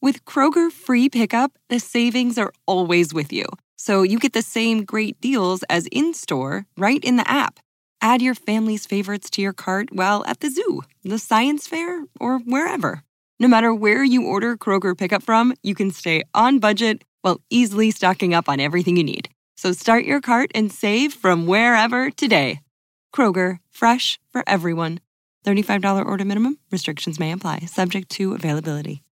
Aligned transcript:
With 0.00 0.24
Kroger 0.24 0.70
free 0.70 1.08
pickup, 1.08 1.58
the 1.68 1.80
savings 1.80 2.38
are 2.38 2.52
always 2.66 3.12
with 3.12 3.32
you. 3.32 3.46
So 3.76 4.02
you 4.02 4.20
get 4.20 4.32
the 4.32 4.42
same 4.42 4.84
great 4.84 5.20
deals 5.20 5.64
as 5.68 5.88
in 5.90 6.14
store 6.14 6.66
right 6.76 7.02
in 7.02 7.16
the 7.16 7.28
app. 7.28 7.58
Add 8.00 8.22
your 8.22 8.36
family's 8.36 8.86
favorites 8.86 9.28
to 9.30 9.42
your 9.42 9.52
cart 9.52 9.88
while 9.92 10.24
at 10.26 10.38
the 10.38 10.50
zoo, 10.50 10.82
the 11.02 11.18
science 11.18 11.66
fair, 11.66 12.04
or 12.20 12.38
wherever. 12.38 13.02
No 13.40 13.48
matter 13.48 13.74
where 13.74 14.04
you 14.04 14.24
order 14.24 14.56
Kroger 14.56 14.96
pickup 14.96 15.24
from, 15.24 15.52
you 15.64 15.74
can 15.74 15.90
stay 15.90 16.22
on 16.32 16.60
budget 16.60 17.02
while 17.22 17.40
easily 17.50 17.90
stocking 17.90 18.34
up 18.34 18.48
on 18.48 18.60
everything 18.60 18.96
you 18.96 19.04
need. 19.04 19.28
So 19.56 19.72
start 19.72 20.04
your 20.04 20.20
cart 20.20 20.52
and 20.54 20.70
save 20.70 21.12
from 21.12 21.48
wherever 21.48 22.12
today. 22.12 22.60
Kroger, 23.12 23.58
fresh 23.70 24.20
for 24.30 24.44
everyone. 24.46 25.00
$35 25.44 26.04
order 26.04 26.24
minimum. 26.24 26.58
Restrictions 26.70 27.18
may 27.18 27.32
apply, 27.32 27.60
subject 27.60 28.10
to 28.10 28.34
availability. 28.34 29.02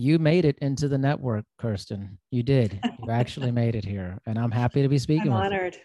You 0.00 0.20
made 0.20 0.44
it 0.44 0.56
into 0.60 0.86
the 0.86 0.96
network, 0.96 1.44
Kirsten. 1.58 2.18
You 2.30 2.44
did. 2.44 2.78
You 3.02 3.10
actually 3.10 3.50
made 3.50 3.74
it 3.74 3.84
here. 3.84 4.20
And 4.26 4.38
I'm 4.38 4.52
happy 4.52 4.80
to 4.82 4.88
be 4.88 4.98
speaking 4.98 5.32
I'm 5.32 5.46
honored. 5.46 5.76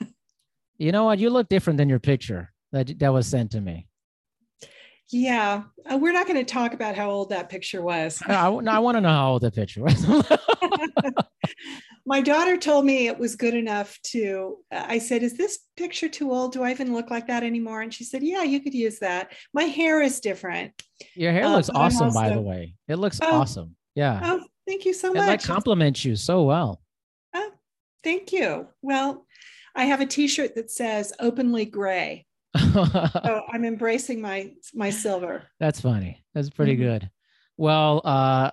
you. 0.00 0.06
You 0.78 0.90
know 0.90 1.04
what? 1.04 1.18
You 1.18 1.28
look 1.28 1.50
different 1.50 1.76
than 1.76 1.86
your 1.90 2.00
picture 2.00 2.50
that, 2.72 2.98
that 2.98 3.12
was 3.12 3.26
sent 3.26 3.50
to 3.50 3.60
me. 3.60 3.88
Yeah, 5.10 5.64
uh, 5.84 5.98
we're 5.98 6.14
not 6.14 6.26
going 6.26 6.42
to 6.42 6.50
talk 6.50 6.72
about 6.72 6.96
how 6.96 7.10
old 7.10 7.28
that 7.28 7.50
picture 7.50 7.82
was. 7.82 8.22
I, 8.26 8.32
I, 8.32 8.46
I 8.48 8.78
want 8.78 8.96
to 8.96 9.02
know 9.02 9.10
how 9.10 9.32
old 9.32 9.42
the 9.42 9.50
picture 9.50 9.82
was. 9.82 10.02
My 12.04 12.20
daughter 12.20 12.56
told 12.56 12.84
me 12.84 13.06
it 13.06 13.18
was 13.18 13.36
good 13.36 13.54
enough 13.54 13.98
to. 14.12 14.58
I 14.72 14.98
said, 14.98 15.22
"Is 15.22 15.36
this 15.36 15.60
picture 15.76 16.08
too 16.08 16.32
old? 16.32 16.52
Do 16.52 16.62
I 16.64 16.70
even 16.72 16.92
look 16.92 17.10
like 17.10 17.28
that 17.28 17.42
anymore?" 17.44 17.80
And 17.82 17.94
she 17.94 18.02
said, 18.04 18.22
"Yeah, 18.22 18.42
you 18.42 18.60
could 18.60 18.74
use 18.74 18.98
that. 18.98 19.32
My 19.54 19.64
hair 19.64 20.00
is 20.02 20.18
different." 20.20 20.72
your 21.14 21.32
hair 21.32 21.44
Uh, 21.44 21.52
looks 21.56 21.70
awesome, 21.70 22.12
by 22.12 22.30
the 22.30 22.40
way. 22.40 22.74
It 22.88 22.96
looks 22.96 23.18
Oh. 23.22 23.40
awesome. 23.40 23.76
Yeah. 23.94 24.20
Oh, 24.24 24.44
thank 24.66 24.84
you 24.84 24.92
so 24.94 25.10
it 25.12 25.16
much. 25.18 25.26
like 25.26 25.42
compliments 25.42 26.04
you 26.04 26.16
so 26.16 26.42
well. 26.44 26.82
Oh, 27.34 27.50
thank 28.04 28.32
you. 28.32 28.68
Well, 28.82 29.26
I 29.74 29.84
have 29.86 30.00
a 30.00 30.06
T-shirt 30.06 30.54
that 30.56 30.70
says 30.70 31.12
"openly 31.20 31.64
gray," 31.66 32.26
so 32.58 33.42
I'm 33.48 33.64
embracing 33.64 34.20
my 34.20 34.52
my 34.74 34.90
silver. 34.90 35.44
That's 35.60 35.80
funny. 35.80 36.24
That's 36.34 36.50
pretty 36.50 36.74
Mhm. 36.76 36.80
good. 36.80 37.10
Well, 37.56 38.00
uh, 38.04 38.50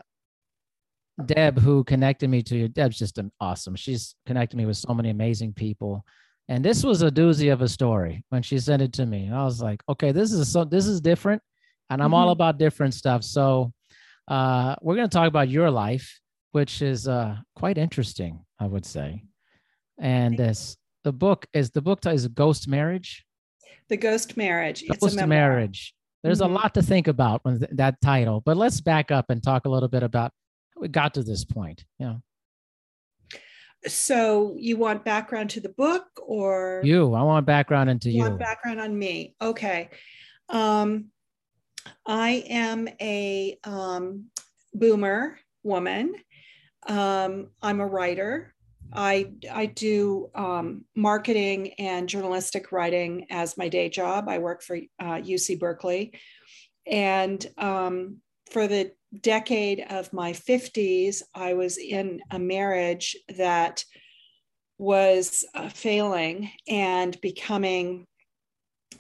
Deb, 1.26 1.60
who 1.60 1.84
connected 1.84 2.30
me 2.30 2.42
to 2.44 2.56
you, 2.58 2.68
Deb's 2.68 2.98
just 2.98 3.18
an 3.18 3.32
awesome. 3.40 3.76
She's 3.76 4.16
connected 4.26 4.58
me 4.58 4.66
with 4.66 4.78
so 4.78 4.94
many 4.94 5.10
amazing 5.10 5.54
people. 5.54 6.06
And 6.48 6.64
this 6.66 6.84
was 6.84 7.02
a 7.04 7.12
doozy 7.12 7.52
of 7.54 7.62
a 7.62 7.68
story 7.68 8.24
when 8.30 8.42
she 8.42 8.58
sent 8.60 8.82
it 8.82 8.94
to 8.94 9.06
me. 9.06 9.26
And 9.26 9.36
I 9.36 9.44
was 9.44 9.62
like, 9.62 9.84
okay, 9.88 10.12
this 10.12 10.32
is 10.32 10.52
so 10.52 10.64
this 10.64 10.88
is 10.88 11.00
different. 11.02 11.42
And 11.90 12.02
I'm 12.02 12.14
all 12.14 12.30
Mhm. 12.30 12.34
about 12.34 12.58
different 12.58 12.94
stuff. 12.94 13.24
So 13.24 13.72
uh, 14.28 14.76
we're 14.82 14.96
gonna 14.96 15.08
talk 15.08 15.28
about 15.28 15.50
your 15.50 15.70
life, 15.70 16.20
which 16.52 16.82
is 16.82 17.08
uh, 17.08 17.38
quite 17.56 17.78
interesting, 17.78 18.46
I 18.60 18.66
would 18.68 18.86
say. 18.86 19.24
And 20.00 20.38
this 20.38 20.78
the 21.04 21.12
book 21.14 21.46
is 21.54 21.72
the 21.72 21.82
book 21.82 22.06
is 22.06 22.28
Ghost 22.28 22.68
Marriage. 22.68 23.26
The 23.90 23.98
ghost 23.98 24.38
marriage. 24.38 24.84
It's 24.84 25.00
Ghost 25.00 25.20
a 25.20 25.28
marriage. 25.28 25.94
There's 26.24 26.42
Mhm. 26.42 26.46
a 26.46 26.50
lot 26.50 26.74
to 26.76 26.82
think 26.82 27.08
about 27.08 27.44
when 27.46 27.60
th- 27.60 27.72
that 27.76 28.00
title, 28.02 28.42
but 28.42 28.58
let's 28.58 28.82
back 28.82 29.10
up 29.12 29.30
and 29.30 29.42
talk 29.42 29.66
a 29.66 29.70
little 29.70 29.88
bit 29.90 30.04
about 30.04 30.32
we 30.80 30.88
got 30.88 31.14
to 31.14 31.24
this 31.24 31.44
point. 31.46 31.84
yeah 32.00 32.16
So 33.88 34.56
you 34.58 34.78
want 34.78 35.06
background 35.06 35.50
to 35.52 35.62
the 35.62 35.70
book, 35.70 36.06
or 36.22 36.82
you. 36.84 37.14
I 37.14 37.24
want 37.24 37.46
background 37.46 37.90
into 37.90 38.10
you 38.10 38.18
you. 38.18 38.24
want 38.24 38.40
background 38.40 38.80
on 38.80 38.98
me? 38.98 39.36
Okay. 39.42 39.90
Um, 40.50 41.06
I 42.06 42.44
am 42.50 42.90
a 43.00 43.58
um, 43.64 44.26
boomer 44.74 45.40
woman. 45.64 46.14
Um, 46.88 47.52
I'm 47.62 47.80
a 47.80 47.88
writer. 47.88 48.54
I 48.92 49.32
I 49.52 49.68
do 49.68 50.30
um, 50.34 50.86
marketing 50.96 51.74
and 51.74 52.10
journalistic 52.10 52.72
writing 52.72 53.28
as 53.30 53.58
my 53.58 53.70
day 53.70 53.90
job. 53.90 54.28
I 54.28 54.40
work 54.40 54.64
for 54.64 54.78
uh, 55.00 55.22
UC 55.22 55.60
Berkeley, 55.60 56.20
and 56.88 57.46
um, 57.58 58.18
for 58.52 58.68
the 58.68 58.92
decade 59.22 59.86
of 59.90 60.14
my 60.14 60.34
50s, 60.34 61.22
I 61.34 61.54
was 61.54 61.78
in 61.78 62.22
a 62.32 62.40
marriage 62.40 63.16
that 63.38 63.84
was 64.78 65.46
uh, 65.56 65.70
failing 65.70 66.52
and 66.68 67.20
becoming, 67.22 68.06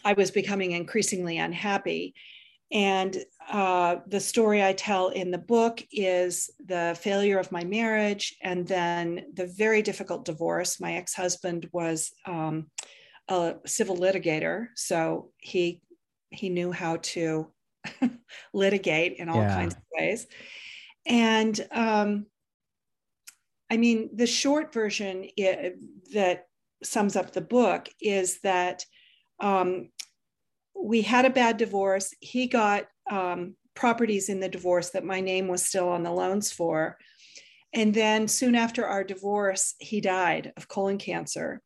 I 0.03 0.13
was 0.13 0.31
becoming 0.31 0.71
increasingly 0.71 1.37
unhappy. 1.37 2.13
And 2.71 3.17
uh, 3.49 3.97
the 4.07 4.19
story 4.19 4.63
I 4.63 4.73
tell 4.73 5.09
in 5.09 5.31
the 5.31 5.39
book 5.39 5.81
is 5.91 6.51
the 6.63 6.95
failure 6.99 7.39
of 7.39 7.51
my 7.51 7.63
marriage 7.63 8.35
and 8.43 8.67
then 8.67 9.25
the 9.33 9.47
very 9.47 9.81
difficult 9.81 10.25
divorce. 10.25 10.79
My 10.79 10.93
ex 10.93 11.15
husband 11.15 11.67
was 11.71 12.11
um, 12.25 12.67
a 13.27 13.55
civil 13.65 13.97
litigator, 13.97 14.67
so 14.75 15.31
he 15.37 15.81
he 16.31 16.49
knew 16.49 16.71
how 16.71 16.97
to 16.97 17.51
litigate 18.53 19.17
in 19.17 19.29
all 19.29 19.37
Yeah. 19.37 19.55
kinds 19.55 19.75
of 19.75 19.81
ways. 19.97 20.27
And 21.05 21.67
um, 21.71 22.25
I 23.69 23.77
mean, 23.77 24.09
the 24.13 24.27
short 24.27 24.73
version 24.73 25.29
that 26.13 26.47
sums 26.83 27.15
up 27.15 27.31
the 27.31 27.41
book 27.41 27.89
is 28.01 28.39
that 28.41 28.85
um, 29.39 29.89
we 30.75 31.01
had 31.01 31.25
a 31.25 31.29
bad 31.29 31.57
divorce. 31.57 32.13
He 32.19 32.47
got 32.47 32.87
um, 33.09 33.55
properties 33.75 34.29
in 34.29 34.39
the 34.39 34.49
divorce 34.49 34.91
that 34.91 35.05
my 35.05 35.21
name 35.21 35.47
was 35.47 35.65
still 35.65 35.89
on 35.89 36.03
the 36.03 36.11
loans 36.11 36.51
for. 36.51 36.97
And 37.73 37.93
then 37.93 38.27
soon 38.27 38.55
after 38.55 38.85
our 38.85 39.03
divorce, 39.03 39.75
he 39.79 40.01
died 40.01 40.53
of 40.57 40.67
colon 40.67 40.97
cancer. 40.97 41.61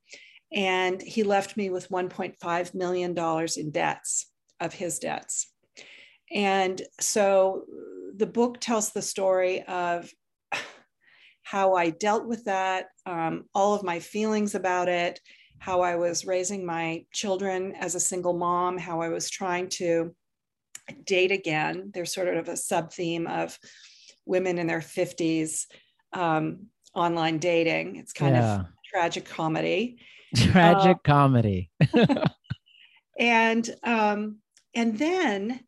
And 0.51 1.01
he 1.01 1.23
left 1.23 1.57
me 1.57 1.69
with 1.69 1.89
$1.5 1.89 2.75
million 2.75 3.17
in 3.57 3.71
debts 3.71 4.27
of 4.59 4.73
his 4.73 4.99
debts. 4.99 5.52
And 6.33 6.81
so 6.99 7.63
the 8.15 8.25
book 8.25 8.59
tells 8.59 8.91
the 8.91 9.01
story 9.01 9.63
of 9.63 10.11
how 11.43 11.75
I 11.75 11.91
dealt 11.91 12.25
with 12.25 12.45
that, 12.45 12.87
um, 13.05 13.45
all 13.53 13.73
of 13.73 13.83
my 13.83 13.99
feelings 13.99 14.55
about 14.55 14.89
it, 14.89 15.19
how 15.59 15.81
I 15.81 15.95
was 15.95 16.25
raising 16.25 16.65
my 16.65 17.05
children 17.13 17.73
as 17.79 17.95
a 17.95 17.99
single 17.99 18.33
mom, 18.33 18.77
how 18.77 19.01
I 19.01 19.09
was 19.09 19.29
trying 19.29 19.69
to 19.69 20.15
date 21.05 21.31
again. 21.31 21.91
There's 21.93 22.13
sort 22.13 22.35
of 22.35 22.47
a 22.47 22.57
sub 22.57 22.91
theme 22.91 23.27
of 23.27 23.57
women 24.25 24.57
in 24.57 24.67
their 24.67 24.81
50s 24.81 25.65
um, 26.13 26.67
online 26.93 27.37
dating. 27.37 27.97
It's 27.97 28.13
kind 28.13 28.35
yeah. 28.35 28.59
of 28.61 28.65
tragic 28.85 29.25
comedy. 29.25 29.97
Tragic 30.35 30.97
comedy. 31.03 31.69
and 33.19 33.75
um, 33.83 34.39
and 34.75 34.97
then 34.97 35.59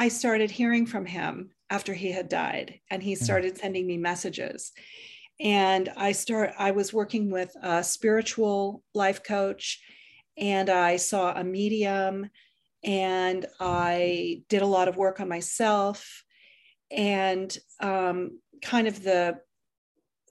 I 0.00 0.08
started 0.08 0.50
hearing 0.50 0.86
from 0.86 1.04
him 1.04 1.50
after 1.68 1.92
he 1.92 2.10
had 2.10 2.30
died, 2.30 2.80
and 2.90 3.02
he 3.02 3.14
started 3.14 3.58
sending 3.58 3.86
me 3.86 3.98
messages. 3.98 4.72
And 5.38 5.90
I 5.94 6.12
start. 6.12 6.54
I 6.58 6.70
was 6.70 6.94
working 6.94 7.30
with 7.30 7.54
a 7.62 7.84
spiritual 7.84 8.82
life 8.94 9.22
coach, 9.22 9.78
and 10.38 10.70
I 10.70 10.96
saw 10.96 11.34
a 11.34 11.44
medium, 11.44 12.30
and 12.82 13.44
I 13.60 14.42
did 14.48 14.62
a 14.62 14.66
lot 14.66 14.88
of 14.88 14.96
work 14.96 15.20
on 15.20 15.28
myself, 15.28 16.24
and 16.90 17.54
um, 17.80 18.40
kind 18.62 18.88
of 18.88 19.02
the 19.02 19.40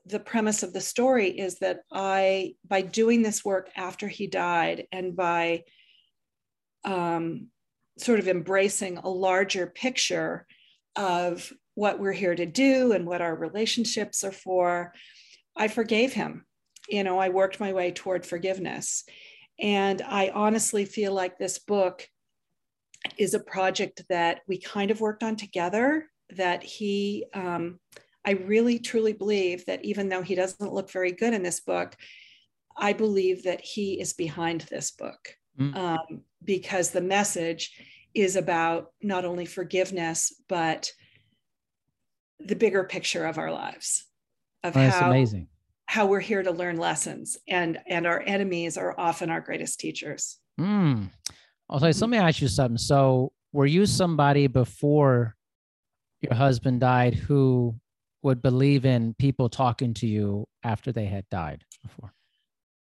the 0.07 0.19
premise 0.19 0.63
of 0.63 0.73
the 0.73 0.81
story 0.81 1.29
is 1.29 1.59
that 1.59 1.81
I, 1.91 2.55
by 2.67 2.81
doing 2.81 3.21
this 3.21 3.45
work 3.45 3.69
after 3.77 4.07
he 4.07 4.25
died, 4.25 4.87
and 4.91 5.15
by 5.15 5.61
um, 6.85 7.49
sort 7.99 8.19
of 8.19 8.27
embracing 8.27 8.97
a 8.97 9.09
larger 9.09 9.67
picture 9.67 10.45
of 10.95 11.51
what 11.75 11.99
we're 11.99 12.11
here 12.11 12.35
to 12.35 12.45
do 12.45 12.91
and 12.91 13.05
what 13.05 13.21
our 13.21 13.35
relationships 13.35 14.23
are 14.23 14.31
for, 14.31 14.93
I 15.55 15.67
forgave 15.67 16.13
him. 16.13 16.45
You 16.89 17.03
know, 17.03 17.19
I 17.19 17.29
worked 17.29 17.59
my 17.59 17.73
way 17.73 17.91
toward 17.91 18.25
forgiveness. 18.25 19.03
And 19.59 20.01
I 20.01 20.29
honestly 20.29 20.85
feel 20.85 21.13
like 21.13 21.37
this 21.37 21.59
book 21.59 22.07
is 23.17 23.33
a 23.33 23.39
project 23.39 24.03
that 24.09 24.41
we 24.47 24.59
kind 24.59 24.91
of 24.91 25.01
worked 25.01 25.23
on 25.23 25.35
together, 25.35 26.07
that 26.35 26.63
he, 26.63 27.25
um, 27.33 27.79
I 28.25 28.31
really 28.31 28.79
truly 28.79 29.13
believe 29.13 29.65
that 29.65 29.83
even 29.85 30.09
though 30.09 30.21
he 30.21 30.35
doesn't 30.35 30.73
look 30.73 30.91
very 30.91 31.11
good 31.11 31.33
in 31.33 31.43
this 31.43 31.59
book, 31.59 31.95
I 32.77 32.93
believe 32.93 33.43
that 33.43 33.61
he 33.61 33.99
is 33.99 34.13
behind 34.13 34.61
this 34.61 34.91
book 34.91 35.35
mm. 35.59 35.75
um, 35.75 36.21
because 36.43 36.91
the 36.91 37.01
message 37.01 37.71
is 38.13 38.35
about 38.35 38.91
not 39.01 39.25
only 39.25 39.45
forgiveness, 39.45 40.33
but 40.47 40.91
the 42.39 42.55
bigger 42.55 42.83
picture 42.83 43.25
of 43.25 43.37
our 43.37 43.51
lives 43.51 44.05
of 44.63 44.75
oh, 44.75 44.89
how 44.89 45.09
amazing 45.09 45.47
how 45.85 46.05
we're 46.05 46.19
here 46.19 46.43
to 46.43 46.51
learn 46.51 46.77
lessons 46.77 47.37
and 47.47 47.79
and 47.87 48.05
our 48.05 48.21
enemies 48.25 48.77
are 48.77 48.97
often 48.99 49.29
our 49.29 49.41
greatest 49.41 49.79
teachers 49.79 50.37
mm. 50.59 51.09
okay 51.71 51.91
so 51.91 52.05
let 52.05 52.11
me 52.11 52.17
ask 52.17 52.41
you 52.41 52.47
something 52.47 52.77
so 52.77 53.31
were 53.51 53.65
you 53.65 53.85
somebody 53.85 54.47
before 54.47 55.35
your 56.21 56.33
husband 56.33 56.79
died 56.79 57.13
who 57.13 57.75
would 58.21 58.41
believe 58.41 58.85
in 58.85 59.13
people 59.15 59.49
talking 59.49 59.93
to 59.93 60.07
you 60.07 60.45
after 60.63 60.91
they 60.91 61.05
had 61.05 61.27
died 61.29 61.63
before 61.81 62.13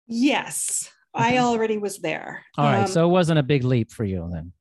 yes. 0.07 0.91
I 1.15 1.39
already 1.39 1.79
was 1.79 1.99
there 1.99 2.45
all 2.57 2.65
right 2.65 2.83
um, 2.83 2.87
so 2.87 3.07
it 3.07 3.11
wasn't 3.11 3.39
a 3.39 3.43
big 3.43 3.65
leap 3.65 3.91
for 3.91 4.05
you 4.05 4.29
then 4.33 4.53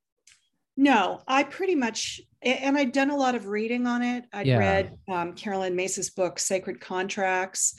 no 0.78 1.22
i 1.28 1.44
pretty 1.44 1.76
much 1.76 2.22
and 2.42 2.78
I'd 2.78 2.92
done 2.92 3.10
a 3.10 3.18
lot 3.18 3.36
of 3.36 3.48
reading 3.48 3.86
on 3.86 4.02
it. 4.02 4.26
I'd 4.32 4.48
yeah. 4.48 4.58
read 4.58 4.98
um, 5.10 5.34
Caroline 5.34 5.76
Myss's 5.76 6.10
book, 6.10 6.40
Sacred 6.40 6.80
Contracts. 6.80 7.76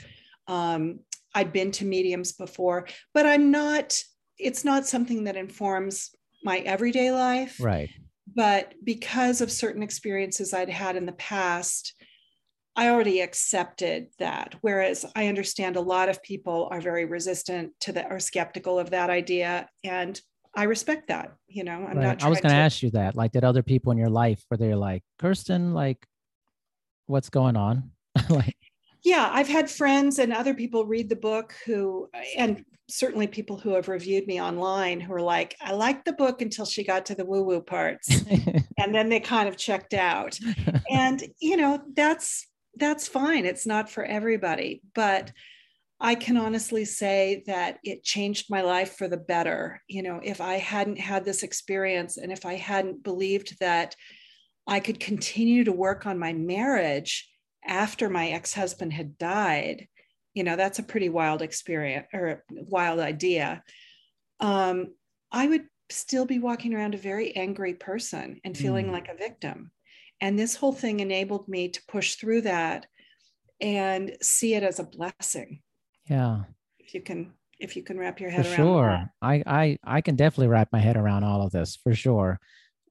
Um, 0.49 1.01
I'd 1.35 1.53
been 1.53 1.71
to 1.73 1.85
mediums 1.85 2.33
before, 2.33 2.87
but 3.15 3.25
I'm 3.25 3.51
not, 3.51 3.99
it's 4.39 4.65
not 4.65 4.87
something 4.87 5.25
that 5.25 5.37
informs 5.37 6.11
my 6.45 6.59
everyday 6.59 7.11
life. 7.11 7.57
Right. 7.61 7.89
But 8.35 8.75
because 8.85 9.41
of 9.41 9.51
certain 9.51 9.83
experiences 9.83 10.53
I'd 10.53 10.69
had 10.69 10.97
in 10.97 11.07
the 11.07 11.13
past, 11.13 11.95
I 12.77 12.89
already 12.89 13.21
accepted 13.21 14.09
that. 14.19 14.55
Whereas 14.61 15.05
I 15.17 15.27
understand 15.27 15.77
a 15.77 15.81
lot 15.81 16.09
of 16.09 16.23
people 16.23 16.69
are 16.71 16.81
very 16.81 17.05
resistant 17.05 17.73
to 17.81 17.93
that, 17.93 18.11
are 18.11 18.21
skeptical 18.21 18.79
of 18.79 18.91
that 18.91 19.11
idea. 19.11 19.69
And 19.85 20.21
I 20.55 20.65
respect 20.65 21.09
that. 21.09 21.35
You 21.49 21.65
know, 21.65 21.73
I'm 21.73 21.97
right. 21.97 22.19
not. 22.19 22.23
I 22.23 22.29
was 22.29 22.41
going 22.41 22.55
to 22.55 22.61
ask 22.61 22.83
you 22.83 22.91
that. 22.93 23.17
Like, 23.17 23.33
did 23.33 23.45
other 23.45 23.63
people 23.63 23.93
in 23.93 23.99
your 23.99 24.09
life 24.09 24.43
where 24.49 24.59
they're 24.59 24.77
like, 24.77 25.03
Kirsten, 25.19 25.75
like, 25.75 26.07
what's 27.07 27.29
going 27.29 27.57
on? 27.57 27.91
like, 28.31 28.57
yeah, 29.03 29.31
I've 29.33 29.49
had 29.49 29.71
friends 29.71 30.19
and 30.19 30.33
other 30.33 30.55
people 30.55 30.85
read 30.85 31.09
the 31.09 31.17
book 31.17 31.55
who, 31.65 32.09
and 32.37 32.65
certainly 32.89 33.27
people 33.27 33.57
who 33.57 33.71
have 33.75 33.89
reviewed 33.89 34.27
me 34.27 34.41
online 34.41 35.01
who 35.01 35.15
are 35.15 35.23
like, 35.23 35.57
I 35.61 35.73
liked 35.73 36.05
the 36.05 36.13
book 36.13 36.43
until 36.43 36.67
she 36.67 36.85
got 36.85 37.07
to 37.07 37.15
the 37.15 37.25
woo 37.25 37.43
woo 37.43 37.61
parts, 37.61 38.09
and 38.79 38.95
then 38.95 39.09
they 39.09 39.21
kind 39.21 39.49
of 39.49 39.57
checked 39.57 39.95
out. 39.95 40.39
And 40.91 41.23
you 41.41 41.57
know, 41.57 41.81
that's 41.95 42.47
that's 42.81 43.07
fine. 43.07 43.45
It's 43.45 43.67
not 43.67 43.91
for 43.91 44.05
everybody, 44.05 44.83
but 44.95 45.33
I 46.01 46.15
can 46.15 46.39
honestly 46.39 46.87
say 46.87 47.43
that 47.47 47.79
it 47.85 48.03
changed 48.03 48.51
my 48.51 48.63
life 48.63 48.97
for 48.97 49.07
the 49.07 49.19
better. 49.19 49.83
You 49.87 50.03
know, 50.03 50.21
if 50.23 50.41
I 50.41 50.55
hadn't 50.55 50.99
had 50.99 51.25
this 51.25 51.43
experience 51.43 52.17
and 52.17 52.33
if 52.33 52.47
I 52.47 52.55
hadn't 52.55 53.05
believed 53.05 53.59
that 53.61 53.95
I 54.67 54.81
could 54.81 54.99
continue 54.99 55.65
to 55.65 55.73
work 55.73 56.07
on 56.07 56.19
my 56.19 56.33
marriage 56.33 57.29
after 57.67 58.09
my 58.09 58.31
ex 58.31 58.55
husband 58.55 58.95
had 58.95 59.19
died, 59.19 59.89
you 60.33 60.43
know, 60.43 60.57
that's 60.57 60.79
a 60.79 60.85
pretty 60.85 61.11
wild 61.11 61.43
experience 61.43 62.07
or 62.15 62.45
wild 62.51 62.99
idea. 62.99 63.63
Um, 64.39 64.95
I 65.31 65.47
would 65.47 65.67
still 65.91 66.25
be 66.25 66.39
walking 66.39 66.73
around 66.73 66.95
a 66.95 66.99
very 66.99 67.37
angry 67.37 67.75
person 67.75 68.41
and 68.45 68.57
feeling 68.57 68.87
mm. 68.87 68.93
like 68.93 69.09
a 69.09 69.17
victim. 69.17 69.71
And 70.21 70.39
this 70.39 70.57
whole 70.57 70.73
thing 70.73 71.01
enabled 71.01 71.49
me 71.49 71.69
to 71.69 71.83
push 71.89 72.17
through 72.17 72.43
that 72.43 72.87
and 73.61 74.17
see 74.21 74.55
it 74.55 74.63
as 74.63 74.79
a 74.79 74.85
blessing 74.85 75.61
yeah. 76.11 76.43
If 76.81 76.93
you 76.93 77.01
can 77.01 77.33
if 77.61 77.77
you 77.77 77.83
can 77.83 77.99
wrap 77.99 78.21
your 78.21 78.31
head 78.31 78.47
for 78.47 78.51
around 78.51 78.57
sure. 78.57 78.89
That. 78.89 79.09
I, 79.23 79.43
I 79.47 79.79
I 79.85 80.01
can 80.01 80.17
definitely 80.17 80.49
wrap 80.49 80.69
my 80.73 80.81
head 80.81 80.97
around 80.97 81.25
all 81.25 81.43
of 81.43 81.53
this 81.53 81.77
for 81.77 81.95
sure. 81.95 82.39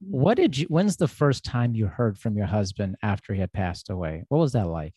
Mm-hmm. 0.02 0.20
What 0.20 0.36
did 0.36 0.56
you 0.56 0.66
when's 0.66 0.96
the 0.96 1.06
first 1.06 1.44
time 1.44 1.74
you 1.74 1.86
heard 1.86 2.18
from 2.18 2.36
your 2.36 2.46
husband 2.46 2.96
after 3.02 3.34
he 3.34 3.40
had 3.40 3.52
passed 3.52 3.90
away? 3.90 4.24
What 4.28 4.38
was 4.38 4.52
that 4.52 4.66
like? 4.66 4.94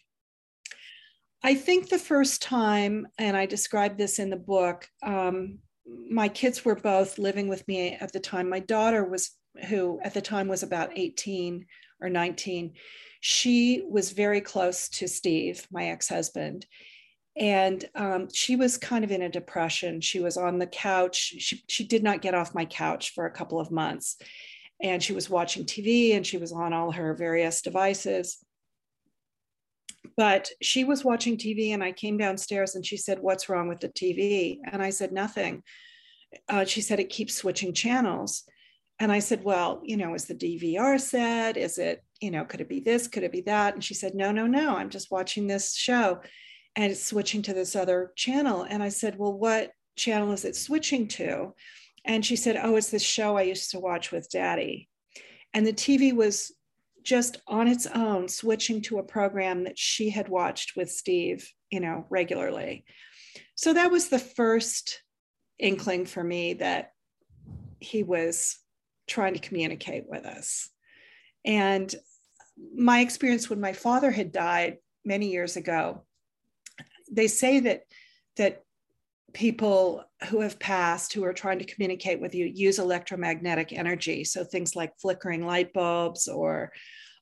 I 1.44 1.56
think 1.56 1.90
the 1.90 2.00
first 2.00 2.42
time, 2.42 3.06
and 3.18 3.36
I 3.36 3.46
described 3.46 3.98
this 3.98 4.18
in 4.18 4.30
the 4.30 4.38
book, 4.38 4.88
um, 5.06 5.60
my 6.10 6.30
kids 6.30 6.64
were 6.64 6.76
both 6.76 7.20
living 7.20 7.50
with 7.50 7.68
me 7.68 7.98
at 8.00 8.14
the 8.14 8.20
time. 8.22 8.48
My 8.48 8.62
daughter 8.62 9.04
was, 9.04 9.32
who 9.68 10.00
at 10.06 10.14
the 10.14 10.22
time 10.22 10.48
was 10.48 10.64
about 10.64 10.98
18 10.98 11.66
or 12.02 12.10
19, 12.10 12.74
she 13.22 13.84
was 13.90 14.12
very 14.12 14.42
close 14.42 14.90
to 14.90 15.08
Steve, 15.08 15.66
my 15.72 15.90
ex 15.90 16.10
husband 16.10 16.66
and 17.36 17.84
um, 17.96 18.28
she 18.32 18.56
was 18.56 18.78
kind 18.78 19.04
of 19.04 19.12
in 19.12 19.24
a 19.24 19.30
depression. 19.30 20.02
She 20.02 20.20
was 20.20 20.38
on 20.38 20.60
the 20.60 20.68
couch. 20.68 21.36
She, 21.40 21.64
she 21.68 21.84
did 21.84 22.04
not 22.04 22.22
get 22.22 22.36
off 22.36 22.54
my 22.54 22.66
couch 22.66 23.14
for 23.16 23.26
a 23.26 23.32
couple 23.32 23.60
of 23.60 23.72
months. 23.72 24.18
And 24.82 25.02
she 25.02 25.14
was 25.14 25.30
watching 25.30 25.66
TV 25.66 26.16
and 26.16 26.26
she 26.26 26.38
was 26.38 26.52
on 26.52 26.74
all 26.74 26.92
her 26.92 27.16
various 27.16 27.62
devices. 27.62 28.38
But 30.16 30.50
she 30.62 30.84
was 30.84 31.04
watching 31.04 31.38
TV, 31.38 31.74
and 31.74 31.84
I 31.84 31.92
came 31.92 32.18
downstairs 32.18 32.76
and 32.76 32.86
she 32.86 32.98
said, 32.98 33.20
What's 33.20 33.50
wrong 33.50 33.68
with 33.68 33.80
the 33.80 33.90
TV? 33.90 34.60
And 34.70 34.84
I 34.84 34.92
said, 34.92 35.12
Nothing. 35.12 35.64
Uh, 36.48 36.66
she 36.66 36.82
said, 36.82 37.00
It 37.00 37.10
keeps 37.10 37.34
switching 37.34 37.74
channels. 37.74 38.44
And 39.04 39.12
I 39.12 39.20
said, 39.20 39.44
Well, 39.44 39.82
you 39.84 39.98
know, 39.98 40.14
is 40.14 40.24
the 40.24 40.34
DVR 40.34 40.98
set? 40.98 41.58
Is 41.58 41.78
it, 41.78 42.02
you 42.22 42.32
know, 42.32 42.46
could 42.46 42.62
it 42.62 42.70
be 42.70 42.80
this? 42.80 43.06
Could 43.10 43.24
it 43.24 43.34
be 43.34 43.42
that? 43.42 43.74
And 43.74 43.84
she 43.84 43.94
said, 43.94 44.16
No, 44.16 44.32
no, 44.32 44.48
no. 44.48 44.78
I'm 44.78 44.90
just 44.90 45.12
watching 45.12 45.46
this 45.46 45.76
show 45.76 46.22
and 46.78 46.90
it's 46.90 47.06
switching 47.06 47.42
to 47.42 47.54
this 47.54 47.76
other 47.76 48.14
channel. 48.16 48.64
And 48.64 48.82
I 48.82 48.88
said, 48.88 49.18
Well, 49.20 49.34
what 49.34 49.72
channel 49.98 50.32
is 50.32 50.46
it 50.46 50.56
switching 50.56 51.10
to? 51.10 51.54
And 52.06 52.26
she 52.26 52.38
said, 52.38 52.58
Oh, 52.64 52.78
it's 52.78 52.92
this 52.92 53.04
show 53.04 53.36
I 53.36 53.42
used 53.42 53.72
to 53.72 53.80
watch 53.82 54.14
with 54.14 54.30
daddy. 54.30 54.88
And 55.54 55.68
the 55.68 55.74
TV 55.74 56.16
was 56.16 56.54
just 57.04 57.42
on 57.46 57.68
its 57.68 57.86
own 57.88 58.30
switching 58.30 58.82
to 58.84 59.00
a 59.00 59.04
program 59.04 59.66
that 59.66 59.78
she 59.78 60.12
had 60.12 60.30
watched 60.30 60.78
with 60.78 60.90
Steve, 60.90 61.46
you 61.70 61.82
know, 61.82 62.06
regularly. 62.10 62.86
So 63.56 63.74
that 63.74 63.92
was 63.92 64.08
the 64.08 64.18
first 64.18 65.02
inkling 65.60 66.06
for 66.06 66.24
me 66.24 66.54
that 66.54 66.92
he 67.82 68.04
was 68.04 68.63
trying 69.08 69.34
to 69.34 69.40
communicate 69.40 70.06
with 70.08 70.26
us. 70.26 70.70
And 71.46 71.94
my 72.76 73.00
experience 73.00 73.50
when 73.50 73.60
my 73.60 73.74
father 73.74 74.12
had 74.12 74.32
died 74.32 74.78
many 75.04 75.32
years 75.32 75.58
ago, 75.58 76.04
they 77.12 77.28
say 77.28 77.60
that 77.60 77.84
that 78.38 78.64
people 79.34 80.04
who 80.30 80.42
have 80.42 80.60
passed 80.60 81.14
who 81.14 81.24
are 81.24 81.34
trying 81.34 81.60
to 81.60 81.66
communicate 81.66 82.22
with 82.22 82.36
you 82.36 82.46
use 82.46 82.80
electromagnetic 82.80 83.74
energy 83.74 84.24
so 84.24 84.44
things 84.44 84.76
like 84.76 84.98
flickering 85.00 85.46
light 85.46 85.74
bulbs 85.74 86.28
or 86.28 86.72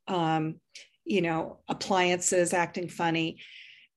um, 0.08 0.56
you 1.06 1.22
know 1.22 1.60
appliances 1.70 2.54
acting 2.54 2.90
funny 2.90 3.40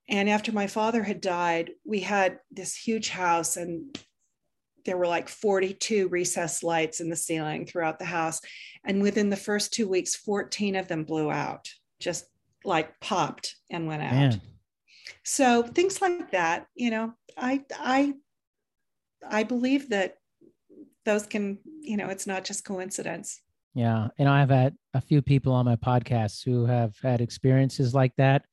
and 0.08 0.28
after 0.28 0.52
my 0.52 0.66
father 0.66 1.02
had 1.02 1.20
died 1.20 1.72
we 1.84 2.00
had 2.00 2.38
this 2.50 2.76
huge 2.76 3.08
house 3.08 3.56
and 3.56 3.98
there 4.84 4.96
were 4.96 5.06
like 5.06 5.28
42 5.28 6.08
recessed 6.08 6.62
lights 6.62 7.00
in 7.00 7.08
the 7.08 7.16
ceiling 7.16 7.66
throughout 7.66 7.98
the 7.98 8.04
house 8.04 8.40
and 8.84 9.02
within 9.02 9.30
the 9.30 9.36
first 9.36 9.72
two 9.72 9.88
weeks 9.88 10.14
14 10.16 10.76
of 10.76 10.88
them 10.88 11.04
blew 11.04 11.30
out 11.30 11.68
just 12.00 12.26
like 12.64 12.98
popped 13.00 13.56
and 13.70 13.86
went 13.86 14.02
out. 14.02 14.12
Man. 14.12 14.40
So 15.22 15.62
things 15.62 16.00
like 16.00 16.30
that 16.32 16.66
you 16.74 16.90
know 16.90 17.14
i 17.36 17.62
i 17.78 18.14
i 19.28 19.42
believe 19.42 19.90
that 19.90 20.16
those 21.04 21.26
can 21.26 21.58
you 21.80 21.96
know 21.96 22.08
it's 22.08 22.26
not 22.26 22.44
just 22.44 22.64
coincidence. 22.64 23.40
Yeah 23.74 24.08
and 24.18 24.28
i've 24.28 24.50
had 24.50 24.76
a 24.94 25.00
few 25.00 25.20
people 25.20 25.52
on 25.52 25.64
my 25.64 25.76
podcast 25.76 26.44
who 26.44 26.64
have 26.66 26.96
had 27.02 27.20
experiences 27.20 27.92
like 27.94 28.14
that 28.16 28.44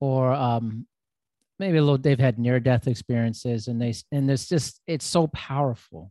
or 0.00 0.32
um 0.32 0.86
maybe 1.58 1.78
a 1.78 1.82
little 1.82 1.98
they've 1.98 2.18
had 2.18 2.38
near 2.38 2.60
death 2.60 2.86
experiences 2.86 3.68
and 3.68 3.80
they 3.80 3.94
and 4.12 4.30
it's 4.30 4.48
just 4.48 4.80
it's 4.86 5.06
so 5.06 5.26
powerful 5.28 6.10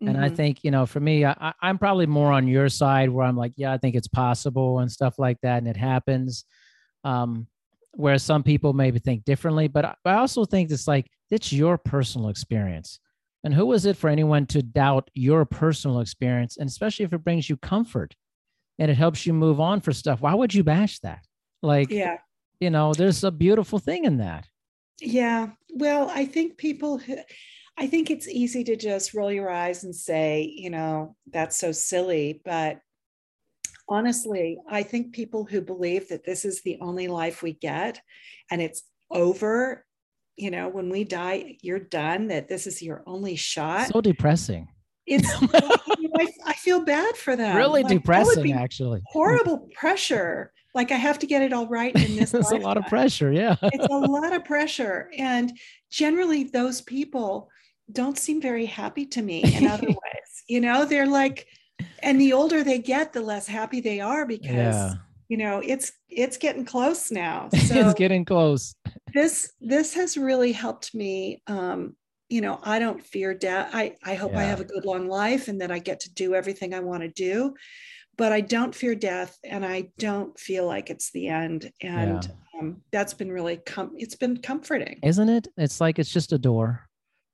and 0.00 0.10
mm-hmm. 0.10 0.24
i 0.24 0.28
think 0.28 0.62
you 0.62 0.70
know 0.70 0.86
for 0.86 1.00
me 1.00 1.24
I, 1.24 1.52
i'm 1.60 1.78
probably 1.78 2.06
more 2.06 2.32
on 2.32 2.48
your 2.48 2.68
side 2.68 3.10
where 3.10 3.26
i'm 3.26 3.36
like 3.36 3.52
yeah 3.56 3.72
i 3.72 3.78
think 3.78 3.94
it's 3.94 4.08
possible 4.08 4.80
and 4.80 4.90
stuff 4.90 5.18
like 5.18 5.38
that 5.42 5.58
and 5.58 5.68
it 5.68 5.76
happens 5.76 6.44
um 7.04 7.46
whereas 7.98 8.22
some 8.22 8.44
people 8.44 8.72
maybe 8.72 9.00
think 9.00 9.24
differently. 9.24 9.66
But 9.68 9.96
I 10.04 10.14
also 10.14 10.44
think 10.44 10.70
it's 10.70 10.88
like 10.88 11.10
it's 11.30 11.52
your 11.52 11.76
personal 11.76 12.28
experience. 12.28 13.00
And 13.44 13.52
who 13.52 13.72
is 13.72 13.86
it 13.86 13.96
for 13.96 14.08
anyone 14.08 14.46
to 14.46 14.62
doubt 14.62 15.10
your 15.14 15.44
personal 15.44 16.00
experience? 16.00 16.56
And 16.56 16.68
especially 16.68 17.04
if 17.04 17.12
it 17.12 17.24
brings 17.24 17.50
you 17.50 17.56
comfort 17.56 18.14
and 18.78 18.90
it 18.90 18.96
helps 18.96 19.26
you 19.26 19.32
move 19.32 19.60
on 19.60 19.80
for 19.80 19.92
stuff, 19.92 20.20
why 20.20 20.34
would 20.34 20.54
you 20.54 20.62
bash 20.62 21.00
that? 21.00 21.24
Like, 21.60 21.90
yeah, 21.90 22.18
you 22.60 22.70
know, 22.70 22.94
there's 22.94 23.24
a 23.24 23.32
beautiful 23.32 23.80
thing 23.80 24.04
in 24.04 24.18
that. 24.18 24.46
Yeah. 25.00 25.48
Well, 25.70 26.10
I 26.12 26.24
think 26.24 26.56
people, 26.56 27.00
I 27.76 27.86
think 27.86 28.10
it's 28.10 28.28
easy 28.28 28.64
to 28.64 28.76
just 28.76 29.14
roll 29.14 29.30
your 29.30 29.50
eyes 29.50 29.84
and 29.84 29.94
say, 29.94 30.42
you 30.42 30.70
know, 30.70 31.16
that's 31.30 31.56
so 31.56 31.72
silly. 31.72 32.40
But 32.44 32.80
honestly, 33.88 34.58
I 34.68 34.82
think 34.82 35.12
people 35.12 35.44
who 35.44 35.60
believe 35.60 36.08
that 36.08 36.24
this 36.24 36.44
is 36.44 36.62
the 36.62 36.78
only 36.80 37.08
life 37.08 37.42
we 37.42 37.52
get 37.52 38.00
and 38.50 38.60
it's 38.60 38.82
over, 39.10 39.84
you 40.36 40.50
know, 40.50 40.68
when 40.68 40.90
we 40.90 41.04
die, 41.04 41.56
you're 41.62 41.78
done, 41.78 42.28
that 42.28 42.48
this 42.48 42.66
is 42.66 42.82
your 42.82 43.02
only 43.06 43.36
shot. 43.36 43.88
So 43.88 44.00
depressing. 44.00 44.68
It's, 45.06 45.30
I, 46.16 46.28
I, 46.46 46.52
feel 46.54 46.84
bad 46.84 47.16
for 47.16 47.36
them. 47.36 47.56
Really 47.56 47.82
like, 47.82 47.92
depressing, 47.92 48.52
actually. 48.52 49.02
Horrible 49.12 49.68
pressure. 49.74 50.52
Like 50.74 50.92
I 50.92 50.96
have 50.96 51.18
to 51.20 51.26
get 51.26 51.42
it 51.42 51.52
all 51.52 51.66
right 51.66 51.94
in 51.94 52.16
this. 52.16 52.34
it's 52.34 52.52
a 52.52 52.56
lot 52.56 52.76
of 52.76 52.86
pressure. 52.86 53.32
Yeah. 53.32 53.56
it's 53.62 53.86
a 53.86 53.98
lot 53.98 54.32
of 54.32 54.44
pressure. 54.44 55.10
And 55.16 55.52
generally, 55.90 56.44
those 56.44 56.80
people 56.82 57.50
don't 57.90 58.18
seem 58.18 58.40
very 58.40 58.66
happy 58.66 59.06
to 59.06 59.22
me 59.22 59.42
in 59.42 59.66
other 59.70 59.88
ways. 59.88 60.44
You 60.46 60.60
know, 60.60 60.84
they're 60.84 61.06
like, 61.06 61.46
and 62.02 62.20
the 62.20 62.32
older 62.32 62.62
they 62.62 62.78
get, 62.78 63.12
the 63.12 63.20
less 63.20 63.46
happy 63.46 63.80
they 63.80 64.00
are 64.00 64.26
because 64.26 64.50
yeah. 64.50 64.94
you 65.28 65.36
know 65.36 65.60
it's 65.64 65.92
it's 66.08 66.36
getting 66.36 66.64
close 66.64 67.10
now. 67.10 67.48
So 67.50 67.74
it's 67.74 67.94
getting 67.94 68.24
close. 68.24 68.74
This 69.14 69.52
this 69.60 69.94
has 69.94 70.16
really 70.16 70.52
helped 70.52 70.94
me. 70.94 71.42
Um, 71.46 71.96
you 72.28 72.40
know, 72.40 72.60
I 72.62 72.78
don't 72.78 73.02
fear 73.02 73.34
death. 73.34 73.70
I 73.72 73.96
I 74.04 74.14
hope 74.14 74.32
yeah. 74.32 74.40
I 74.40 74.42
have 74.44 74.60
a 74.60 74.64
good 74.64 74.84
long 74.84 75.08
life 75.08 75.48
and 75.48 75.60
that 75.60 75.70
I 75.70 75.78
get 75.78 76.00
to 76.00 76.12
do 76.12 76.34
everything 76.34 76.74
I 76.74 76.80
want 76.80 77.02
to 77.02 77.08
do. 77.08 77.54
But 78.16 78.32
I 78.32 78.40
don't 78.40 78.74
fear 78.74 78.96
death, 78.96 79.38
and 79.44 79.64
I 79.64 79.90
don't 79.96 80.36
feel 80.38 80.66
like 80.66 80.90
it's 80.90 81.12
the 81.12 81.28
end. 81.28 81.70
And 81.80 82.24
yeah. 82.24 82.60
um, 82.60 82.82
that's 82.90 83.14
been 83.14 83.30
really 83.30 83.58
com- 83.58 83.94
it's 83.96 84.16
been 84.16 84.38
comforting, 84.38 84.98
isn't 85.04 85.28
it? 85.28 85.48
It's 85.56 85.80
like 85.80 85.98
it's 86.00 86.12
just 86.12 86.32
a 86.32 86.38
door. 86.38 86.88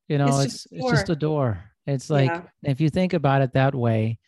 You 0.08 0.18
know, 0.18 0.26
it's 0.26 0.44
it's 0.44 0.52
just, 0.64 0.66
it's 0.72 0.90
just 0.90 1.08
a 1.08 1.16
door. 1.16 1.64
It's 1.86 2.10
like 2.10 2.30
yeah. 2.30 2.42
if 2.62 2.80
you 2.80 2.90
think 2.90 3.14
about 3.14 3.40
it 3.40 3.54
that 3.54 3.74
way, 3.74 4.18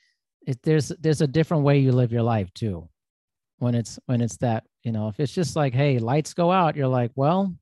it, 0.47 0.63
there's 0.63 0.89
there's 0.99 1.21
a 1.21 1.27
different 1.27 1.65
way 1.65 1.79
you 1.79 1.93
live 1.93 2.11
your 2.11 2.23
life 2.23 2.53
too. 2.55 2.89
When 3.59 3.75
it's 3.75 3.99
when 4.07 4.23
it's 4.23 4.39
that 4.39 4.65
you 4.83 4.93
know, 4.93 5.09
if 5.09 5.21
it's 5.21 5.35
just 5.35 5.57
like, 5.57 5.75
hey, 5.75 5.99
lights 5.99 6.33
go 6.33 6.51
out, 6.51 6.75
you're 6.75 6.87
like, 6.87 7.11
well, 7.17 7.55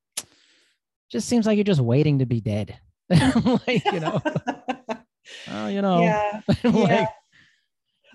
just 1.11 1.29
seems 1.29 1.47
like 1.47 1.57
you're 1.57 1.65
just 1.65 1.81
waiting 1.81 2.21
to 2.21 2.27
be 2.27 2.41
dead. 2.41 2.79
like 3.67 3.85
you 3.93 4.01
know, 4.01 4.21
oh, 5.51 5.67
you 5.69 5.83
know, 5.83 6.03
yeah, 6.03 6.41
like, 6.65 6.89
yeah. 6.89 7.07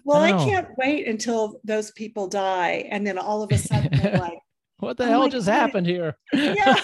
Well, 0.05 0.21
I, 0.21 0.29
I, 0.29 0.45
can't 0.45 0.67
wait 0.77 1.07
until 1.07 1.59
those 1.63 1.91
people 1.91 2.27
die, 2.27 2.87
and 2.89 3.05
then 3.05 3.17
all 3.17 3.43
of 3.43 3.51
a 3.51 3.57
sudden 3.57 3.89
they're 3.91 4.17
like, 4.17 4.39
"What 4.79 4.97
the 4.97 5.05
oh 5.05 5.07
hell 5.07 5.29
just 5.29 5.47
God. 5.47 5.53
happened 5.53 5.87
here?" 5.87 6.17
yeah, 6.33 6.75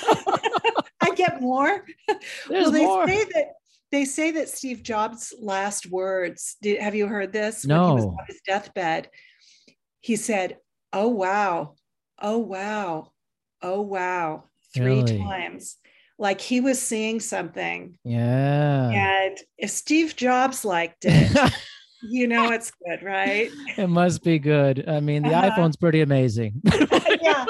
I 1.01 1.11
get 1.15 1.41
more. 1.41 1.85
There's 2.07 2.19
well, 2.49 2.71
they 2.71 2.85
more. 2.85 3.07
say 3.07 3.23
that 3.33 3.45
they 3.91 4.05
say 4.05 4.31
that 4.31 4.49
Steve 4.49 4.83
Jobs' 4.83 5.33
last 5.39 5.89
words, 5.89 6.57
did, 6.61 6.81
have 6.81 6.95
you 6.95 7.07
heard 7.07 7.31
this? 7.31 7.65
No. 7.65 7.81
When 7.81 7.89
he 7.89 7.95
was 7.95 8.05
on 8.05 8.25
his 8.27 8.41
deathbed, 8.45 9.09
he 10.01 10.15
said, 10.15 10.57
Oh, 10.91 11.07
wow. 11.07 11.75
Oh, 12.21 12.37
wow. 12.37 13.11
Oh, 13.61 13.81
wow. 13.81 14.45
Three 14.73 15.01
really? 15.01 15.17
times. 15.19 15.77
Like 16.17 16.39
he 16.39 16.61
was 16.61 16.81
seeing 16.81 17.19
something. 17.19 17.97
Yeah. 18.03 18.89
And 18.89 19.37
if 19.57 19.69
Steve 19.69 20.15
Jobs 20.15 20.63
liked 20.63 21.05
it, 21.07 21.53
you 22.03 22.27
know 22.27 22.51
it's 22.51 22.71
good, 22.85 23.03
right? 23.03 23.49
It 23.77 23.87
must 23.87 24.23
be 24.23 24.39
good. 24.39 24.87
I 24.87 24.99
mean, 24.99 25.23
the 25.23 25.33
uh-huh. 25.33 25.51
iPhone's 25.51 25.75
pretty 25.75 26.01
amazing. 26.01 26.61
yeah. 27.21 27.45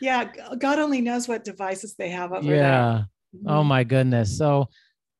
yeah. 0.00 0.30
God 0.58 0.78
only 0.78 1.00
knows 1.00 1.26
what 1.26 1.44
devices 1.44 1.94
they 1.94 2.10
have 2.10 2.32
over 2.32 2.46
yeah. 2.46 2.52
there. 2.52 2.62
Yeah. 2.62 3.02
Oh 3.46 3.60
mm-hmm. 3.60 3.68
my 3.68 3.84
goodness. 3.84 4.36
So, 4.36 4.68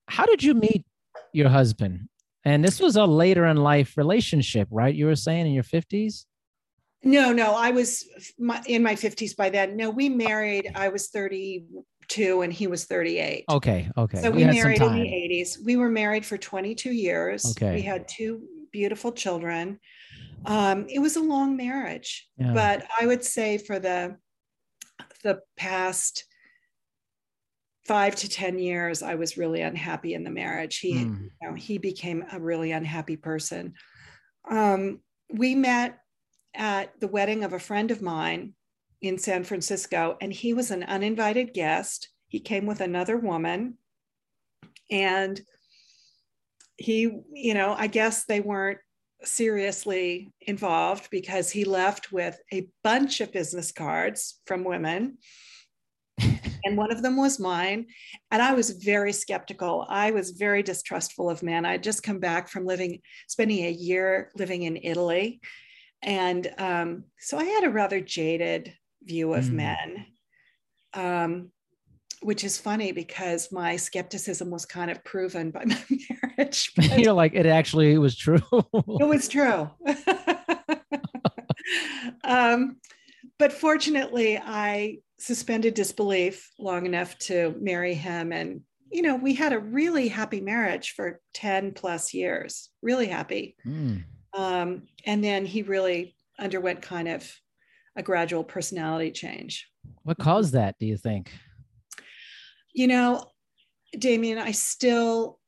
how 0.06 0.26
did 0.26 0.42
you 0.42 0.54
meet 0.54 0.84
your 1.32 1.48
husband? 1.48 2.08
And 2.44 2.64
this 2.64 2.80
was 2.80 2.96
a 2.96 3.04
later 3.04 3.46
in 3.46 3.58
life 3.58 3.96
relationship, 3.96 4.66
right? 4.70 4.94
You 4.94 5.06
were 5.06 5.16
saying 5.16 5.46
in 5.46 5.52
your 5.52 5.64
50s? 5.64 6.24
No, 7.02 7.32
no, 7.32 7.54
I 7.54 7.70
was 7.70 8.06
in 8.66 8.82
my 8.82 8.94
50s 8.94 9.34
by 9.34 9.48
then. 9.48 9.76
No, 9.76 9.88
we 9.88 10.08
married. 10.08 10.70
I 10.74 10.88
was 10.88 11.08
32 11.08 12.42
and 12.42 12.52
he 12.52 12.66
was 12.66 12.84
38. 12.84 13.44
Okay, 13.48 13.90
okay. 13.96 14.20
So 14.20 14.30
we, 14.30 14.44
we 14.44 14.52
married 14.52 14.82
in 14.82 14.92
the 14.92 15.00
80s. 15.00 15.64
We 15.64 15.76
were 15.76 15.88
married 15.88 16.26
for 16.26 16.36
22 16.36 16.92
years. 16.92 17.44
Okay. 17.52 17.76
We 17.76 17.82
had 17.82 18.06
two 18.06 18.42
beautiful 18.70 19.12
children. 19.12 19.80
Um, 20.44 20.86
it 20.88 20.98
was 20.98 21.16
a 21.16 21.20
long 21.20 21.56
marriage, 21.56 22.28
yeah. 22.36 22.52
but 22.52 22.86
I 22.98 23.06
would 23.06 23.24
say 23.24 23.58
for 23.58 23.78
the 23.78 24.16
the 25.22 25.40
past 25.56 26.24
five 27.86 28.14
to 28.16 28.28
10 28.28 28.58
years, 28.58 29.02
I 29.02 29.16
was 29.16 29.36
really 29.36 29.62
unhappy 29.62 30.14
in 30.14 30.24
the 30.24 30.30
marriage. 30.30 30.78
He, 30.78 30.94
mm. 30.94 31.28
you 31.42 31.48
know, 31.48 31.54
he 31.54 31.78
became 31.78 32.24
a 32.32 32.40
really 32.40 32.72
unhappy 32.72 33.16
person. 33.16 33.74
Um, 34.48 35.00
we 35.28 35.54
met 35.54 35.99
at 36.54 36.98
the 37.00 37.08
wedding 37.08 37.44
of 37.44 37.52
a 37.52 37.58
friend 37.58 37.90
of 37.90 38.02
mine 38.02 38.54
in 39.00 39.18
San 39.18 39.44
Francisco, 39.44 40.16
and 40.20 40.32
he 40.32 40.52
was 40.52 40.70
an 40.70 40.82
uninvited 40.82 41.54
guest. 41.54 42.08
He 42.28 42.40
came 42.40 42.66
with 42.66 42.80
another 42.80 43.16
woman, 43.16 43.78
and 44.90 45.40
he, 46.76 47.10
you 47.32 47.54
know, 47.54 47.74
I 47.76 47.86
guess 47.86 48.24
they 48.24 48.40
weren't 48.40 48.78
seriously 49.22 50.32
involved 50.40 51.08
because 51.10 51.50
he 51.50 51.64
left 51.64 52.10
with 52.10 52.38
a 52.52 52.68
bunch 52.82 53.20
of 53.20 53.32
business 53.32 53.70
cards 53.70 54.40
from 54.46 54.64
women 54.64 55.18
and 56.64 56.76
one 56.76 56.92
of 56.92 57.02
them 57.02 57.16
was 57.16 57.38
mine. 57.38 57.86
And 58.30 58.42
I 58.42 58.52
was 58.52 58.70
very 58.70 59.12
skeptical. 59.12 59.86
I 59.88 60.10
was 60.10 60.30
very 60.30 60.62
distrustful 60.62 61.30
of 61.30 61.42
men. 61.42 61.64
I'd 61.64 61.82
just 61.82 62.02
come 62.02 62.18
back 62.18 62.48
from 62.48 62.66
living, 62.66 63.00
spending 63.28 63.64
a 63.64 63.70
year 63.70 64.30
living 64.36 64.62
in 64.62 64.78
Italy. 64.82 65.40
And 66.02 66.50
um, 66.58 67.04
so 67.18 67.38
I 67.38 67.44
had 67.44 67.64
a 67.64 67.70
rather 67.70 68.00
jaded 68.00 68.72
view 69.02 69.34
of 69.34 69.44
mm. 69.44 69.52
men, 69.52 70.06
um, 70.94 71.50
which 72.22 72.44
is 72.44 72.58
funny 72.58 72.92
because 72.92 73.52
my 73.52 73.76
skepticism 73.76 74.50
was 74.50 74.66
kind 74.66 74.90
of 74.90 75.02
proven 75.04 75.50
by 75.50 75.64
my 75.64 75.78
marriage. 76.36 76.72
You're 76.96 77.12
like, 77.12 77.34
it 77.34 77.46
actually 77.46 77.96
was 77.98 78.16
true. 78.16 78.42
it 78.52 79.08
was 79.08 79.28
true. 79.28 79.70
um, 82.24 82.76
but 83.38 83.52
fortunately, 83.52 84.38
I 84.38 84.98
suspended 85.18 85.74
disbelief 85.74 86.50
long 86.58 86.86
enough 86.86 87.18
to 87.18 87.54
marry 87.60 87.94
him. 87.94 88.32
And, 88.32 88.62
you 88.90 89.02
know, 89.02 89.16
we 89.16 89.34
had 89.34 89.52
a 89.52 89.58
really 89.58 90.08
happy 90.08 90.40
marriage 90.40 90.92
for 90.92 91.20
10 91.34 91.72
plus 91.72 92.14
years, 92.14 92.70
really 92.82 93.06
happy. 93.06 93.56
Mm. 93.66 94.04
Um, 94.34 94.88
and 95.04 95.22
then 95.22 95.44
he 95.44 95.62
really 95.62 96.16
underwent 96.38 96.82
kind 96.82 97.08
of 97.08 97.30
a 97.96 98.02
gradual 98.02 98.44
personality 98.44 99.10
change. 99.10 99.68
What 100.02 100.18
caused 100.18 100.52
that, 100.54 100.76
do 100.78 100.86
you 100.86 100.96
think? 100.96 101.32
You 102.72 102.86
know, 102.86 103.24
Darian, 103.98 104.38
I 104.38 104.52
still 104.52 105.40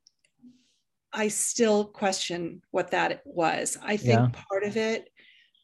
I 1.13 1.29
still 1.29 1.85
question 1.85 2.63
what 2.71 2.91
that 2.93 3.21
was. 3.25 3.77
I 3.83 3.97
think 3.97 4.19
yeah. 4.19 4.43
part 4.49 4.65
of 4.65 4.77
it 4.77 5.09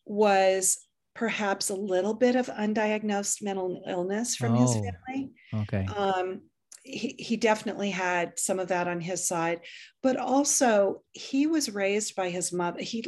was 0.05 0.79
perhaps 1.15 1.71
a 1.71 1.75
little 1.75 2.15
bit 2.15 2.37
of 2.37 2.47
undiagnosed 2.47 3.43
mental 3.43 3.83
illness 3.89 4.37
from 4.37 4.55
oh, 4.55 4.61
his 4.61 4.75
family. 4.75 5.31
Okay. 5.55 5.87
Um, 5.87 6.43
he, 6.89 7.37
definitely 7.37 7.91
had 7.91 8.39
some 8.39 8.59
of 8.59 8.69
that 8.69 8.89
on 8.89 9.01
his 9.01 9.27
side, 9.27 9.61
but 10.03 10.17
also 10.17 11.03
he 11.13 11.47
was 11.47 11.75
raised 11.75 12.17
by 12.17 12.31
his 12.31 12.53
mother. 12.53 12.83
He 12.83 13.05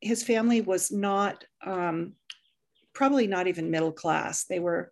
his 0.00 0.22
family 0.22 0.60
was 0.60 0.90
not 0.90 1.44
um, 1.64 2.14
probably 2.92 3.26
not 3.26 3.46
even 3.46 3.70
middle 3.70 3.92
class. 3.92 4.44
They 4.44 4.58
were 4.58 4.90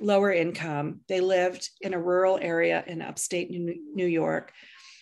lower 0.00 0.32
income. 0.32 1.00
They 1.08 1.20
lived 1.20 1.70
in 1.80 1.94
a 1.94 2.00
rural 2.00 2.38
area 2.40 2.84
in 2.86 3.00
upstate 3.00 3.50
New 3.50 4.06
York. 4.06 4.52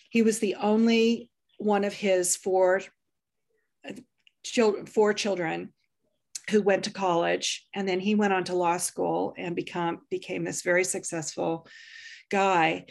He 0.09 0.21
was 0.21 0.39
the 0.39 0.55
only 0.55 1.29
one 1.57 1.83
of 1.83 1.93
his 1.93 2.35
four 2.35 2.81
children, 4.43 4.85
four 4.85 5.13
children 5.13 5.73
who 6.49 6.61
went 6.61 6.83
to 6.83 6.91
college 6.91 7.65
and 7.73 7.87
then 7.87 7.99
he 7.99 8.15
went 8.15 8.33
on 8.33 8.43
to 8.43 8.55
law 8.55 8.77
school 8.77 9.33
and 9.37 9.55
become 9.55 10.01
became 10.09 10.43
this 10.43 10.61
very 10.61 10.83
successful 10.83 11.65
guy 12.29 12.85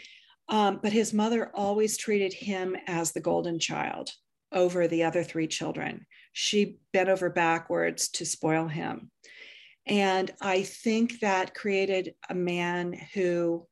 um, 0.49 0.81
but 0.83 0.93
his 0.93 1.15
mother 1.15 1.51
always 1.55 1.97
treated 1.97 2.33
him 2.33 2.77
as 2.87 3.13
the 3.13 3.21
golden 3.21 3.59
child 3.59 4.11
over 4.51 4.87
the 4.87 5.05
other 5.05 5.23
three 5.23 5.47
children. 5.47 6.05
She 6.33 6.77
bent 6.93 7.09
over 7.09 7.31
backwards 7.31 8.09
to 8.11 8.27
spoil 8.27 8.69
him. 8.69 9.11
And 9.87 10.31
i 10.41 10.63
think 10.63 11.21
that 11.21 11.55
created 11.55 12.15
a 12.31 12.35
man 12.35 12.93
who 13.15 13.67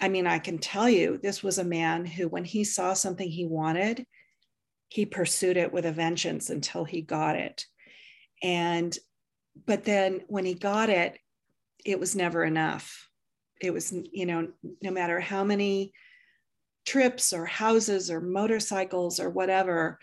i 0.00 0.08
mean 0.08 0.26
i 0.26 0.40
can 0.40 0.58
tell 0.58 0.88
you 0.88 1.20
this 1.22 1.40
was 1.40 1.58
a 1.58 1.64
man 1.64 2.04
who 2.04 2.26
when 2.26 2.44
he 2.44 2.64
saw 2.64 2.94
something 2.94 3.28
he 3.28 3.46
wanted 3.46 4.04
he 4.94 5.04
pursued 5.04 5.56
it 5.56 5.72
with 5.72 5.86
a 5.86 5.90
vengeance 5.90 6.50
until 6.50 6.84
he 6.84 7.00
got 7.00 7.34
it. 7.34 7.66
And, 8.44 8.96
but 9.66 9.82
then 9.82 10.20
when 10.28 10.44
he 10.44 10.54
got 10.54 10.88
it, 10.88 11.18
it 11.84 11.98
was 11.98 12.14
never 12.14 12.44
enough. 12.44 13.08
It 13.60 13.72
was, 13.72 13.94
you 14.12 14.26
know, 14.26 14.48
no 14.82 14.90
matter 14.90 15.20
how 15.20 15.44
many 15.44 15.92
trips 16.84 17.32
or 17.32 17.46
houses 17.46 18.10
or 18.10 18.20
motorcycles 18.20 19.20
or 19.20 19.30
whatever, 19.30 19.98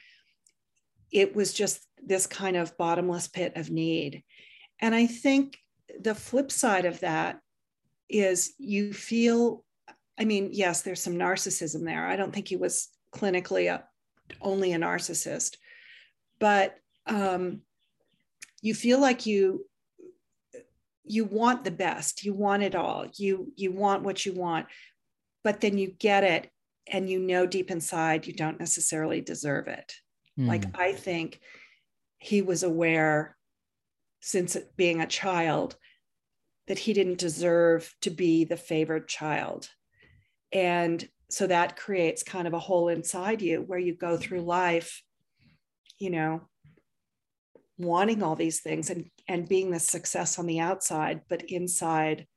it 1.11 1.35
was 1.35 1.53
just 1.53 1.85
this 2.03 2.25
kind 2.25 2.57
of 2.57 2.77
bottomless 2.77 3.27
pit 3.27 3.53
of 3.55 3.69
need. 3.69 4.23
And 4.79 4.95
I 4.95 5.05
think 5.05 5.57
the 5.99 6.15
flip 6.15 6.51
side 6.51 6.85
of 6.85 7.01
that 7.01 7.39
is 8.09 8.53
you 8.57 8.93
feel, 8.93 9.63
I 10.17 10.25
mean, 10.25 10.49
yes, 10.51 10.81
there's 10.81 11.01
some 11.01 11.15
narcissism 11.15 11.85
there. 11.85 12.05
I 12.05 12.15
don't 12.15 12.33
think 12.33 12.47
he 12.47 12.55
was 12.55 12.89
clinically 13.13 13.71
a, 13.71 13.83
only 14.41 14.73
a 14.73 14.77
narcissist, 14.77 15.57
but 16.39 16.75
um, 17.05 17.61
you 18.61 18.73
feel 18.73 18.99
like 18.99 19.25
you 19.25 19.65
you 21.11 21.25
want 21.25 21.65
the 21.65 21.71
best 21.71 22.23
you 22.23 22.33
want 22.33 22.63
it 22.63 22.73
all 22.73 23.05
you 23.17 23.51
you 23.57 23.71
want 23.71 24.03
what 24.03 24.25
you 24.25 24.33
want 24.33 24.65
but 25.43 25.59
then 25.59 25.77
you 25.77 25.91
get 25.99 26.23
it 26.23 26.49
and 26.87 27.09
you 27.09 27.19
know 27.19 27.45
deep 27.45 27.69
inside 27.69 28.25
you 28.25 28.33
don't 28.33 28.59
necessarily 28.59 29.19
deserve 29.19 29.67
it 29.67 29.93
mm. 30.39 30.47
like 30.47 30.63
i 30.77 30.93
think 30.93 31.41
he 32.17 32.41
was 32.41 32.63
aware 32.63 33.35
since 34.21 34.55
being 34.77 35.01
a 35.01 35.07
child 35.07 35.75
that 36.67 36.79
he 36.79 36.93
didn't 36.93 37.17
deserve 37.17 37.93
to 38.01 38.09
be 38.09 38.45
the 38.45 38.57
favored 38.57 39.07
child 39.09 39.67
and 40.53 41.09
so 41.29 41.45
that 41.45 41.75
creates 41.75 42.23
kind 42.23 42.47
of 42.47 42.53
a 42.53 42.59
hole 42.59 42.87
inside 42.87 43.41
you 43.41 43.59
where 43.59 43.79
you 43.79 43.93
go 43.93 44.15
through 44.15 44.41
life 44.41 45.03
you 45.99 46.09
know 46.09 46.47
wanting 47.77 48.21
all 48.23 48.35
these 48.35 48.61
things 48.61 48.89
and 48.89 49.09
and 49.27 49.47
being 49.47 49.71
the 49.71 49.79
success 49.79 50.37
on 50.37 50.45
the 50.45 50.59
outside 50.59 51.21
but 51.29 51.43
inside 51.43 52.27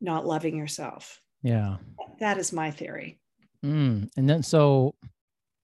not 0.00 0.26
loving 0.26 0.56
yourself. 0.56 1.20
Yeah. 1.42 1.76
That 2.20 2.38
is 2.38 2.52
my 2.52 2.70
theory. 2.70 3.20
Mm. 3.64 4.10
and 4.18 4.28
then 4.28 4.42
so 4.42 4.94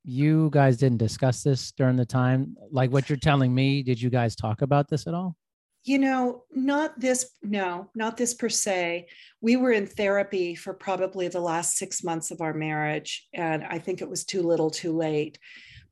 you 0.05 0.49
guys 0.55 0.79
didn't 0.79 0.97
discuss 0.97 1.43
this 1.43 1.71
during 1.73 1.97
the 1.97 2.07
time 2.07 2.57
like 2.71 2.91
what 2.91 3.11
you're 3.11 3.19
telling 3.19 3.55
me 3.55 3.83
did 3.83 4.01
you 4.01 4.09
guys 4.09 4.35
talk 4.35 4.63
about 4.63 4.89
this 4.89 5.07
at 5.07 5.13
all? 5.13 5.37
You 5.85 5.99
know 5.99 6.45
not 6.51 6.99
this 6.99 7.31
no 7.43 7.91
not 7.95 8.17
this 8.17 8.33
per 8.33 8.49
se. 8.49 9.09
We 9.43 9.57
were 9.57 9.73
in 9.73 9.87
therapy 9.87 10.55
for 10.55 10.73
probably 10.73 11.29
the 11.29 11.41
last 11.41 11.77
six 11.77 12.03
months 12.03 12.31
of 12.31 12.41
our 12.41 12.55
marriage 12.55 13.29
and 13.35 13.65
i 13.65 13.79
think 13.79 14.01
it 14.01 14.09
was 14.09 14.25
too 14.25 14.43
little 14.43 14.71
too 14.71 14.97
late 14.97 15.39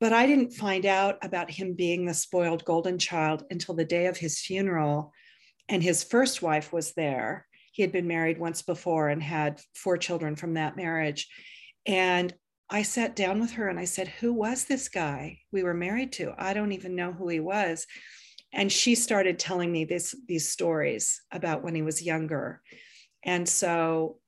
but 0.00 0.12
I 0.12 0.26
didn't 0.26 0.52
find 0.52 0.86
out 0.86 1.18
about 1.22 1.50
him 1.50 1.74
being 1.74 2.04
the 2.04 2.14
spoiled 2.14 2.64
golden 2.64 2.98
child 2.98 3.44
until 3.50 3.74
the 3.74 3.84
day 3.84 4.06
of 4.06 4.16
his 4.16 4.40
funeral. 4.40 5.12
And 5.68 5.82
his 5.82 6.04
first 6.04 6.40
wife 6.40 6.72
was 6.72 6.92
there. 6.92 7.46
He 7.72 7.82
had 7.82 7.92
been 7.92 8.06
married 8.06 8.38
once 8.38 8.62
before 8.62 9.08
and 9.08 9.22
had 9.22 9.60
four 9.74 9.96
children 9.96 10.36
from 10.36 10.54
that 10.54 10.76
marriage. 10.76 11.28
And 11.86 12.32
I 12.70 12.82
sat 12.82 13.16
down 13.16 13.40
with 13.40 13.52
her 13.52 13.68
and 13.68 13.78
I 13.78 13.84
said, 13.84 14.08
Who 14.08 14.32
was 14.32 14.64
this 14.64 14.88
guy 14.88 15.38
we 15.52 15.62
were 15.62 15.74
married 15.74 16.12
to? 16.12 16.32
I 16.36 16.54
don't 16.54 16.72
even 16.72 16.94
know 16.94 17.12
who 17.12 17.28
he 17.28 17.40
was. 17.40 17.86
And 18.52 18.70
she 18.70 18.94
started 18.94 19.38
telling 19.38 19.70
me 19.70 19.84
this, 19.84 20.14
these 20.26 20.48
stories 20.48 21.20
about 21.30 21.62
when 21.62 21.74
he 21.74 21.82
was 21.82 22.02
younger. 22.02 22.62
And 23.24 23.48
so, 23.48 24.18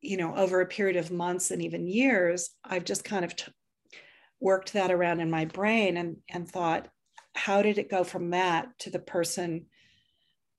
you 0.00 0.16
know, 0.16 0.34
over 0.36 0.60
a 0.60 0.66
period 0.66 0.96
of 0.96 1.10
months 1.10 1.50
and 1.50 1.62
even 1.62 1.86
years, 1.86 2.50
I've 2.64 2.84
just 2.84 3.04
kind 3.04 3.24
of 3.24 3.36
t- 3.36 3.52
worked 4.40 4.72
that 4.72 4.90
around 4.90 5.20
in 5.20 5.30
my 5.30 5.44
brain 5.44 5.96
and, 5.96 6.16
and 6.28 6.48
thought, 6.48 6.88
how 7.34 7.62
did 7.62 7.78
it 7.78 7.90
go 7.90 8.04
from 8.04 8.30
that 8.30 8.66
to 8.80 8.90
the 8.90 8.98
person 8.98 9.66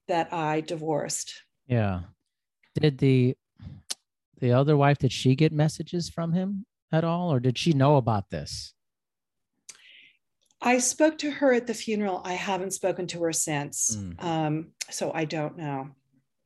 that 0.07 0.33
I 0.33 0.61
divorced? 0.61 1.43
Yeah. 1.67 2.01
Did 2.79 2.97
the 2.97 3.35
the 4.39 4.53
other 4.53 4.77
wife 4.77 4.97
did 4.97 5.11
she 5.11 5.35
get 5.35 5.51
messages 5.51 6.09
from 6.09 6.31
him 6.31 6.65
at 6.93 7.03
all 7.03 7.31
or 7.31 7.41
did 7.41 7.57
she 7.57 7.73
know 7.73 7.97
about 7.97 8.29
this? 8.29 8.73
I 10.61 10.79
spoke 10.79 11.17
to 11.19 11.31
her 11.31 11.53
at 11.53 11.67
the 11.67 11.73
funeral. 11.73 12.21
I 12.23 12.33
haven't 12.33 12.71
spoken 12.71 13.07
to 13.07 13.23
her 13.23 13.33
since. 13.33 13.95
Mm. 13.95 14.23
Um, 14.23 14.67
so 14.89 15.11
I 15.13 15.25
don't 15.25 15.57
know. 15.57 15.89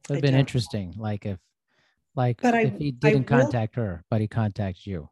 It'd 0.09 0.21
been 0.21 0.35
interesting. 0.35 0.93
Know. 0.97 1.03
Like 1.03 1.25
if 1.25 1.39
like 2.15 2.41
but 2.41 2.53
if 2.53 2.73
I, 2.73 2.77
he 2.77 2.91
didn't 2.91 3.25
contact 3.25 3.75
her, 3.75 4.03
but 4.09 4.21
he 4.21 4.27
contacts 4.27 4.85
you. 4.85 5.09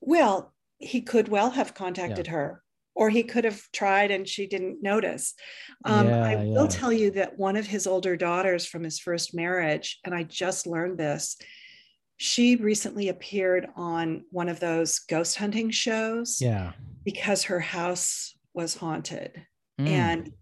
Well, 0.00 0.52
he 0.82 1.00
could 1.00 1.28
well 1.28 1.50
have 1.50 1.74
contacted 1.74 2.26
yeah. 2.26 2.32
her 2.32 2.62
or 2.94 3.08
he 3.08 3.22
could 3.22 3.44
have 3.44 3.60
tried 3.72 4.10
and 4.10 4.28
she 4.28 4.46
didn't 4.46 4.82
notice. 4.82 5.34
Um, 5.84 6.08
yeah, 6.08 6.24
I 6.24 6.36
will 6.44 6.64
yeah. 6.64 6.68
tell 6.68 6.92
you 6.92 7.10
that 7.12 7.38
one 7.38 7.56
of 7.56 7.66
his 7.66 7.86
older 7.86 8.16
daughters 8.16 8.66
from 8.66 8.84
his 8.84 8.98
first 8.98 9.34
marriage, 9.34 9.98
and 10.04 10.14
I 10.14 10.24
just 10.24 10.66
learned 10.66 10.98
this, 10.98 11.36
she 12.18 12.56
recently 12.56 13.08
appeared 13.08 13.66
on 13.76 14.24
one 14.30 14.48
of 14.48 14.60
those 14.60 14.98
ghost 15.00 15.36
hunting 15.36 15.70
shows. 15.70 16.38
Yeah. 16.40 16.72
Because 17.04 17.44
her 17.44 17.60
house 17.60 18.36
was 18.54 18.76
haunted. 18.76 19.44
Mm. 19.80 19.88
And 19.88 20.32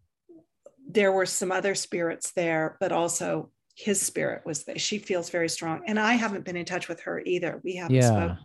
there 0.87 1.13
were 1.13 1.27
some 1.27 1.53
other 1.53 1.75
spirits 1.75 2.33
there, 2.33 2.77
but 2.81 2.93
also 2.93 3.51
his 3.77 4.03
spirit 4.03 4.43
was 4.45 4.65
there. 4.65 4.79
She 4.79 4.99
feels 4.99 5.31
very 5.31 5.49
strong. 5.49 5.83
And 5.87 5.99
I 5.99 6.15
haven't 6.15 6.45
been 6.45 6.57
in 6.57 6.67
touch 6.67 6.89
with 6.89 7.01
her 7.03 7.23
either. 7.25 7.61
We 7.65 7.77
haven't 7.77 7.97
yeah. 7.97 8.09
spoken 8.09 8.39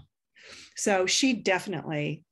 so 0.76 1.06
she 1.06 1.34
definitely 1.34 2.24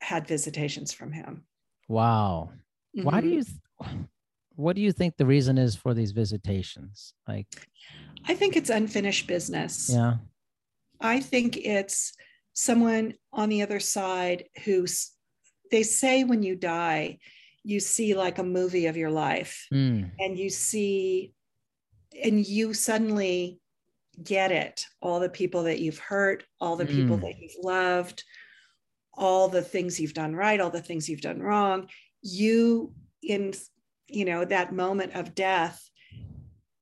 had 0.00 0.26
visitations 0.26 0.92
from 0.92 1.12
him. 1.12 1.44
Wow. 1.88 2.50
Mm-hmm. 2.96 3.06
Why 3.06 3.20
do 3.20 3.26
mm-hmm. 3.26 3.36
you 3.36 3.44
th- 3.44 4.06
what 4.54 4.74
do 4.74 4.82
you 4.82 4.92
think 4.92 5.16
the 5.16 5.26
reason 5.26 5.56
is 5.58 5.76
for 5.76 5.94
these 5.94 6.12
visitations? 6.12 7.14
Like 7.26 7.46
I 8.26 8.34
think 8.34 8.56
it's 8.56 8.70
unfinished 8.70 9.26
business. 9.26 9.90
Yeah. 9.92 10.16
I 11.00 11.20
think 11.20 11.56
it's 11.56 12.12
someone 12.54 13.14
on 13.32 13.48
the 13.48 13.62
other 13.62 13.78
side 13.78 14.44
who's 14.64 15.12
they 15.70 15.82
say 15.82 16.24
when 16.24 16.42
you 16.42 16.56
die 16.56 17.18
you 17.62 17.78
see 17.78 18.14
like 18.14 18.38
a 18.38 18.42
movie 18.42 18.86
of 18.86 18.96
your 18.96 19.10
life 19.10 19.66
mm. 19.72 20.10
and 20.18 20.38
you 20.38 20.50
see 20.50 21.32
and 22.24 22.46
you 22.46 22.74
suddenly 22.74 23.60
get 24.22 24.50
it. 24.52 24.84
All 25.00 25.20
the 25.20 25.28
people 25.28 25.64
that 25.64 25.80
you've 25.80 25.98
hurt 25.98 26.44
all 26.60 26.76
the 26.76 26.86
people 26.86 27.16
mm. 27.18 27.22
that 27.22 27.38
you've 27.40 27.62
loved 27.62 28.24
all 29.14 29.48
the 29.48 29.62
things 29.62 29.98
you've 29.98 30.14
done 30.14 30.34
right 30.34 30.60
all 30.60 30.70
the 30.70 30.82
things 30.82 31.08
you've 31.08 31.20
done 31.20 31.40
wrong. 31.40 31.88
You 32.22 32.92
in 33.22 33.52
you 34.08 34.24
know 34.24 34.44
that 34.44 34.72
moment 34.72 35.14
of 35.14 35.34
death 35.34 35.82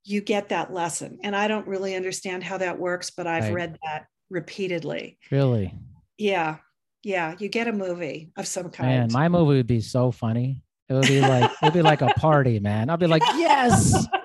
you 0.04 0.20
get 0.20 0.50
that 0.50 0.72
lesson. 0.72 1.18
And 1.22 1.34
i 1.34 1.48
don't 1.48 1.66
really 1.66 1.94
understand 1.94 2.42
how 2.44 2.58
that 2.58 2.78
works 2.78 3.10
but 3.10 3.26
i've 3.26 3.44
right. 3.44 3.54
read 3.54 3.78
that 3.84 4.06
repeatedly. 4.30 5.18
Really? 5.30 5.74
Yeah. 6.18 6.56
Yeah. 7.02 7.34
You 7.38 7.48
get 7.48 7.68
a 7.68 7.72
movie 7.72 8.32
of 8.36 8.46
some 8.46 8.70
kind. 8.70 8.88
Man 8.88 9.12
my 9.12 9.28
movie 9.28 9.56
would 9.56 9.66
be 9.66 9.80
so 9.80 10.10
funny. 10.10 10.62
It 10.88 10.94
would 10.94 11.06
be 11.06 11.20
like 11.20 11.50
it'd 11.62 11.74
be 11.74 11.82
like 11.82 12.02
a 12.02 12.08
party 12.08 12.60
man. 12.60 12.90
I'd 12.90 13.00
be 13.00 13.06
like 13.06 13.22
yes! 13.34 14.06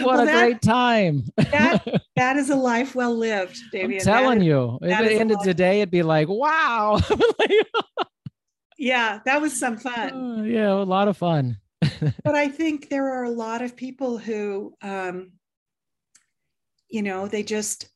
What 0.00 0.06
well, 0.06 0.20
a 0.20 0.26
that, 0.26 0.38
great 0.38 0.60
time. 0.60 1.24
that, 1.36 2.02
that 2.18 2.36
is 2.36 2.50
a 2.50 2.56
life 2.56 2.94
well 2.94 3.14
lived, 3.14 3.58
David. 3.72 4.00
I'm 4.00 4.04
telling 4.04 4.42
you, 4.42 4.78
if 4.82 5.00
it 5.00 5.20
ended 5.20 5.38
today, 5.42 5.80
it'd 5.80 5.90
be 5.90 6.02
like, 6.02 6.28
wow. 6.28 7.00
yeah, 8.78 9.20
that 9.24 9.40
was 9.40 9.58
some 9.58 9.76
fun. 9.76 10.40
Uh, 10.40 10.42
yeah, 10.42 10.72
a 10.72 10.74
lot 10.74 11.08
of 11.08 11.16
fun. 11.16 11.58
but 12.24 12.34
I 12.34 12.48
think 12.48 12.88
there 12.88 13.08
are 13.08 13.24
a 13.24 13.30
lot 13.30 13.62
of 13.62 13.76
people 13.76 14.18
who, 14.18 14.74
um, 14.82 15.32
you 16.88 17.02
know, 17.02 17.28
they 17.28 17.42
just, 17.42 17.88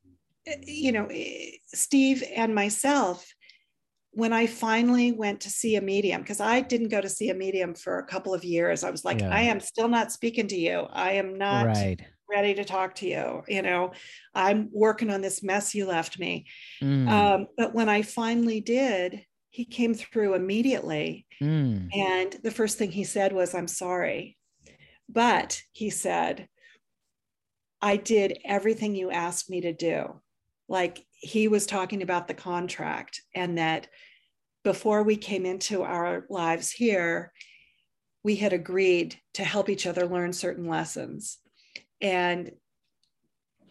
you 0.62 0.92
know, 0.92 1.08
Steve 1.66 2.22
and 2.34 2.54
myself, 2.54 3.26
when 4.12 4.32
I 4.32 4.46
finally 4.46 5.12
went 5.12 5.40
to 5.40 5.50
see 5.50 5.76
a 5.76 5.80
medium, 5.80 6.20
because 6.20 6.40
I 6.40 6.60
didn't 6.60 6.88
go 6.88 7.00
to 7.00 7.08
see 7.08 7.30
a 7.30 7.34
medium 7.34 7.74
for 7.74 7.98
a 7.98 8.06
couple 8.06 8.34
of 8.34 8.44
years, 8.44 8.84
I 8.84 8.90
was 8.90 9.04
like, 9.04 9.20
yeah. 9.20 9.34
I 9.34 9.42
am 9.42 9.58
still 9.58 9.88
not 9.88 10.12
speaking 10.12 10.48
to 10.48 10.56
you. 10.56 10.86
I 10.92 11.12
am 11.12 11.38
not 11.38 11.66
right. 11.66 12.00
Ready 12.32 12.54
to 12.54 12.64
talk 12.64 12.94
to 12.96 13.06
you. 13.06 13.42
You 13.46 13.62
know, 13.62 13.92
I'm 14.34 14.70
working 14.72 15.10
on 15.10 15.20
this 15.20 15.42
mess 15.42 15.74
you 15.74 15.86
left 15.86 16.18
me. 16.18 16.46
Mm. 16.82 17.08
Um, 17.08 17.46
but 17.56 17.74
when 17.74 17.88
I 17.88 18.02
finally 18.02 18.60
did, 18.60 19.24
he 19.50 19.66
came 19.66 19.94
through 19.94 20.34
immediately. 20.34 21.26
Mm. 21.40 21.94
And 21.94 22.36
the 22.42 22.50
first 22.50 22.78
thing 22.78 22.90
he 22.90 23.04
said 23.04 23.32
was, 23.32 23.54
I'm 23.54 23.68
sorry. 23.68 24.38
But 25.08 25.60
he 25.72 25.90
said, 25.90 26.48
I 27.82 27.96
did 27.96 28.38
everything 28.44 28.94
you 28.94 29.10
asked 29.10 29.50
me 29.50 29.60
to 29.60 29.72
do. 29.72 30.20
Like 30.68 31.04
he 31.10 31.48
was 31.48 31.66
talking 31.66 32.00
about 32.00 32.28
the 32.28 32.34
contract 32.34 33.20
and 33.34 33.58
that 33.58 33.88
before 34.64 35.02
we 35.02 35.16
came 35.16 35.44
into 35.44 35.82
our 35.82 36.24
lives 36.30 36.70
here, 36.70 37.32
we 38.24 38.36
had 38.36 38.52
agreed 38.52 39.18
to 39.34 39.44
help 39.44 39.68
each 39.68 39.86
other 39.86 40.06
learn 40.06 40.32
certain 40.32 40.66
lessons. 40.66 41.38
And 42.02 42.50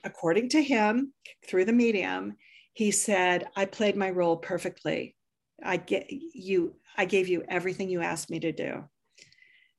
according 0.04 0.50
to 0.50 0.64
him, 0.64 1.14
through 1.46 1.66
the 1.66 1.74
medium, 1.74 2.38
he 2.74 2.92
said, 2.92 3.48
I 3.56 3.66
played 3.66 3.96
my 3.96 4.10
role 4.10 4.38
perfectly. 4.38 5.16
I 5.64 5.78
get 5.78 6.08
you, 6.10 6.76
I 6.98 7.06
gave 7.06 7.28
you 7.28 7.44
everything 7.48 7.90
you 7.90 8.02
asked 8.02 8.30
me 8.32 8.40
to 8.40 8.52
do. 8.52 8.86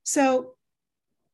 So 0.04 0.54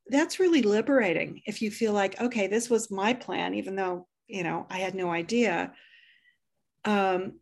that's 0.07 0.41
really 0.41 0.63
liberating 0.63 1.43
if 1.45 1.61
you 1.61 1.71
feel 1.71 1.93
like, 1.93 2.19
okay, 2.21 2.47
this 2.47 2.71
was 2.71 2.91
my 2.91 3.13
plan, 3.13 3.55
even 3.55 3.77
though, 3.77 4.07
you 4.27 4.43
know, 4.43 4.67
I 4.71 4.79
had 4.79 4.95
no 4.95 5.11
idea 5.11 5.75
um, 6.85 7.35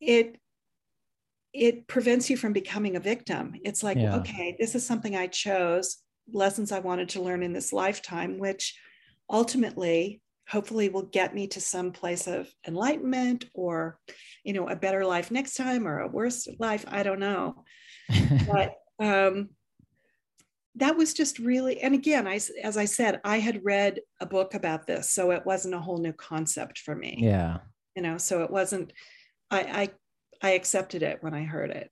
it 0.00 0.36
it 1.52 1.86
prevents 1.86 2.28
you 2.28 2.36
from 2.36 2.52
becoming 2.52 2.96
a 2.96 3.00
victim. 3.00 3.54
It's 3.64 3.82
like, 3.82 3.96
Yeah. 3.96 4.16
okay, 4.16 4.56
this 4.58 4.74
is 4.74 4.86
something 4.86 5.16
I 5.16 5.26
chose, 5.26 5.98
lessons 6.32 6.72
I 6.72 6.80
wanted 6.80 7.10
to 7.10 7.22
learn 7.22 7.42
in 7.42 7.52
this 7.52 7.72
lifetime, 7.72 8.38
which 8.38 8.78
ultimately, 9.30 10.20
hopefully, 10.48 10.88
will 10.88 11.02
get 11.02 11.34
me 11.34 11.46
to 11.48 11.60
some 11.60 11.92
place 11.92 12.26
of 12.26 12.48
enlightenment 12.66 13.46
or, 13.54 13.98
you 14.44 14.52
know, 14.52 14.68
a 14.68 14.76
better 14.76 15.04
life 15.04 15.30
next 15.30 15.54
time 15.54 15.86
or 15.86 16.00
a 16.00 16.08
worse 16.08 16.48
life. 16.58 16.84
I 16.88 17.02
don't 17.02 17.20
know. 17.20 17.64
But 18.46 18.74
um, 19.00 19.50
that 20.76 20.96
was 20.96 21.12
just 21.14 21.38
really, 21.38 21.80
and 21.80 21.94
again, 21.94 22.28
I, 22.28 22.38
as 22.62 22.76
I 22.76 22.84
said, 22.84 23.20
I 23.24 23.38
had 23.38 23.64
read 23.64 24.00
a 24.20 24.26
book 24.26 24.54
about 24.54 24.86
this, 24.86 25.10
so 25.10 25.32
it 25.32 25.44
wasn't 25.44 25.74
a 25.74 25.80
whole 25.80 25.98
new 25.98 26.12
concept 26.12 26.78
for 26.78 26.94
me. 26.94 27.18
yeah. 27.20 27.58
You 27.94 28.02
know, 28.02 28.18
so 28.18 28.42
it 28.42 28.50
wasn't. 28.50 28.92
I, 29.50 29.60
I 29.60 29.90
I 30.42 30.50
accepted 30.50 31.02
it 31.02 31.22
when 31.22 31.32
I 31.32 31.44
heard 31.44 31.70
it. 31.70 31.90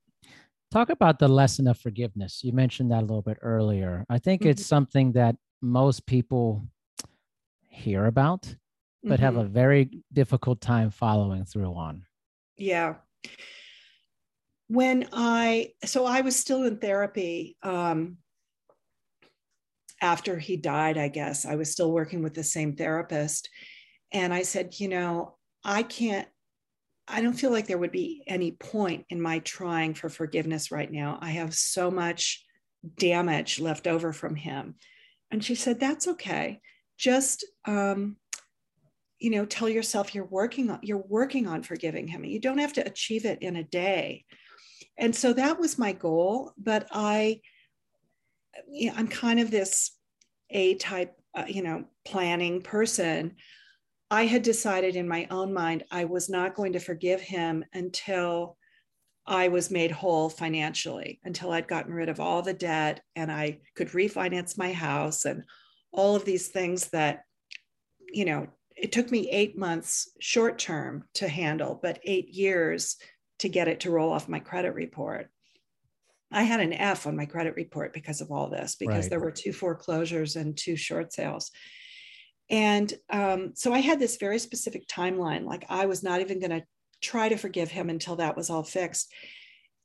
Talk 0.75 0.91
about 0.91 1.21
the 1.21 1.29
lesson 1.29 1.69
of 1.69 1.79
forgiveness. 1.79 2.43
You 2.43 2.53
mentioned 2.53 2.91
that 2.91 2.99
a 2.99 3.07
little 3.07 3.23
bit 3.23 3.39
earlier. 3.43 4.05
I 4.11 4.19
think 4.19 4.45
it's 4.45 4.67
something 4.67 5.13
that 5.13 5.37
most 5.63 6.05
people 6.05 6.67
hear 7.69 8.07
about, 8.07 8.53
but 9.05 9.21
have 9.21 9.35
Mhm. 9.35 9.43
a 9.43 9.45
very 9.45 10.03
difficult 10.13 10.61
time 10.61 10.91
following 10.91 11.45
through 11.45 11.73
on. 11.75 12.05
yeah 12.57 12.95
when 14.69 15.09
i 15.13 15.73
so 15.85 16.07
i 16.07 16.21
was 16.21 16.35
still 16.37 16.63
in 16.65 16.79
therapy 16.79 17.57
um 17.63 18.17
after 20.01 20.39
he 20.39 20.57
died 20.57 20.97
i 20.97 21.09
guess 21.09 21.45
i 21.45 21.55
was 21.57 21.71
still 21.71 21.91
working 21.93 22.23
with 22.23 22.33
the 22.35 22.45
same 22.45 22.77
therapist 22.77 23.49
and 24.13 24.33
i 24.33 24.43
said 24.43 24.79
you 24.79 24.89
know 24.89 25.37
i 25.65 25.83
can't 25.83 26.29
i 27.09 27.21
don't 27.21 27.35
feel 27.35 27.51
like 27.51 27.67
there 27.67 27.79
would 27.79 27.93
be 27.93 28.23
any 28.27 28.53
point 28.53 29.05
in 29.11 29.21
my 29.21 29.38
trying 29.40 29.95
for 29.95 30.09
forgiveness 30.09 30.71
right 30.71 30.90
now. 30.90 31.19
I 31.21 31.31
have 31.31 31.55
so 31.55 31.90
much 31.90 32.45
damage 32.97 33.61
left 33.61 33.87
over 33.87 34.12
from 34.12 34.37
him. 34.37 34.75
And 35.31 35.45
she 35.45 35.55
said 35.55 35.81
that's 35.81 36.09
okay. 36.09 36.61
Just 36.99 37.45
um 37.67 38.17
you 39.19 39.31
know 39.31 39.45
tell 39.47 39.69
yourself 39.69 40.14
you're 40.14 40.25
working 40.27 40.71
on 40.71 40.81
you're 40.83 41.05
working 41.09 41.47
on 41.47 41.62
forgiving 41.62 42.09
him. 42.09 42.25
You 42.25 42.40
don't 42.40 42.59
have 42.59 42.75
to 42.75 42.87
achieve 42.87 43.25
it 43.25 43.40
in 43.43 43.57
a 43.57 43.64
day. 43.64 44.25
And 44.99 45.14
so 45.14 45.33
that 45.33 45.59
was 45.59 45.79
my 45.79 45.93
goal 45.93 46.53
but 46.57 46.87
i 46.93 47.40
i'm 48.95 49.09
kind 49.09 49.40
of 49.40 49.51
this 49.51 49.93
a 50.51 50.75
type 50.77 51.14
uh, 51.35 51.45
you 51.49 51.62
know 51.62 51.85
planning 52.05 52.62
person 52.62 53.37
i 54.11 54.25
had 54.27 54.43
decided 54.43 54.97
in 54.97 55.09
my 55.09 55.27
own 55.31 55.53
mind 55.53 55.85
i 55.90 56.05
was 56.05 56.29
not 56.29 56.55
going 56.55 56.73
to 56.73 56.81
forgive 56.81 57.21
him 57.21 57.64
until 57.73 58.57
i 59.27 59.49
was 59.49 59.71
made 59.71 59.90
whole 59.90 60.29
financially 60.29 61.21
until 61.25 61.53
i'd 61.53 61.69
gotten 61.69 61.93
rid 61.93 62.09
of 62.09 62.21
all 62.21 62.43
the 62.43 62.55
debt 62.55 63.01
and 63.17 63.31
i 63.31 63.59
could 63.75 63.88
refinance 63.88 64.59
my 64.59 64.73
house 64.73 65.25
and 65.25 65.45
all 65.93 66.17
of 66.17 66.25
these 66.25 66.49
things 66.49 66.88
that 66.88 67.23
you 68.12 68.25
know 68.25 68.47
it 68.77 68.93
took 68.93 69.11
me 69.11 69.31
eight 69.31 69.57
months 69.57 70.11
short 70.21 70.59
term 70.59 71.05
to 71.14 71.29
handle, 71.29 71.79
but 71.81 72.01
eight 72.05 72.29
years 72.31 72.97
to 73.38 73.49
get 73.49 73.69
it 73.69 73.81
to 73.81 73.90
roll 73.90 74.12
off 74.12 74.29
my 74.29 74.40
credit 74.40 74.75
report. 74.75 75.31
I 76.33 76.43
had 76.43 76.61
an 76.61 76.73
F 76.73 77.07
on 77.07 77.17
my 77.17 77.27
credit 77.27 77.55
report 77.57 77.93
because 77.93 78.21
of 78.21 78.33
all 78.33 78.51
this, 78.51 78.75
because 78.75 79.05
Right. 79.05 79.11
there 79.11 79.21
were 79.21 79.31
two 79.31 79.53
foreclosures 79.53 80.37
and 80.37 80.57
two 80.57 80.77
short 80.77 81.12
sales. 81.12 81.53
And 82.51 82.93
um, 83.11 83.53
so 83.55 83.73
I 83.73 83.79
had 83.79 83.99
this 83.99 84.17
very 84.17 84.39
specific 84.39 84.87
timeline. 84.87 85.45
Like 85.45 85.65
I 85.69 85.87
was 85.87 86.03
not 86.03 86.21
even 86.21 86.41
going 86.41 86.51
to 86.51 86.65
try 87.03 87.29
to 87.29 87.37
forgive 87.37 87.71
him 87.71 87.91
until 87.91 88.17
that 88.17 88.37
was 88.37 88.51
all 88.51 88.63
fixed. 88.63 89.13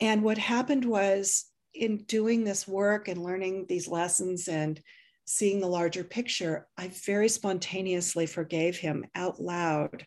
And 0.02 0.24
what 0.24 0.38
happened 0.38 0.86
was 0.86 1.45
in 1.74 1.98
doing 1.98 2.43
this 2.43 2.67
work 2.67 3.08
and 3.08 3.24
learning 3.24 3.65
these 3.67 3.88
lessons 3.88 4.48
and 4.48 4.80
seeing 5.26 5.60
the 5.60 5.67
larger 5.67 6.04
picture, 6.04 6.67
I 6.78 6.88
very 6.88 7.30
spontaneously 7.30 8.26
forgave 8.26 8.78
him 8.78 9.06
out 9.13 9.39
loud. 9.39 10.06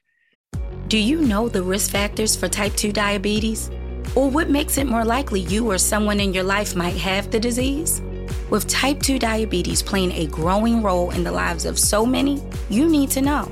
Do 0.88 0.98
you 0.98 1.20
know 1.20 1.48
the 1.48 1.62
risk 1.62 1.90
factors 1.90 2.34
for 2.34 2.48
type 2.48 2.74
2 2.74 2.92
diabetes? 2.92 3.70
Or 4.14 4.28
what 4.28 4.50
makes 4.50 4.78
it 4.78 4.86
more 4.86 5.04
likely 5.04 5.40
you 5.40 5.70
or 5.70 5.78
someone 5.78 6.20
in 6.20 6.34
your 6.34 6.44
life 6.44 6.74
might 6.74 6.96
have 6.96 7.30
the 7.30 7.40
disease? 7.40 8.02
With 8.52 8.68
type 8.68 9.00
2 9.00 9.18
diabetes 9.18 9.82
playing 9.82 10.12
a 10.12 10.26
growing 10.26 10.82
role 10.82 11.10
in 11.12 11.24
the 11.24 11.32
lives 11.32 11.64
of 11.64 11.78
so 11.78 12.04
many, 12.04 12.42
you 12.68 12.86
need 12.86 13.08
to 13.12 13.22
know. 13.22 13.50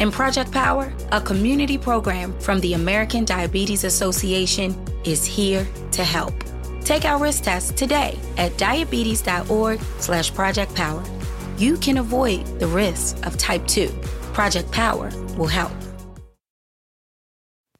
In 0.00 0.10
Project 0.10 0.50
Power, 0.50 0.92
a 1.12 1.20
community 1.20 1.78
program 1.78 2.36
from 2.40 2.58
the 2.58 2.74
American 2.74 3.24
Diabetes 3.24 3.84
Association 3.84 4.74
is 5.04 5.24
here 5.24 5.64
to 5.92 6.02
help. 6.02 6.34
Take 6.80 7.04
our 7.04 7.16
risk 7.16 7.44
test 7.44 7.76
today 7.76 8.18
at 8.38 8.58
diabetes.org 8.58 9.80
slash 10.00 10.34
project 10.34 10.74
power. 10.74 11.04
You 11.56 11.76
can 11.76 11.98
avoid 11.98 12.44
the 12.58 12.66
risks 12.66 13.20
of 13.22 13.38
type 13.38 13.64
2. 13.68 13.86
Project 14.32 14.72
Power 14.72 15.12
will 15.38 15.46
help. 15.46 15.70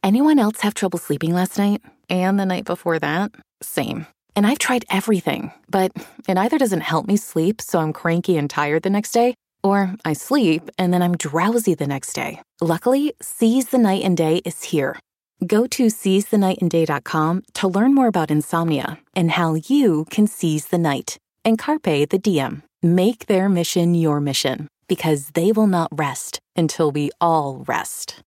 Anyone 0.05 0.39
else 0.39 0.61
have 0.61 0.75
trouble 0.75 1.01
sleeping 1.01 1.35
last 1.35 1.59
night? 1.59 1.83
And 2.09 2.39
the 2.39 2.47
night 2.47 2.65
before 2.65 3.01
that? 3.01 3.35
Same. 3.61 4.07
And 4.37 4.47
I've 4.47 4.59
tried 4.59 4.85
everything, 4.91 5.53
but 5.69 5.93
it 6.29 6.37
either 6.37 6.59
doesn't 6.59 6.83
help 6.83 7.07
me 7.07 7.17
sleep, 7.17 7.61
so 7.61 7.79
I'm 7.79 7.93
cranky 7.93 8.37
and 8.37 8.49
tired 8.49 8.83
the 8.83 8.91
next 8.91 9.13
day, 9.13 9.35
or 9.63 9.95
I 10.05 10.13
sleep 10.13 10.71
and 10.79 10.93
then 10.93 11.03
I'm 11.03 11.17
drowsy 11.17 11.75
the 11.75 11.87
next 11.87 12.13
day. 12.13 12.41
Luckily, 12.61 13.13
Seize 13.21 13.67
the 13.67 13.79
Night 13.79 14.03
and 14.05 14.17
Day 14.17 14.41
is 14.45 14.65
here. 14.65 14.99
Go 15.47 15.67
to 15.69 15.87
seizethenightandday.com 15.87 17.43
to 17.55 17.69
learn 17.69 17.95
more 17.95 18.09
about 18.09 18.31
insomnia 18.31 18.99
and 19.15 19.31
how 19.33 19.55
you 19.55 20.05
can 20.11 20.27
seize 20.27 20.67
the 20.67 20.79
night. 20.79 21.17
And 21.45 21.59
Carpe 21.59 21.85
the 21.85 22.19
DM. 22.19 22.63
Make 22.83 23.27
their 23.27 23.49
mission 23.49 23.95
your 23.95 24.21
mission 24.21 24.69
because 24.89 25.31
they 25.31 25.53
will 25.53 25.67
not 25.67 25.89
rest 25.93 26.41
until 26.57 26.91
we 26.91 27.11
all 27.21 27.65
rest. 27.67 28.23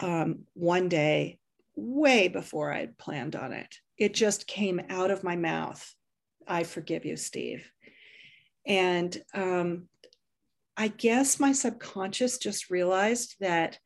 Um, 0.00 0.46
one 0.54 0.88
day, 0.88 1.38
way 1.76 2.28
before 2.28 2.72
I'd 2.72 2.98
planned 2.98 3.36
on 3.36 3.52
it, 3.52 3.80
it 3.98 4.14
just 4.14 4.46
came 4.46 4.80
out 4.88 5.10
of 5.10 5.24
my 5.24 5.36
mouth. 5.36 5.94
I 6.46 6.64
forgive 6.64 7.04
you, 7.04 7.16
Steve. 7.16 7.70
And 8.66 9.16
um, 9.34 9.88
I 10.76 10.88
guess 10.88 11.38
my 11.40 11.52
subconscious 11.52 12.38
just 12.38 12.70
realized 12.70 13.36
that 13.40 13.78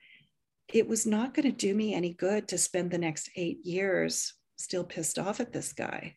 it 0.72 0.88
was 0.88 1.06
not 1.06 1.34
going 1.34 1.50
to 1.50 1.56
do 1.56 1.74
me 1.74 1.94
any 1.94 2.12
good 2.12 2.48
to 2.48 2.58
spend 2.58 2.90
the 2.90 2.98
next 2.98 3.30
eight 3.36 3.64
years 3.64 4.34
still 4.56 4.84
pissed 4.84 5.18
off 5.18 5.40
at 5.40 5.52
this 5.52 5.72
guy. 5.72 6.16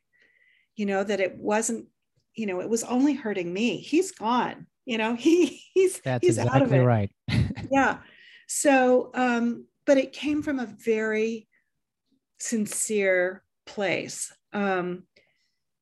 You 0.76 0.86
know, 0.86 1.04
that 1.04 1.20
it 1.20 1.38
wasn't, 1.38 1.88
you 2.36 2.46
know, 2.46 2.62
it 2.62 2.70
was 2.70 2.84
only 2.84 3.14
hurting 3.14 3.52
me. 3.52 3.78
He's 3.78 4.12
gone. 4.12 4.68
You 4.86 4.98
know, 4.98 5.16
he 5.20 5.62
he's 5.74 6.00
That's 6.02 6.26
he's 6.26 6.40
out 6.40 6.62
of 6.62 6.74
exactly 6.74 6.78
it. 6.78 6.84
right. 6.84 7.12
Yeah. 7.72 7.98
So, 8.48 9.12
um, 9.14 9.66
but 9.86 9.98
it 9.98 10.12
came 10.12 10.42
from 10.42 10.60
a 10.60 10.66
very 10.66 11.48
sincere 12.40 13.44
place. 13.70 14.32
Um, 14.54 15.04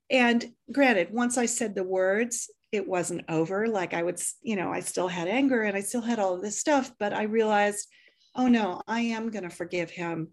and 0.09 0.45
granted, 0.71 1.11
once 1.11 1.37
I 1.37 1.47
said 1.47 1.73
the 1.75 1.83
words, 1.83 2.49
it 2.71 2.87
wasn't 2.87 3.25
over. 3.29 3.67
Like 3.67 3.93
I 3.93 4.03
would, 4.03 4.21
you 4.41 4.55
know, 4.55 4.71
I 4.71 4.81
still 4.81 5.07
had 5.07 5.27
anger 5.27 5.61
and 5.63 5.75
I 5.75 5.81
still 5.81 6.01
had 6.01 6.19
all 6.19 6.35
of 6.35 6.41
this 6.41 6.59
stuff, 6.59 6.91
but 6.99 7.13
I 7.13 7.23
realized, 7.23 7.87
oh 8.35 8.47
no, 8.47 8.81
I 8.87 9.01
am 9.01 9.31
going 9.31 9.43
to 9.49 9.55
forgive 9.55 9.89
him 9.89 10.29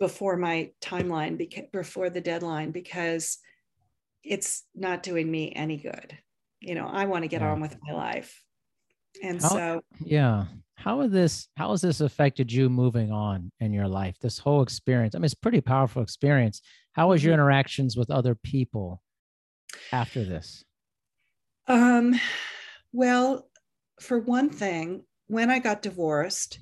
before 0.00 0.36
my 0.36 0.70
timeline, 0.80 1.36
because 1.36 1.64
before 1.72 2.08
the 2.08 2.20
deadline, 2.20 2.70
because 2.70 3.38
it's 4.22 4.64
not 4.74 5.02
doing 5.02 5.28
me 5.30 5.52
any 5.54 5.76
good. 5.76 6.16
You 6.60 6.74
know, 6.76 6.86
I 6.86 7.06
want 7.06 7.24
to 7.24 7.28
get 7.28 7.40
Yeah. 7.40 7.50
on 7.50 7.60
with 7.60 7.76
my 7.82 7.94
life. 7.94 8.42
And 9.22 9.40
How- 9.40 9.48
so, 9.48 9.80
Yeah. 10.00 10.46
How 10.76 11.00
has 11.00 11.10
this 11.10 11.48
how 11.56 11.72
has 11.72 11.80
this 11.80 12.00
affected 12.00 12.52
you 12.52 12.68
moving 12.70 13.10
on 13.10 13.50
in 13.58 13.72
your 13.72 13.88
life? 13.88 14.16
This 14.20 14.38
whole 14.38 14.62
experience. 14.62 15.14
I 15.14 15.18
mean, 15.18 15.24
it's 15.24 15.34
a 15.34 15.38
pretty 15.38 15.60
powerful 15.60 16.02
experience. 16.02 16.60
How 16.92 17.08
was 17.08 17.22
your 17.24 17.32
Mhm. 17.32 17.38
interactions 17.40 17.96
with 17.96 18.10
other 18.10 18.36
people 18.36 19.02
after 19.92 20.24
this? 20.24 20.64
Um, 21.66 22.14
well, 22.92 23.50
for 24.00 24.20
one 24.20 24.50
thing, 24.50 25.04
when 25.26 25.50
I 25.50 25.58
got 25.58 25.82
divorced, 25.82 26.60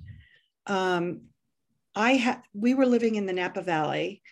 um, 0.66 1.28
I 1.94 2.12
had 2.14 2.42
we 2.54 2.72
were 2.74 2.86
living 2.86 3.16
in 3.16 3.26
the 3.26 3.32
Napa 3.34 3.60
Valley, 3.62 4.22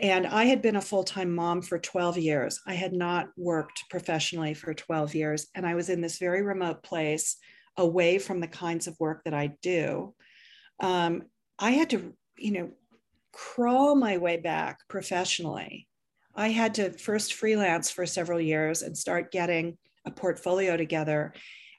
and 0.00 0.26
I 0.26 0.44
had 0.44 0.62
been 0.62 0.76
a 0.76 0.80
full 0.80 1.04
time 1.04 1.34
mom 1.34 1.62
for 1.62 1.78
12 1.78 2.18
years. 2.18 2.60
I 2.66 2.74
had 2.74 2.92
not 2.92 3.28
worked 3.36 3.84
professionally 3.90 4.54
for 4.54 4.74
12 4.74 5.14
years, 5.14 5.48
and 5.54 5.66
I 5.66 5.74
was 5.74 5.88
in 5.88 6.00
this 6.00 6.18
very 6.18 6.42
remote 6.42 6.82
place 6.82 7.36
away 7.76 8.18
from 8.18 8.40
the 8.40 8.48
kinds 8.48 8.86
of 8.86 8.98
work 9.00 9.22
that 9.24 9.34
I 9.34 9.54
do. 9.62 10.14
Um, 10.80 11.22
I 11.58 11.70
had 11.72 11.90
to, 11.90 12.14
you 12.36 12.52
know, 12.52 12.70
crawl 13.32 13.94
my 13.94 14.18
way 14.18 14.36
back 14.36 14.80
professionally. 14.88 15.88
I 16.34 16.48
had 16.48 16.74
to 16.74 16.92
first 16.92 17.34
freelance 17.34 17.90
for 17.90 18.06
several 18.06 18.40
years 18.40 18.82
and 18.82 18.96
start 18.96 19.32
getting 19.32 19.76
a 20.04 20.10
portfolio 20.10 20.76
together 20.76 21.34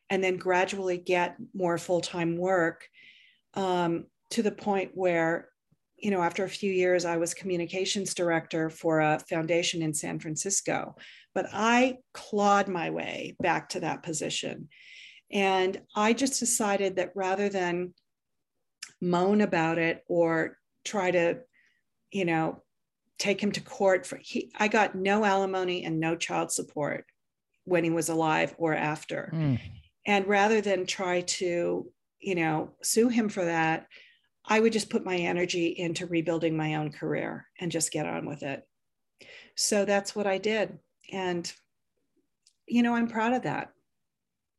and 0.10 0.24
then 0.24 0.38
gradually 0.38 0.98
get 0.98 1.36
more 1.54 1.78
full 1.78 2.02
time 2.02 2.38
work 2.38 2.88
um, 3.54 4.06
to 4.32 4.44
the 4.44 4.52
point 4.52 4.92
where 4.94 5.49
you 6.02 6.12
know, 6.12 6.22
after 6.22 6.44
a 6.44 6.50
few 6.50 6.72
years, 6.72 7.06
I 7.06 7.18
was 7.18 7.34
communications 7.34 8.14
director 8.14 8.70
for 8.70 9.00
a 9.00 9.20
foundation 9.30 9.82
in 9.82 9.94
San 9.94 10.20
Francisco, 10.20 10.96
but 11.34 11.48
I 11.52 11.98
clawed 12.14 12.68
my 12.68 12.90
way 12.90 13.36
back 13.40 13.70
to 13.70 13.82
that 13.82 14.04
position. 14.04 14.70
And 15.32 15.82
I 15.96 16.14
just 16.14 16.40
decided 16.40 16.96
that 16.96 17.12
rather 17.16 17.50
than 17.50 17.94
moan 19.02 19.42
about 19.42 19.78
it 19.78 20.04
or 20.08 20.58
try 20.84 21.12
to, 21.12 21.40
you 22.12 22.26
know, 22.26 22.64
take 23.18 23.42
him 23.42 23.52
to 23.52 23.62
court 23.62 24.06
for 24.06 24.18
he 24.22 24.50
I 24.58 24.70
got 24.70 24.96
no 24.96 25.26
alimony 25.26 25.84
and 25.84 26.00
no 26.00 26.16
child 26.16 26.52
support 26.52 27.06
when 27.66 27.84
he 27.84 27.90
was 27.90 28.10
alive 28.10 28.56
or 28.58 28.74
after. 28.74 29.32
Mm. 29.34 29.60
And 30.08 30.28
rather 30.28 30.62
than 30.62 30.86
try 30.86 31.22
to, 31.22 31.86
you 32.20 32.36
know, 32.36 32.72
sue 32.82 33.10
him 33.10 33.30
for 33.30 33.46
that, 33.46 33.88
I 34.50 34.60
would 34.60 34.74
just 34.74 34.90
put 34.90 35.06
my 35.06 35.16
energy 35.16 35.68
into 35.68 36.08
rebuilding 36.08 36.58
my 36.58 36.76
own 36.76 36.92
career 36.92 37.46
and 37.60 37.72
just 37.72 37.92
get 37.92 38.08
on 38.08 38.26
with 38.26 38.42
it. 38.42 38.68
So 39.56 39.86
that's 39.86 40.16
what 40.16 40.26
I 40.26 40.40
did. 40.40 40.80
And, 41.12 41.52
you 42.68 42.82
know, 42.82 42.96
I'm 42.96 43.08
proud 43.08 43.34
of 43.34 43.44
that. 43.44 43.72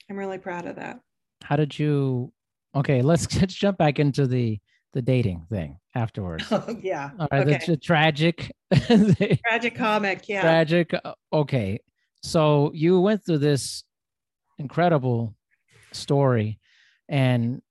I'm 0.08 0.16
really 0.16 0.38
proud 0.38 0.66
of 0.66 0.76
that. 0.76 1.00
How 1.42 1.56
did 1.56 1.78
you? 1.78 2.32
Okay, 2.74 3.02
let's 3.02 3.34
let's 3.40 3.54
jump 3.54 3.78
back 3.78 3.98
into 3.98 4.26
the 4.26 4.60
the 4.92 5.02
dating 5.02 5.46
thing 5.48 5.78
afterwards. 5.94 6.44
Oh, 6.52 6.76
yeah. 6.82 7.10
All 7.18 7.28
right, 7.30 7.46
okay. 7.46 7.64
the, 7.66 7.76
tragic. 7.76 8.52
tragic 9.46 9.74
comic. 9.74 10.28
Yeah. 10.28 10.42
Tragic. 10.42 10.92
Okay. 11.32 11.78
So 12.22 12.70
you 12.74 13.00
went 13.00 13.24
through 13.24 13.38
this 13.38 13.84
incredible 14.58 15.34
story 15.92 16.58
and 17.08 17.62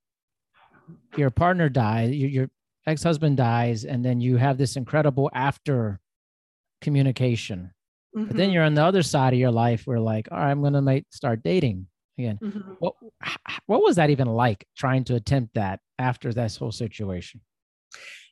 your 1.18 1.30
partner 1.30 1.70
dies, 1.70 2.12
your, 2.12 2.30
your 2.30 2.50
ex 2.86 3.04
husband 3.04 3.38
dies, 3.38 3.86
and 3.86 4.04
then 4.04 4.22
you 4.22 4.38
have 4.38 4.58
this 4.58 4.76
incredible 4.76 5.30
after 5.34 6.00
communication. 6.82 7.72
Mm-hmm. 8.16 8.28
But 8.28 8.38
then 8.38 8.48
mm-hmm. 8.48 8.54
you're 8.54 8.64
on 8.64 8.74
the 8.74 8.84
other 8.84 9.04
side 9.04 9.34
of 9.34 9.40
your 9.40 9.52
life 9.52 9.84
where, 9.86 10.00
like, 10.00 10.28
all 10.32 10.38
right, 10.38 10.52
I'm 10.52 10.62
going 10.62 10.74
to 10.74 11.06
start 11.12 11.44
dating 11.44 11.88
again. 12.18 12.40
Mm-hmm. 12.42 12.74
What, 12.80 12.96
what 13.66 13.84
was 13.84 13.96
that 13.98 14.10
even 14.10 14.28
like 14.28 14.66
trying 14.78 15.04
to 15.06 15.16
attempt 15.16 15.56
that 15.56 15.80
after 15.98 16.34
this 16.34 16.58
whole 16.58 16.72
situation? 16.72 17.42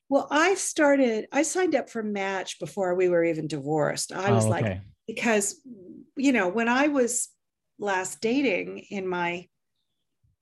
Well, 0.10 0.28
I 0.32 0.56
started, 0.56 1.28
I 1.32 1.44
signed 1.44 1.76
up 1.76 1.90
for 1.90 2.02
Match 2.02 2.60
before 2.60 2.96
we 2.96 3.10
were 3.10 3.26
even 3.26 3.48
divorced. 3.48 4.13
I 4.13 4.32
was 4.32 4.46
oh, 4.46 4.54
okay. 4.54 4.62
like, 4.62 4.82
because, 5.06 5.62
you 6.16 6.32
know, 6.32 6.48
when 6.48 6.70
I 6.70 6.88
was 6.88 7.30
last 7.78 8.22
dating 8.22 8.86
in 8.90 9.08
my 9.08 9.48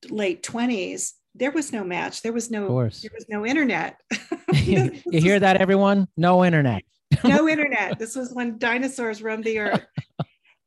late 0.09 0.43
20s, 0.43 1.11
there 1.35 1.51
was 1.51 1.71
no 1.71 1.83
match. 1.83 2.21
There 2.21 2.33
was 2.33 2.49
no 2.49 2.67
there 2.67 3.11
was 3.13 3.25
no 3.29 3.45
internet. 3.45 3.97
you 4.53 5.01
hear 5.11 5.39
that, 5.39 5.57
everyone? 5.57 6.07
No 6.17 6.45
internet. 6.45 6.83
no 7.23 7.47
internet. 7.55 7.99
This 7.99 8.15
was 8.15 8.33
when 8.33 8.57
dinosaurs 8.57 9.21
roamed 9.21 9.43
the 9.43 9.59
earth. 9.59 9.85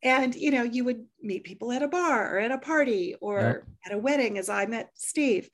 And 0.02 0.34
you 0.34 0.50
know, 0.50 0.62
you 0.62 0.84
would 0.84 1.04
meet 1.20 1.44
people 1.44 1.72
at 1.72 1.82
a 1.82 1.88
bar 1.88 2.36
or 2.36 2.38
at 2.38 2.52
a 2.52 2.58
party 2.58 3.16
or 3.20 3.40
yep. 3.40 3.64
at 3.86 3.92
a 3.92 3.98
wedding, 3.98 4.38
as 4.38 4.48
I 4.48 4.66
met 4.66 4.90
Steve. 4.94 5.48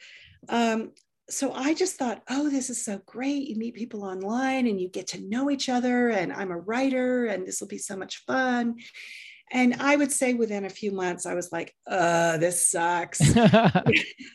Um, 0.49 0.93
so 1.31 1.53
I 1.53 1.73
just 1.73 1.97
thought, 1.97 2.23
oh, 2.29 2.51
this 2.51 2.69
is 2.69 2.85
so 2.85 3.01
great. 3.07 3.49
You 3.49 3.57
meet 3.57 3.75
people 3.75 4.05
online 4.05 4.67
and 4.67 4.79
you 4.79 4.91
get 4.91 5.07
to 5.09 5.23
know 5.23 5.51
each 5.51 5.71
other. 5.71 6.11
And 6.11 6.33
I'm 6.33 6.51
a 6.51 6.59
writer, 6.59 7.27
and 7.27 7.47
this 7.47 7.61
will 7.61 7.69
be 7.69 7.79
so 7.79 7.97
much 7.97 8.25
fun. 8.27 8.77
And 9.53 9.75
I 9.75 9.95
would 9.97 10.11
say 10.11 10.35
within 10.35 10.65
a 10.65 10.71
few 10.71 10.91
months, 10.91 11.27
I 11.27 11.35
was 11.35 11.53
like, 11.53 11.75
uh, 11.87 12.39
this 12.39 12.69
sucks. 12.69 13.21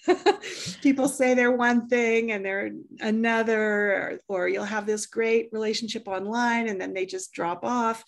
People 0.82 1.10
say 1.10 1.34
they're 1.34 1.52
one 1.52 1.88
thing 1.88 2.32
and 2.32 2.46
they're 2.46 2.72
another, 3.00 3.60
or, 3.60 4.20
or, 4.28 4.48
you'll 4.48 4.64
have 4.64 4.86
this 4.86 5.08
great 5.08 5.50
relationship 5.52 6.08
online 6.08 6.70
and 6.70 6.80
then 6.80 6.94
they 6.94 7.06
just 7.06 7.34
drop 7.34 7.66
off. 7.66 8.04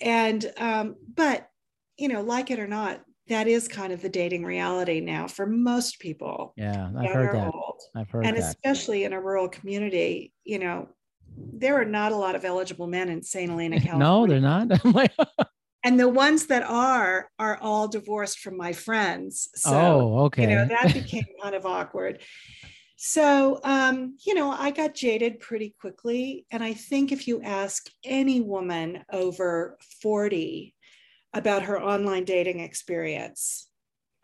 And, 0.00 0.44
um, 0.58 0.96
but, 1.14 1.48
you 1.96 2.08
know, 2.08 2.22
like 2.22 2.50
it 2.50 2.58
or 2.58 2.66
not, 2.66 3.00
that 3.28 3.48
is 3.48 3.66
kind 3.66 3.92
of 3.92 4.02
the 4.02 4.08
dating 4.08 4.44
reality 4.44 5.00
now 5.00 5.26
for 5.26 5.46
most 5.46 5.98
people. 5.98 6.54
Yeah, 6.56 6.90
I've 6.96 7.10
heard 7.10 7.34
that. 7.34 7.54
Old. 7.54 7.80
I've 7.94 8.10
heard 8.10 8.26
and 8.26 8.36
that. 8.36 8.44
especially 8.44 9.04
in 9.04 9.12
a 9.12 9.20
rural 9.20 9.48
community, 9.48 10.32
you 10.44 10.58
know, 10.58 10.88
there 11.36 11.80
are 11.80 11.84
not 11.84 12.12
a 12.12 12.16
lot 12.16 12.34
of 12.34 12.44
eligible 12.44 12.86
men 12.86 13.08
in 13.08 13.22
St. 13.22 13.50
Helena, 13.50 13.80
California. 13.80 13.98
no, 14.06 14.26
they're 14.26 14.40
not. 14.40 15.48
And 15.86 16.00
the 16.00 16.08
ones 16.08 16.46
that 16.46 16.64
are 16.64 17.30
are 17.38 17.58
all 17.62 17.86
divorced 17.86 18.40
from 18.40 18.56
my 18.56 18.72
friends. 18.72 19.48
So 19.54 19.70
oh 19.72 20.18
okay 20.24 20.42
you 20.42 20.48
know 20.48 20.66
that 20.66 20.92
became 21.00 21.26
kind 21.40 21.54
of 21.54 21.64
awkward. 21.64 22.22
So 22.96 23.60
um, 23.62 24.16
you 24.26 24.34
know 24.34 24.50
i 24.50 24.70
got 24.72 24.94
jaded 24.94 25.38
pretty 25.38 25.74
quickly. 25.80 26.44
And 26.50 26.62
i 26.62 26.74
think 26.74 27.12
if 27.12 27.28
you 27.28 27.40
ask 27.40 27.88
any 28.04 28.40
woman 28.40 29.04
over 29.12 29.78
40 30.02 30.74
about 31.32 31.62
her 31.62 31.80
online 31.80 32.24
dating 32.24 32.60
experience 32.60 33.68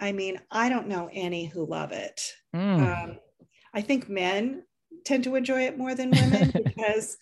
i 0.00 0.12
mean 0.12 0.40
i 0.50 0.68
don't 0.68 0.88
know 0.88 1.10
any 1.12 1.44
who 1.44 1.66
love 1.66 1.92
it. 1.92 2.32
Mm. 2.56 2.80
um, 2.88 3.18
i 3.74 3.80
think 3.82 4.08
men 4.08 4.64
tend 5.04 5.24
to 5.24 5.34
enjoy 5.36 5.62
it 5.62 5.78
more 5.78 5.94
than 5.94 6.10
women 6.10 6.50
because 6.64 7.18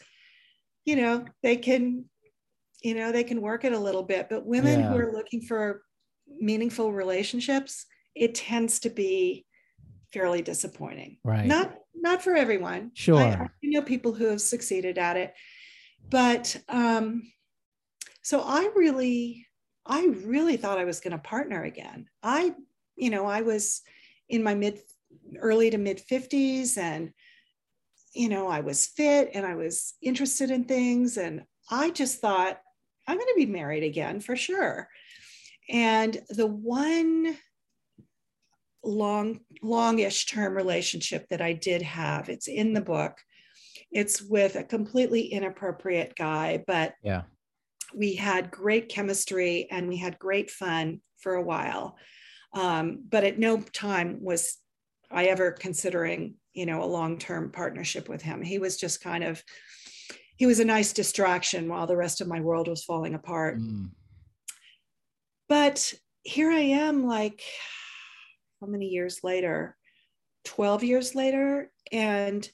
you 0.85 0.96
know 0.96 1.24
they 1.42 1.57
can 1.57 2.05
you 2.82 2.94
know 2.94 3.12
they 3.12 3.24
can 3.24 3.40
work 3.40 3.64
it 3.64 3.72
a 3.72 3.78
little 3.78 4.02
bit 4.02 4.28
but 4.30 4.46
women 4.46 4.80
yeah. 4.80 4.88
who 4.88 4.96
are 4.96 5.12
looking 5.12 5.40
for 5.42 5.82
meaningful 6.38 6.92
relationships 6.92 7.86
it 8.14 8.34
tends 8.34 8.80
to 8.80 8.90
be 8.90 9.46
fairly 10.12 10.42
disappointing. 10.42 11.18
Right. 11.24 11.46
Not 11.46 11.74
not 11.94 12.22
for 12.22 12.34
everyone. 12.34 12.92
Sure. 12.94 13.18
I, 13.18 13.32
I 13.32 13.48
know 13.62 13.82
people 13.82 14.12
who 14.12 14.26
have 14.26 14.40
succeeded 14.40 14.98
at 14.98 15.16
it 15.16 15.34
but 16.08 16.56
um 16.68 17.30
so 18.22 18.40
i 18.40 18.70
really 18.74 19.46
i 19.84 20.06
really 20.24 20.56
thought 20.56 20.78
i 20.78 20.84
was 20.84 21.00
going 21.00 21.12
to 21.12 21.18
partner 21.18 21.64
again. 21.64 22.06
I 22.22 22.54
you 22.96 23.10
know 23.10 23.26
i 23.26 23.42
was 23.42 23.82
in 24.28 24.42
my 24.42 24.54
mid 24.54 24.80
early 25.38 25.70
to 25.70 25.78
mid 25.78 26.00
50s 26.10 26.78
and 26.78 27.12
you 28.14 28.28
know 28.28 28.48
i 28.48 28.60
was 28.60 28.86
fit 28.86 29.30
and 29.34 29.46
i 29.46 29.54
was 29.54 29.94
interested 30.02 30.50
in 30.50 30.64
things 30.64 31.16
and 31.16 31.44
i 31.70 31.90
just 31.90 32.20
thought 32.20 32.60
I'm 33.10 33.16
going 33.16 33.26
to 33.26 33.44
be 33.44 33.46
married 33.46 33.82
again 33.82 34.20
for 34.20 34.36
sure. 34.36 34.88
And 35.68 36.16
the 36.28 36.46
one 36.46 37.36
long, 38.84 39.40
longish 39.62 40.26
term 40.26 40.54
relationship 40.54 41.26
that 41.30 41.40
I 41.40 41.54
did 41.54 41.82
have, 41.82 42.28
it's 42.28 42.46
in 42.46 42.72
the 42.72 42.80
book. 42.80 43.18
It's 43.90 44.22
with 44.22 44.54
a 44.54 44.62
completely 44.62 45.22
inappropriate 45.22 46.14
guy, 46.14 46.62
but 46.68 46.94
yeah, 47.02 47.22
we 47.92 48.14
had 48.14 48.52
great 48.52 48.88
chemistry 48.88 49.66
and 49.72 49.88
we 49.88 49.96
had 49.96 50.16
great 50.20 50.48
fun 50.48 51.00
for 51.18 51.34
a 51.34 51.42
while. 51.42 51.96
Um, 52.54 53.02
but 53.10 53.24
at 53.24 53.40
no 53.40 53.60
time 53.60 54.18
was 54.20 54.56
I 55.10 55.24
ever 55.24 55.50
considering, 55.50 56.36
you 56.52 56.64
know, 56.64 56.84
a 56.84 56.86
long-term 56.86 57.50
partnership 57.50 58.08
with 58.08 58.22
him. 58.22 58.40
He 58.40 58.60
was 58.60 58.76
just 58.76 59.02
kind 59.02 59.24
of 59.24 59.42
he 60.40 60.46
was 60.46 60.59
a 60.59 60.64
nice 60.64 60.94
distraction 60.94 61.68
while 61.68 61.87
the 61.87 61.98
rest 61.98 62.22
of 62.22 62.26
my 62.26 62.40
world 62.40 62.66
was 62.66 62.83
falling 62.83 63.14
apart. 63.14 63.59
Mm. 63.59 63.90
But 65.50 65.92
here 66.22 66.50
I 66.50 66.61
am, 66.61 67.07
like, 67.07 67.42
how 68.59 68.66
many 68.66 68.87
years 68.87 69.20
later? 69.22 69.76
12 70.46 70.83
years 70.83 71.14
later. 71.14 71.70
And, 71.92 72.48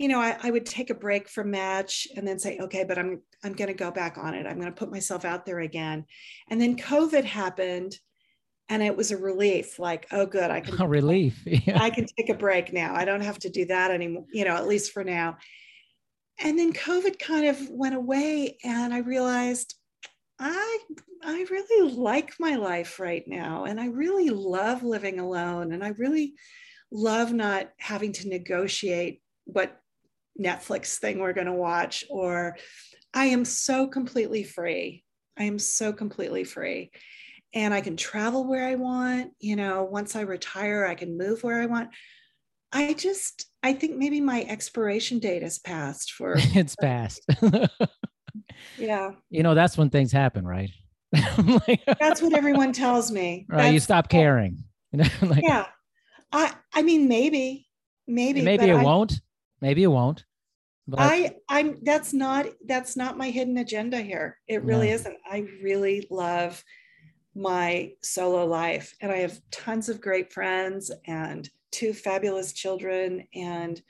you 0.00 0.08
know, 0.08 0.20
I, 0.20 0.36
I 0.42 0.50
would 0.50 0.66
take 0.66 0.90
a 0.90 0.96
break 0.96 1.28
from 1.28 1.52
match 1.52 2.08
and 2.16 2.26
then 2.26 2.40
say, 2.40 2.58
okay, 2.58 2.82
but 2.82 2.98
I'm 2.98 3.22
I'm 3.44 3.52
going 3.52 3.68
to 3.68 3.74
go 3.74 3.92
back 3.92 4.18
on 4.18 4.34
it. 4.34 4.44
I'm 4.44 4.58
going 4.58 4.72
to 4.72 4.76
put 4.76 4.90
myself 4.90 5.24
out 5.24 5.46
there 5.46 5.60
again. 5.60 6.04
And 6.50 6.60
then 6.60 6.76
COVID 6.76 7.22
happened 7.22 7.96
and 8.68 8.82
it 8.82 8.96
was 8.96 9.12
a 9.12 9.16
relief 9.16 9.78
like 9.78 10.06
oh 10.10 10.24
good 10.24 10.50
i 10.50 10.58
can 10.62 10.80
a 10.80 10.88
relief 10.88 11.38
yeah. 11.44 11.82
i 11.82 11.90
can 11.90 12.06
take 12.16 12.30
a 12.30 12.34
break 12.34 12.72
now 12.72 12.94
i 12.94 13.04
don't 13.04 13.20
have 13.20 13.38
to 13.38 13.50
do 13.50 13.66
that 13.66 13.90
anymore 13.90 14.24
you 14.32 14.42
know 14.42 14.56
at 14.56 14.66
least 14.66 14.90
for 14.92 15.04
now 15.04 15.36
and 16.40 16.58
then 16.58 16.72
covid 16.72 17.18
kind 17.18 17.46
of 17.46 17.68
went 17.70 17.94
away 17.94 18.56
and 18.64 18.92
i 18.92 18.98
realized 18.98 19.74
i 20.38 20.78
i 21.22 21.46
really 21.50 21.94
like 21.94 22.34
my 22.40 22.56
life 22.56 22.98
right 22.98 23.24
now 23.26 23.64
and 23.64 23.80
i 23.80 23.86
really 23.86 24.30
love 24.30 24.82
living 24.82 25.20
alone 25.20 25.72
and 25.72 25.84
i 25.84 25.88
really 25.88 26.34
love 26.90 27.32
not 27.32 27.68
having 27.78 28.12
to 28.12 28.28
negotiate 28.28 29.20
what 29.44 29.80
netflix 30.40 30.98
thing 30.98 31.18
we're 31.18 31.32
going 31.32 31.46
to 31.46 31.52
watch 31.52 32.04
or 32.10 32.56
i 33.12 33.26
am 33.26 33.44
so 33.44 33.86
completely 33.86 34.42
free. 34.42 35.04
I 35.36 35.44
am 35.44 35.58
so 35.58 35.92
completely 35.92 36.44
free. 36.44 36.90
And 37.54 37.72
i 37.72 37.80
can 37.80 37.96
travel 37.96 38.48
where 38.48 38.66
i 38.66 38.74
want 38.74 39.32
you 39.38 39.54
know 39.54 39.84
once 39.84 40.16
i 40.16 40.22
retire 40.22 40.84
i 40.84 40.96
can 40.96 41.16
move 41.16 41.44
where 41.44 41.62
i 41.62 41.66
want 41.66 41.90
I 42.74 42.92
just, 42.94 43.46
I 43.62 43.72
think 43.72 43.96
maybe 43.96 44.20
my 44.20 44.44
expiration 44.48 45.20
date 45.20 45.42
has 45.42 45.58
passed 45.58 46.12
for. 46.12 46.34
it's 46.38 46.74
passed. 46.76 47.24
yeah. 48.78 49.12
You 49.30 49.42
know, 49.44 49.54
that's 49.54 49.78
when 49.78 49.90
things 49.90 50.10
happen, 50.10 50.44
right? 50.44 50.70
that's 51.12 52.20
what 52.20 52.34
everyone 52.34 52.72
tells 52.72 53.12
me. 53.12 53.46
Right. 53.48 53.62
That's, 53.62 53.72
you 53.72 53.80
stop 53.80 54.08
caring. 54.08 54.64
like, 54.92 55.44
yeah. 55.44 55.66
I, 56.32 56.52
I 56.74 56.82
mean, 56.82 57.06
maybe, 57.08 57.68
maybe, 58.08 58.42
maybe 58.42 58.64
it 58.64 58.76
I, 58.76 58.82
won't. 58.82 59.20
Maybe 59.60 59.84
it 59.84 59.88
won't. 59.88 60.24
But 60.86 61.00
I 61.00 61.36
I'm 61.48 61.78
that's 61.82 62.12
not 62.12 62.46
that's 62.66 62.94
not 62.94 63.16
my 63.16 63.30
hidden 63.30 63.56
agenda 63.56 64.02
here. 64.02 64.38
It 64.46 64.62
really 64.64 64.88
Yeah. 64.88 64.96
isn't. 64.96 65.16
I 65.24 65.46
really 65.62 66.06
love 66.10 66.62
my 67.34 67.92
solo 68.02 68.44
life 68.44 68.94
and 69.00 69.10
I 69.10 69.18
have 69.18 69.40
tons 69.50 69.88
of 69.88 70.00
great 70.00 70.32
friends 70.32 70.90
and 71.06 71.48
two 71.74 71.92
fabulous 71.92 72.52
children 72.52 73.26
and 73.34 73.82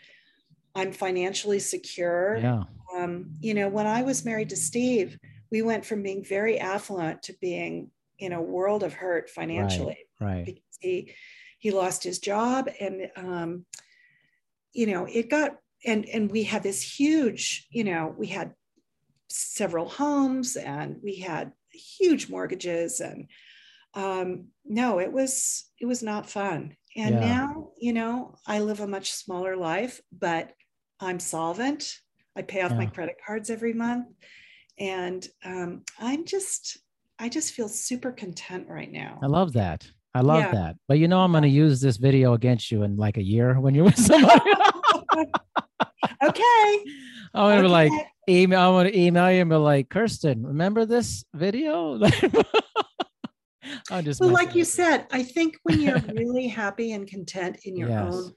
I'm 0.75 0.93
financially 0.93 1.61
secure. 1.61 2.39
yeah, 2.41 2.65
Um, 2.97 3.31
you 3.41 3.55
know, 3.55 3.69
when 3.69 3.87
I 3.87 4.03
was 4.03 4.25
married 4.25 4.49
to 4.49 4.57
Steve, 4.57 5.19
we 5.51 5.63
went 5.63 5.85
from 5.85 6.03
being 6.03 6.25
very 6.25 6.59
affluent 6.59 7.23
to 7.25 7.35
being 7.41 7.91
in 8.19 8.33
a 8.33 8.43
world 8.43 8.83
of 8.83 8.93
hurt 8.93 9.31
financially 9.31 9.99
right. 10.21 10.45
because 10.45 10.79
he 10.81 11.15
he 11.59 11.71
lost 11.71 12.03
his 12.03 12.19
job 12.19 12.69
and 12.81 13.11
um, 13.17 13.67
you 14.73 14.87
know 14.87 15.07
it 15.07 15.31
got 15.31 15.57
and 15.85 16.07
and 16.07 16.31
we 16.31 16.43
had 16.43 16.63
this 16.63 16.83
huge 16.83 17.67
you 17.71 17.85
know 17.85 18.15
we 18.17 18.27
had 18.27 18.55
several 19.29 19.89
homes 19.89 20.57
and 20.57 20.97
we 21.03 21.17
had 21.17 21.53
huge 21.73 22.29
mortgages 22.29 23.01
and 23.01 23.29
um, 23.95 24.47
no 24.65 25.01
it 25.01 25.13
was 25.13 25.65
it 25.81 25.87
was 25.87 26.03
not 26.03 26.29
fun 26.29 26.77
and 26.97 27.15
Yeah. 27.15 27.21
now 27.21 27.69
you 27.79 27.93
know 27.93 28.35
i 28.47 28.61
live 28.61 28.81
a 28.81 28.87
much 28.87 29.13
smaller 29.13 29.57
life 29.57 30.01
but 30.13 30.53
i'm 31.01 31.19
solvent 31.21 31.99
i 32.37 32.43
pay 32.43 32.63
off 32.63 32.73
my 32.73 32.87
credit 32.87 33.17
cards 33.27 33.51
every 33.51 33.73
month 33.73 34.07
and 34.79 35.27
um, 35.45 35.83
i'm 36.01 36.25
just 36.25 36.79
i 37.19 37.29
just 37.29 37.53
feel 37.53 37.69
super 37.69 38.13
content 38.13 38.67
right 38.69 38.91
now 38.93 39.19
I 39.23 39.27
love 39.27 39.53
that. 39.55 39.89
I 40.15 40.21
love 40.21 40.45
Yeah. 40.45 40.53
that. 40.53 40.77
But 40.87 40.99
you 40.99 41.09
know, 41.09 41.21
I'm 41.21 41.33
going 41.33 41.43
to 41.43 41.49
use 41.49 41.81
this 41.81 41.97
video 41.97 42.35
against 42.35 42.71
you 42.71 42.83
in 42.85 42.97
like 42.97 43.17
a 43.17 43.23
year 43.23 43.59
when 43.59 43.75
you're 43.75 43.85
with 43.85 43.99
somebody. 43.99 44.41
okay 46.23 46.85
I'm 47.35 47.49
going 47.51 47.57
to 47.57 47.63
be 47.65 47.69
like, 47.69 47.93
email. 48.29 48.61
I'm 48.61 48.73
going 48.75 48.93
to 48.93 48.99
email 48.99 49.31
you 49.33 49.41
and 49.41 49.51
be 49.51 49.57
like, 49.57 49.89
Kirsten, 49.89 50.47
remember 50.47 50.87
this 50.87 51.25
video? 51.35 51.99
I'm 53.91 54.05
just 54.05 54.21
well 54.21 54.31
like 54.31 54.55
you 54.55 54.65
said 54.65 55.07
i 55.11 55.23
think 55.23 55.57
when 55.63 55.81
you're 55.81 55.99
really 56.15 56.49
happy 56.49 56.93
and 56.93 57.07
content 57.07 57.59
in 57.65 57.77
your 57.77 57.89
Yes. 57.91 58.15
own 58.15 58.33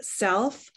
self 0.00 0.70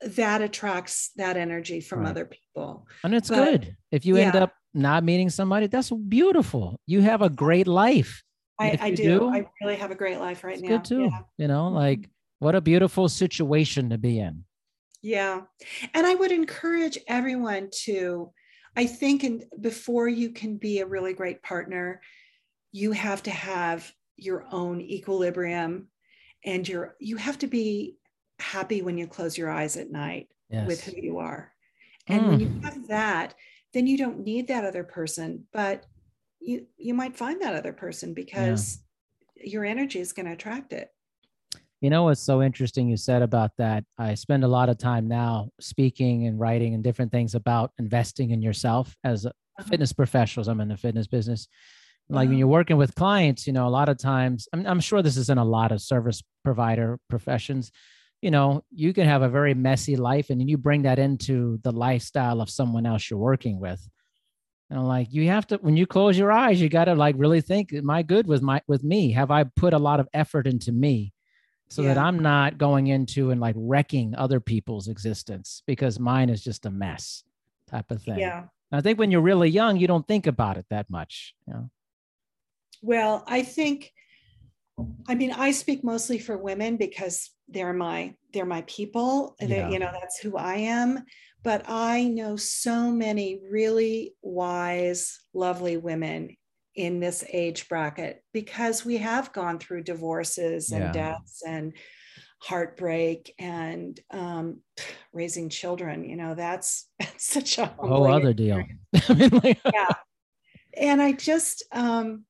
that 0.00 0.42
attracts 0.42 1.10
that 1.16 1.36
energy 1.36 1.80
from 1.80 2.00
Right. 2.00 2.10
other 2.10 2.24
people 2.26 2.86
And 3.02 3.14
it's 3.14 3.28
But- 3.28 3.44
good. 3.62 3.76
If 3.90 4.06
you 4.06 4.16
end 4.16 4.36
up 4.36 4.52
not 4.74 5.02
meeting 5.02 5.30
somebody, 5.30 5.66
that's 5.66 5.90
beautiful. 5.90 6.78
You 6.86 7.00
have 7.00 7.22
a 7.22 7.30
great 7.30 7.66
life. 7.66 8.22
i, 8.60 8.78
I 8.80 8.90
do. 8.90 9.20
do, 9.20 9.28
i 9.28 9.46
really 9.62 9.76
have 9.76 9.90
a 9.90 9.94
great 9.94 10.18
life 10.18 10.44
right 10.44 10.54
It's 10.54 10.62
now 10.62 10.68
good 10.76 10.84
too. 10.84 11.02
yeah. 11.04 11.20
You 11.38 11.48
know, 11.48 11.64
Mhm. 11.70 11.74
like 11.74 12.08
what 12.40 12.54
a 12.54 12.60
beautiful 12.60 13.08
situation 13.08 13.90
to 13.90 13.98
be 13.98 14.18
in. 14.20 14.44
Yeah. 15.02 15.42
And 15.94 16.06
I 16.06 16.14
would 16.14 16.32
encourage 16.32 16.98
everyone 17.08 17.70
to, 17.84 18.32
I 18.76 18.86
think, 18.86 19.22
and 19.24 19.44
before 19.60 20.08
you 20.08 20.30
can 20.30 20.56
be 20.56 20.78
a 20.80 20.86
really 20.86 21.14
great 21.14 21.42
partner, 21.42 22.00
you 22.72 22.92
have 22.92 23.22
to 23.24 23.30
have 23.30 23.92
your 24.16 24.44
own 24.52 24.80
equilibrium 24.80 25.88
and 26.44 26.68
your 26.68 26.96
you 27.00 27.16
have 27.16 27.38
to 27.38 27.46
be 27.46 27.96
happy 28.38 28.82
when 28.82 28.98
you 28.98 29.06
close 29.06 29.36
your 29.38 29.50
eyes 29.50 29.76
at 29.76 29.90
night 29.90 30.28
Yes. 30.50 30.66
with 30.68 30.84
who 30.84 30.92
you 30.96 31.18
are. 31.18 31.52
And 32.06 32.26
when 32.26 32.40
you 32.40 32.48
Mm. 32.48 32.64
have 32.64 32.88
that, 32.88 33.34
then 33.74 33.86
you 33.86 33.98
don't 33.98 34.20
need 34.24 34.48
that 34.48 34.64
other 34.64 34.84
person, 34.84 35.46
but 35.52 35.86
you 36.40 36.66
you 36.76 36.94
might 36.94 37.16
find 37.16 37.40
that 37.42 37.54
other 37.54 37.72
person 37.72 38.14
because 38.14 38.82
your 39.36 39.64
energy 39.64 39.98
is 40.00 40.12
going 40.12 40.26
to 40.26 40.32
attract 40.32 40.72
it. 40.72 40.90
You 41.80 41.90
know 41.90 42.04
what's 42.04 42.20
so 42.20 42.42
interesting 42.42 42.88
you 42.88 42.96
said 42.96 43.22
about 43.22 43.52
that? 43.58 43.84
I 43.98 44.14
spend 44.14 44.42
a 44.42 44.48
lot 44.48 44.68
of 44.68 44.78
time 44.78 45.06
now 45.06 45.50
speaking 45.60 46.26
and 46.26 46.38
writing 46.38 46.74
and 46.74 46.82
different 46.82 47.12
things 47.12 47.34
about 47.36 47.72
investing 47.78 48.30
in 48.30 48.42
yourself 48.42 48.96
as 49.04 49.24
a 49.26 49.28
Uh-huh. 49.58 49.68
fitness 49.70 49.92
professionals. 49.92 50.48
I'm 50.48 50.60
in 50.60 50.68
the 50.68 50.76
fitness 50.76 51.06
business. 51.06 51.46
Like 52.10 52.20
when 52.20 52.28
mm-hmm. 52.28 52.38
you're 52.38 52.48
working 52.48 52.76
with 52.78 52.94
clients, 52.94 53.46
you 53.46 53.52
know, 53.52 53.66
a 53.66 53.70
lot 53.70 53.88
of 53.88 53.98
times, 53.98 54.48
I'm, 54.52 54.66
I'm 54.66 54.80
sure 54.80 55.02
this 55.02 55.16
is 55.16 55.28
in 55.28 55.38
a 55.38 55.44
lot 55.44 55.72
of 55.72 55.82
service 55.82 56.22
provider 56.42 56.98
professions. 57.08 57.70
You 58.22 58.30
know, 58.30 58.64
you 58.70 58.94
can 58.94 59.06
have 59.06 59.22
a 59.22 59.28
very 59.28 59.54
messy 59.54 59.96
life 59.96 60.30
and 60.30 60.40
then 60.40 60.48
you 60.48 60.56
bring 60.56 60.82
that 60.82 60.98
into 60.98 61.58
the 61.62 61.70
lifestyle 61.70 62.40
of 62.40 62.48
someone 62.48 62.86
else 62.86 63.10
you're 63.10 63.18
working 63.18 63.60
with. 63.60 63.86
And 64.70 64.86
like 64.88 65.08
you 65.10 65.28
have 65.28 65.46
to, 65.48 65.56
when 65.56 65.76
you 65.76 65.86
close 65.86 66.18
your 66.18 66.32
eyes, 66.32 66.60
you 66.60 66.68
got 66.68 66.86
to 66.86 66.94
like 66.94 67.14
really 67.18 67.42
think, 67.42 67.72
am 67.72 67.90
I 67.90 68.02
good 68.02 68.26
with 68.26 68.42
my, 68.42 68.62
with 68.66 68.82
me? 68.82 69.12
Have 69.12 69.30
I 69.30 69.44
put 69.44 69.74
a 69.74 69.78
lot 69.78 70.00
of 70.00 70.08
effort 70.14 70.46
into 70.46 70.72
me? 70.72 71.12
so 71.68 71.82
that 71.82 71.98
I'm 71.98 72.18
not 72.18 72.56
going 72.56 72.86
into 72.86 73.30
and 73.30 73.40
like 73.40 73.54
wrecking 73.58 74.14
other 74.16 74.40
people's 74.40 74.88
existence 74.88 75.62
because 75.66 76.00
mine 76.00 76.30
is 76.30 76.42
just 76.42 76.64
a 76.64 76.70
mess 76.70 77.24
type 77.70 77.90
of 77.90 78.02
thing. 78.02 78.18
Yeah. 78.18 78.44
And 78.70 78.78
I 78.78 78.80
think 78.80 78.98
when 78.98 79.10
you're 79.10 79.20
really 79.20 79.50
young, 79.50 79.76
you 79.76 79.86
don't 79.86 80.06
think 80.06 80.26
about 80.26 80.56
it 80.56 80.66
that 80.70 80.88
much. 80.88 81.34
You 81.46 81.54
know? 81.54 81.70
Well, 82.82 83.24
I 83.26 83.42
think, 83.42 83.92
I 85.08 85.14
mean, 85.14 85.32
I 85.32 85.50
speak 85.52 85.82
mostly 85.84 86.18
for 86.18 86.36
women 86.36 86.76
because 86.76 87.30
they're 87.48 87.72
my 87.72 88.14
they're 88.32 88.44
my 88.44 88.62
people. 88.62 89.34
They're- 89.40 89.70
You 89.70 89.78
know, 89.78 89.90
that's 89.92 90.18
who 90.20 90.36
I 90.36 90.56
am. 90.56 91.04
But 91.42 91.64
I 91.68 92.04
know 92.04 92.36
so 92.36 92.90
many 92.90 93.40
really 93.50 94.14
wise, 94.22 95.18
lovely 95.32 95.76
women 95.76 96.36
in 96.74 97.00
this 97.00 97.24
age 97.32 97.68
bracket 97.68 98.22
because 98.32 98.84
we 98.84 98.98
have 98.98 99.32
gone 99.32 99.58
through 99.58 99.84
divorces 99.84 100.70
and 100.72 100.80
Yeah. 100.82 100.92
deaths 100.92 101.42
and 101.46 101.72
heartbreak 102.40 103.34
and 103.38 103.98
um, 104.10 104.60
raising 105.12 105.48
children. 105.48 106.04
You 106.04 106.16
know, 106.16 106.34
that's, 106.34 106.88
that's 106.98 107.24
such 107.32 107.58
a 107.58 107.62
A 107.62 107.66
whole 107.66 108.12
other 108.12 108.34
deal. 108.34 108.62
I 109.08 109.14
mean, 109.14 109.30
like, 109.42 109.60
yeah 109.72 109.94
and 110.76 111.00
i 111.00 111.12
just 111.12 111.64
um 111.72 112.24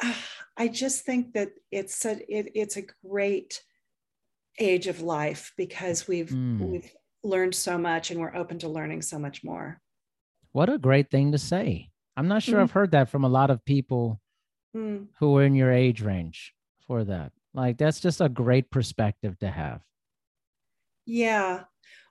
i 0.56 0.68
just 0.68 1.04
think 1.04 1.32
that 1.34 1.50
it's 1.70 2.04
a 2.04 2.12
it, 2.32 2.52
it's 2.54 2.76
a 2.76 2.84
great 3.06 3.62
age 4.60 4.86
of 4.86 5.00
life 5.00 5.52
because 5.56 6.06
we've 6.08 6.30
Mm. 6.30 6.60
we've 6.60 6.92
learned 7.22 7.54
so 7.54 7.78
much 7.78 8.10
and 8.10 8.20
we're 8.20 8.34
open 8.36 8.58
to 8.60 8.68
learning 8.68 9.02
so 9.02 9.18
much 9.18 9.42
more 9.42 9.80
what 10.52 10.68
a 10.68 10.78
great 10.78 11.10
thing 11.10 11.32
to 11.32 11.38
say. 11.38 11.90
I'm 12.16 12.28
not 12.28 12.42
sure 12.44 12.60
Mhm. 12.60 12.62
I've 12.62 12.70
heard 12.70 12.92
that 12.92 13.08
from 13.08 13.24
a 13.24 13.28
lot 13.28 13.50
of 13.50 13.64
people 13.64 14.20
Mm, 14.76 15.08
who 15.18 15.36
are 15.38 15.42
in 15.44 15.54
your 15.54 15.72
age 15.72 16.00
range 16.02 16.54
for 16.86 17.02
that. 17.04 17.32
Like, 17.54 17.78
that's 17.78 17.98
just 18.00 18.20
a 18.20 18.28
great 18.28 18.70
perspective 18.70 19.38
to 19.40 19.50
have. 19.50 19.82
yeah 21.06 21.64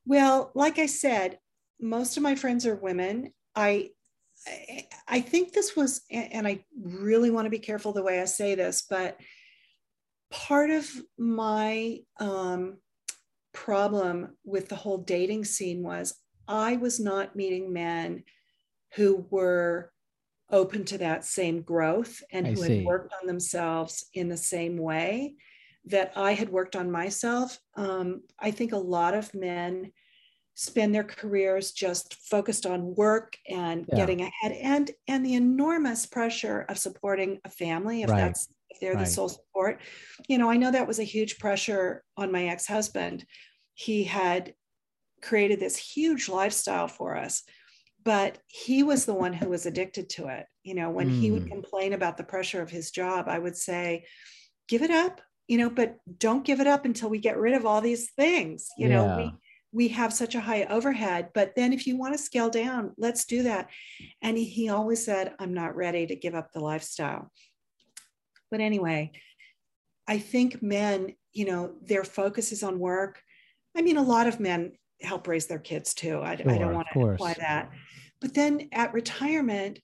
well 0.06 0.52
like 0.54 0.78
i 0.80 0.86
said 0.86 1.39
most 1.80 2.15
of 2.17 2.24
my 2.24 2.36
friends 2.36 2.65
are 2.65 2.76
women 2.76 3.34
i 3.56 3.89
I- 4.48 4.88
I 5.08 5.22
think 5.22 5.54
this 5.54 5.76
was, 5.76 6.02
and 6.10 6.48
I 6.48 6.66
really 6.80 7.30
want 7.30 7.46
to 7.46 7.52
be 7.52 7.60
careful 7.60 7.94
the 7.94 8.04
way 8.04 8.20
I 8.22 8.26
say 8.26 8.56
this, 8.56 8.82
but 8.90 9.20
part 10.32 10.70
of 10.72 10.90
my 11.18 12.00
um, 12.20 12.78
problem 13.54 14.36
with 14.44 14.70
the 14.70 14.76
whole 14.76 14.98
dating 14.98 15.46
scene 15.46 15.84
was 15.84 16.16
I 16.48 16.78
was 16.78 17.00
not 17.00 17.36
meeting 17.36 17.72
men 17.72 18.24
who 18.96 19.28
were 19.30 19.92
open 20.50 20.86
to 20.86 20.98
that 21.00 21.26
same 21.26 21.62
growth 21.62 22.22
and 22.32 22.48
I 22.48 22.52
who 22.52 22.64
see. 22.64 22.78
had 22.78 22.86
worked 22.86 23.14
on 23.22 23.28
themselves 23.28 24.06
in 24.14 24.30
the 24.30 24.38
same 24.38 24.78
way 24.78 25.36
that 25.86 26.14
I 26.16 26.34
had 26.34 26.50
worked 26.50 26.76
on 26.76 26.92
myself. 26.92 27.60
Um, 27.76 28.24
I 28.40 28.52
think 28.52 28.72
a 28.72 28.78
lot 28.78 29.14
of 29.14 29.34
men 29.34 29.92
spend 30.56 30.94
their 30.94 31.04
careers 31.04 31.72
just 31.72 32.13
focused 32.16 32.66
on 32.66 32.96
work 32.96 33.36
and 33.50 33.86
Yeah. 33.88 33.96
getting 33.98 34.22
ahead 34.22 34.52
and 34.52 34.92
and 35.08 35.26
the 35.26 35.34
enormous 35.34 36.06
pressure 36.06 36.66
of 36.70 36.78
supporting 36.78 37.39
a 37.44 37.50
family 37.50 38.04
if 38.04 38.10
Right. 38.10 38.20
that's 38.20 38.48
if 38.70 38.80
they're 38.80 38.96
the 38.96 39.06
sole 39.06 39.30
support 39.30 39.82
you 40.28 40.38
know 40.38 40.50
i 40.50 40.58
know 40.58 40.72
that 40.72 40.88
was 40.88 41.00
a 41.00 41.04
huge 41.04 41.39
pressure 41.39 42.04
on 42.18 42.32
my 42.32 42.46
ex-husband 42.48 43.26
he 43.74 44.04
had 44.04 44.54
created 45.22 45.60
this 45.60 45.76
huge 45.78 46.30
lifestyle 46.30 46.88
for 46.88 47.16
us 47.18 47.43
but 48.04 48.38
he 48.47 48.84
was 48.84 49.06
the 49.06 49.14
one 49.14 49.34
who 49.34 49.49
was 49.49 49.66
addicted 49.66 50.10
to 50.10 50.28
it 50.28 50.45
you 50.64 50.76
know 50.76 50.89
when 50.91 51.10
he 51.10 51.32
would 51.32 51.43
Mm. 51.45 51.51
complain 51.51 51.93
about 51.93 52.18
the 52.18 52.24
pressure 52.24 52.62
of 52.62 52.70
his 52.70 52.91
job 52.91 53.28
i 53.28 53.39
would 53.39 53.56
say 53.58 54.06
give 54.68 54.84
it 54.84 54.91
up 54.91 55.20
you 55.47 55.58
know 55.58 55.70
but 55.70 55.97
don't 56.20 56.45
give 56.45 56.60
it 56.60 56.68
up 56.68 56.86
until 56.86 57.10
we 57.10 57.18
get 57.20 57.38
rid 57.38 57.54
of 57.54 57.66
all 57.66 57.82
these 57.82 58.12
things 58.12 58.70
you 58.78 58.88
know 58.88 59.06
we 59.06 59.39
we 59.74 59.88
have 59.89 60.13
such 60.13 60.36
a 60.36 60.39
high 60.39 60.63
overhead 60.65 61.30
but 61.34 61.55
then 61.55 61.74
if 61.74 61.88
you 61.88 61.97
want 61.97 62.13
to 62.13 62.17
scale 62.17 62.49
down 62.49 62.93
let's 62.97 63.26
do 63.26 63.43
that. 63.43 63.69
And 64.21 64.38
he, 64.38 64.69
always 64.69 65.03
said 65.03 65.34
i'm 65.39 65.53
not 65.53 65.76
ready 65.76 66.05
to 66.07 66.15
give 66.15 66.36
up 66.36 66.51
the 66.51 66.59
lifestyle. 66.59 67.32
But 68.51 68.61
anyway 68.61 69.11
i 70.07 70.17
think 70.19 70.61
men 70.61 71.15
you 71.32 71.45
know 71.45 71.74
their 71.82 72.03
focus 72.03 72.51
is 72.51 72.63
on 72.63 72.80
work. 72.80 73.21
I 73.76 73.82
mean 73.82 73.97
a 73.97 74.03
lot 74.03 74.28
of 74.28 74.39
men 74.39 74.74
help 75.01 75.28
raise 75.28 75.47
their 75.47 75.59
kids 75.59 75.93
too. 75.93 76.19
I, 76.19 76.34
I 76.34 76.36
don't 76.57 76.74
want 76.74 76.88
to 76.93 76.99
imply 76.99 77.34
that. 77.39 77.71
But 78.21 78.34
then 78.34 78.69
at 78.71 78.93
retirement 78.93 79.80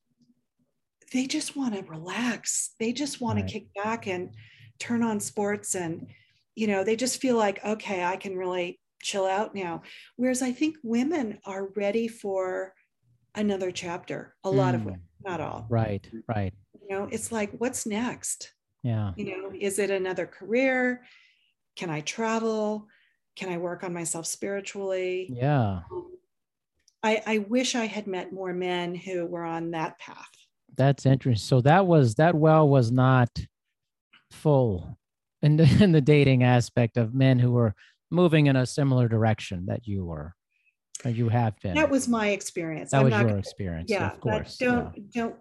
they 1.12 1.26
just 1.26 1.56
want 1.56 1.74
to 1.74 1.82
relax. 1.90 2.76
They 2.80 2.94
just 2.94 3.20
want 3.20 3.40
Right. 3.40 3.48
to 3.48 3.54
kick 3.54 3.74
back 3.74 4.08
and 4.08 4.30
turn 4.80 5.04
on 5.04 5.20
sports 5.20 5.76
and 5.76 6.08
you 6.56 6.68
know 6.68 6.84
they 6.84 6.96
just 6.96 7.22
feel 7.22 7.38
like 7.38 7.64
okay 7.66 8.04
i 8.04 8.16
can 8.16 8.38
really 8.38 8.80
chill 9.02 9.26
out 9.26 9.56
now. 9.56 9.82
Whereas 10.16 10.42
I 10.42 10.52
think 10.52 10.78
women 10.84 11.40
are 11.46 11.68
ready 11.76 12.08
for 12.08 12.74
another 13.36 13.72
chapter. 13.72 14.36
A 14.44 14.50
lot 14.50 14.76
of 14.76 14.82
Mm. 14.82 14.86
women, 14.86 15.02
not 15.24 15.42
all. 15.42 15.66
Right, 15.70 16.10
right. 16.28 16.54
You 16.82 16.88
know, 16.90 17.08
it's 17.12 17.32
like, 17.32 17.52
what's 17.60 17.86
next? 17.86 18.54
Yeah. 18.84 19.14
You 19.18 19.26
know, 19.26 19.52
is 19.60 19.80
it 19.80 19.90
another 19.92 20.26
career? 20.26 21.04
Can 21.76 21.90
I 21.90 22.02
travel? 22.02 22.88
Can 23.36 23.50
I 23.50 23.58
work 23.58 23.84
on 23.84 23.94
myself 23.94 24.26
spiritually? 24.26 25.30
Yeah. 25.34 25.82
I, 27.04 27.22
I 27.26 27.38
wish 27.38 27.76
I 27.76 27.86
had 27.86 28.08
met 28.08 28.34
more 28.34 28.52
men 28.54 28.94
who 28.96 29.26
were 29.26 29.44
on 29.46 29.72
that 29.72 30.00
path. 30.00 30.28
That's 30.76 31.06
interesting. 31.06 31.46
So 31.48 31.62
that 31.62 31.86
was 31.88 32.16
that 32.16 32.36
well 32.36 32.68
was 32.68 32.92
not 32.92 33.30
full 34.32 34.98
in 35.42 35.58
the, 35.58 35.64
in 35.84 35.92
the 35.92 36.02
dating 36.02 36.44
aspect 36.44 36.98
of 36.98 37.14
men 37.14 37.40
who 37.40 37.52
were 37.52 37.76
moving 38.12 38.48
in 38.48 38.56
a 38.56 38.66
similar 38.66 39.08
direction 39.08 39.66
that 39.68 39.88
you 39.88 40.06
were 40.06 40.34
or 41.06 41.12
you 41.12 41.30
have 41.30 41.60
been. 41.62 41.76
That 41.76 41.90
was 41.90 42.08
my 42.08 42.30
experience. 42.30 42.92
that 42.92 42.98
I'm 42.98 43.06
was 43.06 43.12
not 43.12 43.28
your 43.28 43.38
experience. 43.38 43.90
yeah, 43.90 44.12
of 44.12 44.20
course. 44.20 44.58
don't 44.58 44.92
yeah. 44.96 45.04
don't 45.22 45.36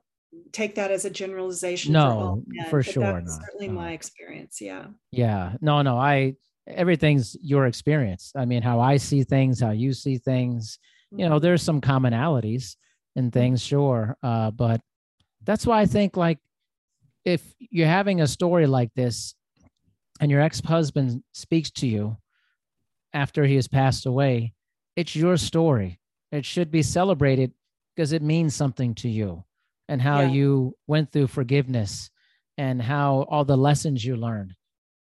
take 0.52 0.74
that 0.76 0.90
as 0.90 1.04
a 1.04 1.10
generalization. 1.10 1.92
No, 1.92 2.42
for, 2.44 2.54
men, 2.54 2.70
for 2.70 2.82
sure 2.82 3.22
certainly 3.26 3.68
no. 3.68 3.74
my 3.74 3.92
experience. 3.92 4.60
Yeah. 4.60 4.86
Yeah. 5.10 5.54
No, 5.60 5.82
no. 5.82 5.96
I 5.98 6.34
everything's 6.66 7.36
your 7.40 7.66
experience. 7.66 8.32
I 8.36 8.44
mean, 8.44 8.62
how 8.62 8.78
I 8.78 8.98
see 8.98 9.24
things, 9.24 9.60
how 9.60 9.70
you 9.70 9.92
see 9.92 10.18
things. 10.18 10.78
You 11.10 11.28
know, 11.28 11.38
Mhm. 11.38 11.42
there's 11.42 11.62
some 11.62 11.80
commonalities 11.80 12.76
in 13.16 13.30
things, 13.30 13.62
sure. 13.62 14.16
Uh, 14.22 14.50
but 14.50 14.82
that's 15.44 15.66
why 15.66 15.80
I 15.80 15.86
think 15.86 16.16
like 16.16 16.38
if 17.24 17.54
you're 17.58 17.86
having 17.86 18.20
a 18.20 18.26
story 18.26 18.66
like 18.66 18.92
this 18.94 19.34
and 20.20 20.30
your 20.30 20.40
ex-husband 20.42 21.22
speaks 21.32 21.70
to 21.70 21.86
you 21.86 22.16
after 23.12 23.44
he 23.44 23.56
has 23.56 23.68
passed 23.68 24.06
away, 24.06 24.52
it's 24.96 25.14
your 25.16 25.36
story. 25.36 26.00
It 26.32 26.44
should 26.44 26.70
be 26.70 26.82
celebrated 26.82 27.52
because 27.94 28.12
it 28.12 28.22
means 28.22 28.54
something 28.54 28.94
to 28.96 29.08
you 29.08 29.44
and 29.88 30.00
how 30.02 30.20
Yeah. 30.20 30.30
you 30.30 30.76
went 30.86 31.12
through 31.12 31.28
forgiveness 31.28 32.10
and 32.56 32.82
how 32.82 33.22
all 33.30 33.44
the 33.44 33.56
lessons 33.56 34.04
you 34.04 34.16
learned. 34.16 34.54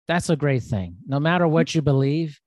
That's 0.09 0.31
a 0.31 0.37
great 0.37 0.63
thing. 0.63 0.97
No 1.07 1.21
matter 1.21 1.47
what 1.47 1.75
you 1.75 1.83
believe, 1.83 2.41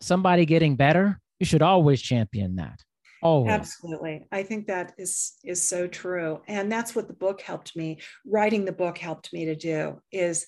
somebody 0.00 0.46
getting 0.46 0.76
better, 0.76 1.20
you 1.40 1.46
should 1.46 1.62
always 1.62 2.00
champion 2.00 2.56
that. 2.56 2.80
Always. 3.22 3.52
Absolutely. 3.52 4.26
I 4.30 4.42
think 4.42 4.66
that 4.66 4.92
is 4.98 5.32
is 5.42 5.62
so 5.62 5.86
true. 5.86 6.42
And 6.46 6.70
that's 6.70 6.94
what 6.94 7.08
the 7.08 7.14
book 7.14 7.40
helped 7.40 7.74
me, 7.74 8.00
writing 8.26 8.64
the 8.66 8.72
book 8.72 8.98
helped 8.98 9.32
me 9.32 9.46
to 9.46 9.56
do 9.56 10.00
is 10.12 10.46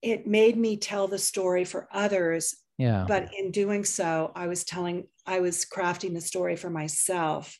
it 0.00 0.26
made 0.26 0.56
me 0.56 0.76
tell 0.76 1.08
the 1.08 1.18
story 1.18 1.64
for 1.64 1.88
others, 1.92 2.54
Yeah. 2.78 3.04
but 3.08 3.34
in 3.36 3.50
doing 3.50 3.84
so, 3.84 4.30
I 4.34 4.46
was 4.46 4.64
telling 4.64 5.08
I 5.26 5.40
was 5.40 5.66
crafting 5.66 6.14
the 6.14 6.20
story 6.20 6.56
for 6.56 6.70
myself 6.70 7.58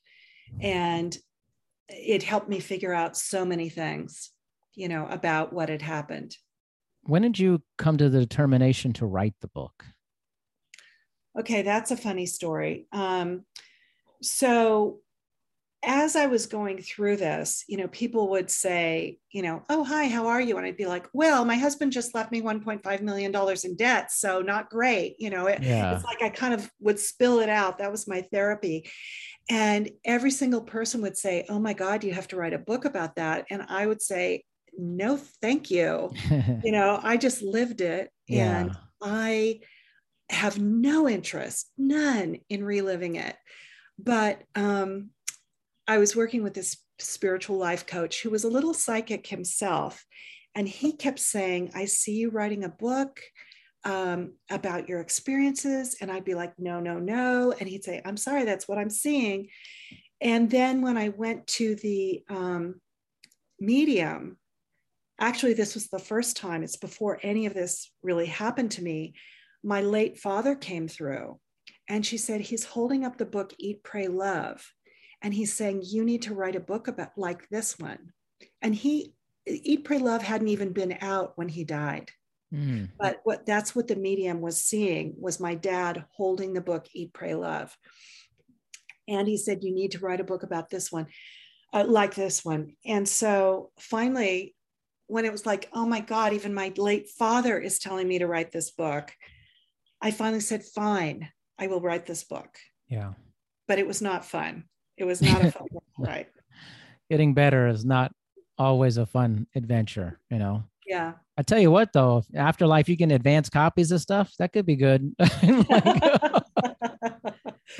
and 0.61 1.17
it 1.89 2.23
helped 2.23 2.49
me 2.49 2.61
figure 2.61 2.95
out 2.95 3.17
so 3.17 3.45
many 3.45 3.69
things, 3.69 4.31
you 4.75 4.89
know, 4.89 5.07
about 5.07 5.53
what 5.53 5.69
had 5.69 5.83
happened. 5.83 6.37
when 7.03 7.23
did 7.23 7.39
you 7.39 7.63
come 7.79 7.97
to 7.99 8.09
the 8.09 8.21
determination 8.21 8.93
to 8.95 9.07
write 9.07 9.35
the 9.41 9.49
book? 9.49 9.85
Okay, 11.39 11.63
that's 11.63 11.91
a 11.91 11.97
funny 11.97 12.27
story. 12.27 12.87
Um, 12.93 13.45
so, 14.23 15.01
as 15.85 16.17
I 16.17 16.27
was 16.27 16.47
going 16.47 16.83
through 16.83 17.17
this, 17.19 17.65
you 17.69 17.77
know, 17.77 17.87
people 17.89 18.31
would 18.31 18.51
say, 18.51 19.19
you 19.31 19.43
know, 19.43 19.63
oh, 19.69 19.85
hi, 19.85 20.09
how 20.09 20.27
are 20.27 20.41
you? 20.41 20.57
And 20.57 20.67
I'd 20.67 20.77
be 20.77 20.87
like, 20.87 21.07
well, 21.13 21.45
my 21.45 21.55
husband 21.57 21.93
just 21.93 22.15
left 22.17 22.33
me 22.33 22.43
$1.5 22.43 23.01
million 23.03 23.33
in 23.65 23.77
debt. 23.77 24.11
So, 24.11 24.43
not 24.43 24.71
great. 24.71 25.15
You 25.21 25.31
know, 25.31 25.47
it, 25.47 25.63
Yeah. 25.63 25.95
it's 25.95 26.05
like 26.05 26.21
I 26.23 26.31
kind 26.31 26.53
of 26.53 26.69
would 26.81 26.99
spill 26.99 27.39
it 27.41 27.49
out. 27.49 27.79
That 27.79 27.93
was 27.93 28.09
my 28.09 28.23
therapy. 28.33 28.91
And 29.49 29.91
every 30.05 30.33
single 30.33 30.63
person 30.63 31.01
would 31.03 31.17
say, 31.17 31.47
oh 31.49 31.59
my 31.61 31.73
God, 31.75 32.03
you 32.05 32.13
have 32.13 32.29
to 32.29 32.37
write 32.37 32.55
a 32.55 32.59
book 32.59 32.85
about 32.85 33.15
that. 33.17 33.47
And 33.51 33.65
I 33.69 33.87
would 33.87 34.03
say, 34.03 34.45
no, 34.77 35.17
thank 35.17 35.71
you. 35.71 36.13
You 36.65 36.73
know, 36.73 36.99
I 37.03 37.17
just 37.17 37.41
lived 37.43 37.81
it. 37.81 38.11
yeah. 38.27 38.61
And 38.61 38.77
I 39.01 39.61
have 40.29 40.59
no 40.59 41.09
interest, 41.09 41.71
none 41.79 42.39
in 42.51 42.65
reliving 42.65 43.15
it. 43.17 43.37
But 43.99 44.43
um, 44.55 45.11
I 45.89 45.97
was 45.97 46.15
working 46.15 46.43
with 46.43 46.53
this 46.53 46.77
spiritual 46.99 47.57
life 47.57 47.87
coach 47.87 48.23
who 48.23 48.29
was 48.29 48.45
a 48.45 48.51
little 48.51 48.75
psychic 48.75 49.27
himself. 49.27 50.05
And 50.55 50.69
he 50.69 50.93
kept 50.93 51.19
saying, 51.19 51.73
I 51.75 51.87
see 51.87 52.13
you 52.13 52.31
writing 52.31 52.65
a 52.65 52.69
book 52.69 53.21
um, 53.85 54.35
about 54.51 54.89
your 54.89 55.01
experiences. 55.01 55.97
And 56.01 56.13
I'd 56.13 56.27
be 56.27 56.35
like, 56.35 56.53
no, 56.59 56.79
no, 56.79 56.99
no. 56.99 57.55
And 57.59 57.69
he'd 57.69 57.85
say, 57.85 58.03
I'm 58.05 58.19
sorry, 58.19 58.45
that's 58.45 58.69
what 58.69 58.77
I'm 58.77 58.91
seeing. 58.91 59.49
And 60.21 60.51
then 60.51 60.83
when 60.83 60.99
I 60.99 61.09
went 61.09 61.47
to 61.47 61.75
the 61.77 62.23
um, 62.29 62.81
medium, 63.59 64.37
actually, 65.19 65.55
this 65.55 65.75
was 65.75 65.87
the 65.87 65.99
first 65.99 66.37
time, 66.37 66.63
it's 66.63 66.77
before 66.77 67.19
any 67.23 67.47
of 67.47 67.55
this 67.55 67.91
really 68.03 68.27
happened 68.27 68.73
to 68.73 68.83
me. 68.83 69.15
My 69.65 69.81
late 69.81 70.19
father 70.19 70.55
came 70.55 70.87
through 70.87 71.39
and 71.89 72.05
she 72.05 72.19
said, 72.19 72.41
He's 72.41 72.65
holding 72.65 73.05
up 73.05 73.17
the 73.17 73.25
book 73.25 73.55
Eat, 73.59 73.83
Pray, 73.83 74.09
Love. 74.09 74.73
And 75.23 75.35
he's 75.35 75.53
saying, 75.53 75.83
You 75.85 76.05
need 76.05 76.23
to 76.23 76.35
write 76.35 76.57
a 76.57 76.61
book 76.61 76.89
about 76.89 77.17
like 77.17 77.49
this 77.49 77.79
one. 77.79 78.13
And 78.63 78.75
he, 78.75 79.15
Eat, 79.47 79.85
Pray, 79.85 79.99
Love 79.99 80.23
hadn't 80.23 80.49
even 80.49 80.73
been 80.73 80.99
out 81.01 81.33
when 81.37 81.49
he 81.49 81.65
died. 81.65 82.11
Mm. 82.55 82.91
But 82.99 83.21
what 83.25 83.45
that's 83.45 83.75
what 83.75 83.89
the 83.89 83.97
medium 83.97 84.41
was 84.41 84.63
seeing 84.63 85.15
was 85.19 85.41
my 85.41 85.55
dad 85.55 86.05
holding 86.11 86.55
the 86.55 86.61
book 86.61 86.87
Eat, 86.95 87.13
Pray, 87.13 87.35
Love. 87.35 87.77
And 89.07 89.29
he 89.29 89.37
said, 89.37 89.65
You 89.65 89.75
need 89.75 89.93
to 89.93 89.99
write 89.99 90.21
a 90.21 90.25
book 90.25 90.43
about 90.43 90.71
this 90.71 90.91
one, 90.91 91.07
uh, 91.73 91.85
like 91.87 92.15
this 92.15 92.45
one. 92.45 92.75
And 92.85 93.09
so 93.09 93.71
finally, 93.79 94.55
when 95.07 95.25
it 95.25 95.33
was 95.33 95.47
like, 95.47 95.69
Oh 95.73 95.87
my 95.87 96.01
God, 96.01 96.33
even 96.33 96.55
my 96.55 96.73
late 96.77 97.09
father 97.11 97.59
is 97.59 97.79
telling 97.79 98.09
me 98.09 98.19
to 98.19 98.27
write 98.27 98.53
this 98.53 98.71
book, 98.71 99.13
I 100.01 100.11
finally 100.11 100.41
said, 100.41 100.65
Fine, 100.65 101.29
I 101.59 101.67
will 101.67 101.81
write 101.81 102.07
this 102.07 102.25
book. 102.25 102.57
Yeah. 102.89 103.13
But 103.67 103.79
it 103.79 103.87
was 103.87 104.01
not 104.01 104.25
fun. 104.25 104.65
It 104.99 105.05
was 105.05 105.23
not 105.23 105.45
a 105.45 105.51
fun 105.53 105.69
to. 105.99 106.29
Getting 107.11 107.33
better 107.35 107.69
is 107.69 107.85
not 107.85 108.13
always 108.59 108.97
a 108.99 109.07
fun 109.07 109.47
adventure, 109.55 110.19
you 110.31 110.39
know. 110.39 110.65
Yeah. 110.87 111.13
I 111.37 111.43
tell 111.43 111.59
you 111.61 111.71
what, 111.71 111.93
though, 111.93 112.19
if 112.19 112.27
afterlife 112.35 112.89
you 112.89 112.97
can 112.97 113.11
advance 113.13 113.49
copies 113.49 113.93
of 113.93 114.01
stuff, 114.01 114.33
that 114.39 114.53
could 114.53 114.67
be 114.67 114.77
good. 114.77 115.15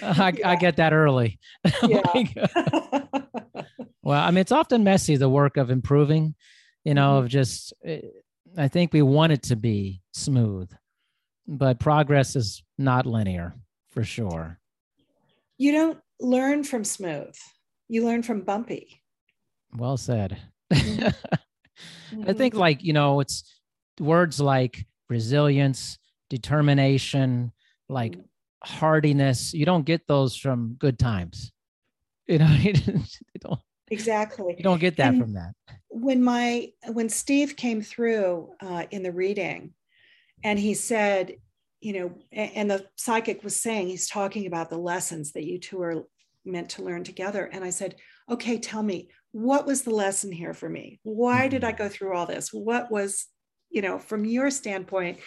Like, 0.01 0.45
I, 0.45 0.53
I 0.53 0.57
get 0.61 0.77
that 0.77 0.93
early. 0.93 1.39
Yeah. 1.83 2.03
Like, 2.15 2.37
well, 4.03 4.21
I 4.21 4.31
mean, 4.31 4.39
it's 4.39 4.53
often 4.53 4.85
messy 4.85 5.17
the 5.17 5.29
work 5.29 5.57
of 5.57 5.71
improving, 5.71 6.35
you 6.85 6.95
know, 6.95 7.15
Mhm. 7.15 7.19
of 7.25 7.29
just, 7.29 7.73
eh, 7.85 8.03
I 8.57 8.69
think 8.69 8.93
we 8.93 9.03
want 9.03 9.33
it 9.33 9.43
to 9.45 9.57
be 9.57 10.03
smooth, 10.13 10.71
but 11.47 11.81
progress 11.81 12.37
is 12.37 12.63
not 12.77 13.07
linear 13.07 13.55
for 13.91 14.05
sure. 14.05 14.59
you 15.57 15.73
don't 15.73 15.99
learn 16.21 16.65
from 16.65 16.85
smooth, 16.85 17.35
you 17.89 18.05
learn 18.05 18.23
from 18.23 18.43
bumpy. 18.43 19.03
Well 19.77 19.97
said. 19.97 20.39
Mhm. 20.73 21.15
I 22.27 22.33
think 22.33 22.55
like, 22.55 22.83
you 22.83 22.93
know, 22.93 23.21
it's 23.21 23.45
words 24.01 24.41
like 24.41 24.87
resilience, 25.09 25.99
determination, 26.31 27.53
like 27.89 28.17
Mhm. 28.17 28.25
hardiness. 28.65 29.55
You 29.55 29.65
don't 29.67 29.85
get 29.87 30.07
those 30.07 30.37
from 30.37 30.75
good 30.79 30.99
times. 30.99 31.53
You 32.27 32.39
know, 32.39 32.47
you 32.61 32.73
don't, 33.41 33.61
exactly. 33.91 34.55
you 34.57 34.63
don't 34.65 34.81
get 34.81 34.97
that 34.97 35.09
And- 35.15 35.21
from 35.23 35.33
that. 35.35 35.53
when 35.91 36.23
my 36.23 36.69
when 36.93 37.09
steve 37.09 37.57
came 37.57 37.81
through 37.83 38.51
uh, 38.61 38.85
in 38.91 39.03
the 39.03 39.11
reading 39.11 39.73
and 40.45 40.59
he 40.59 40.75
said 40.75 41.33
you 41.81 41.93
know 41.93 42.13
and 42.33 42.71
the 42.71 42.85
psychic 42.97 43.45
was 43.45 43.61
saying 43.61 43.87
he's 43.87 44.09
talking 44.09 44.47
about 44.47 44.71
the 44.71 44.79
lessons 44.79 45.33
that 45.33 45.45
you 45.45 45.59
two 45.59 45.81
are 45.81 46.05
meant 46.45 46.71
to 46.71 46.83
learn 46.83 47.05
together. 47.05 47.45
And 47.45 47.65
i 47.65 47.71
said 47.71 47.97
okay 48.31 48.59
tell 48.59 48.83
me 48.83 49.11
what 49.33 49.67
was 49.67 49.83
the 49.83 49.95
lesson 49.95 50.33
here 50.33 50.55
for 50.55 50.69
me? 50.69 51.01
Why 51.03 51.49
did 51.49 51.65
i 51.65 51.73
go 51.73 51.89
through 51.89 52.15
all 52.15 52.27
this? 52.27 52.53
What 52.53 52.91
was 52.91 53.27
you 53.71 53.83
know 53.83 53.99
from 53.99 54.25
your 54.25 54.51
standpoint 54.51 55.19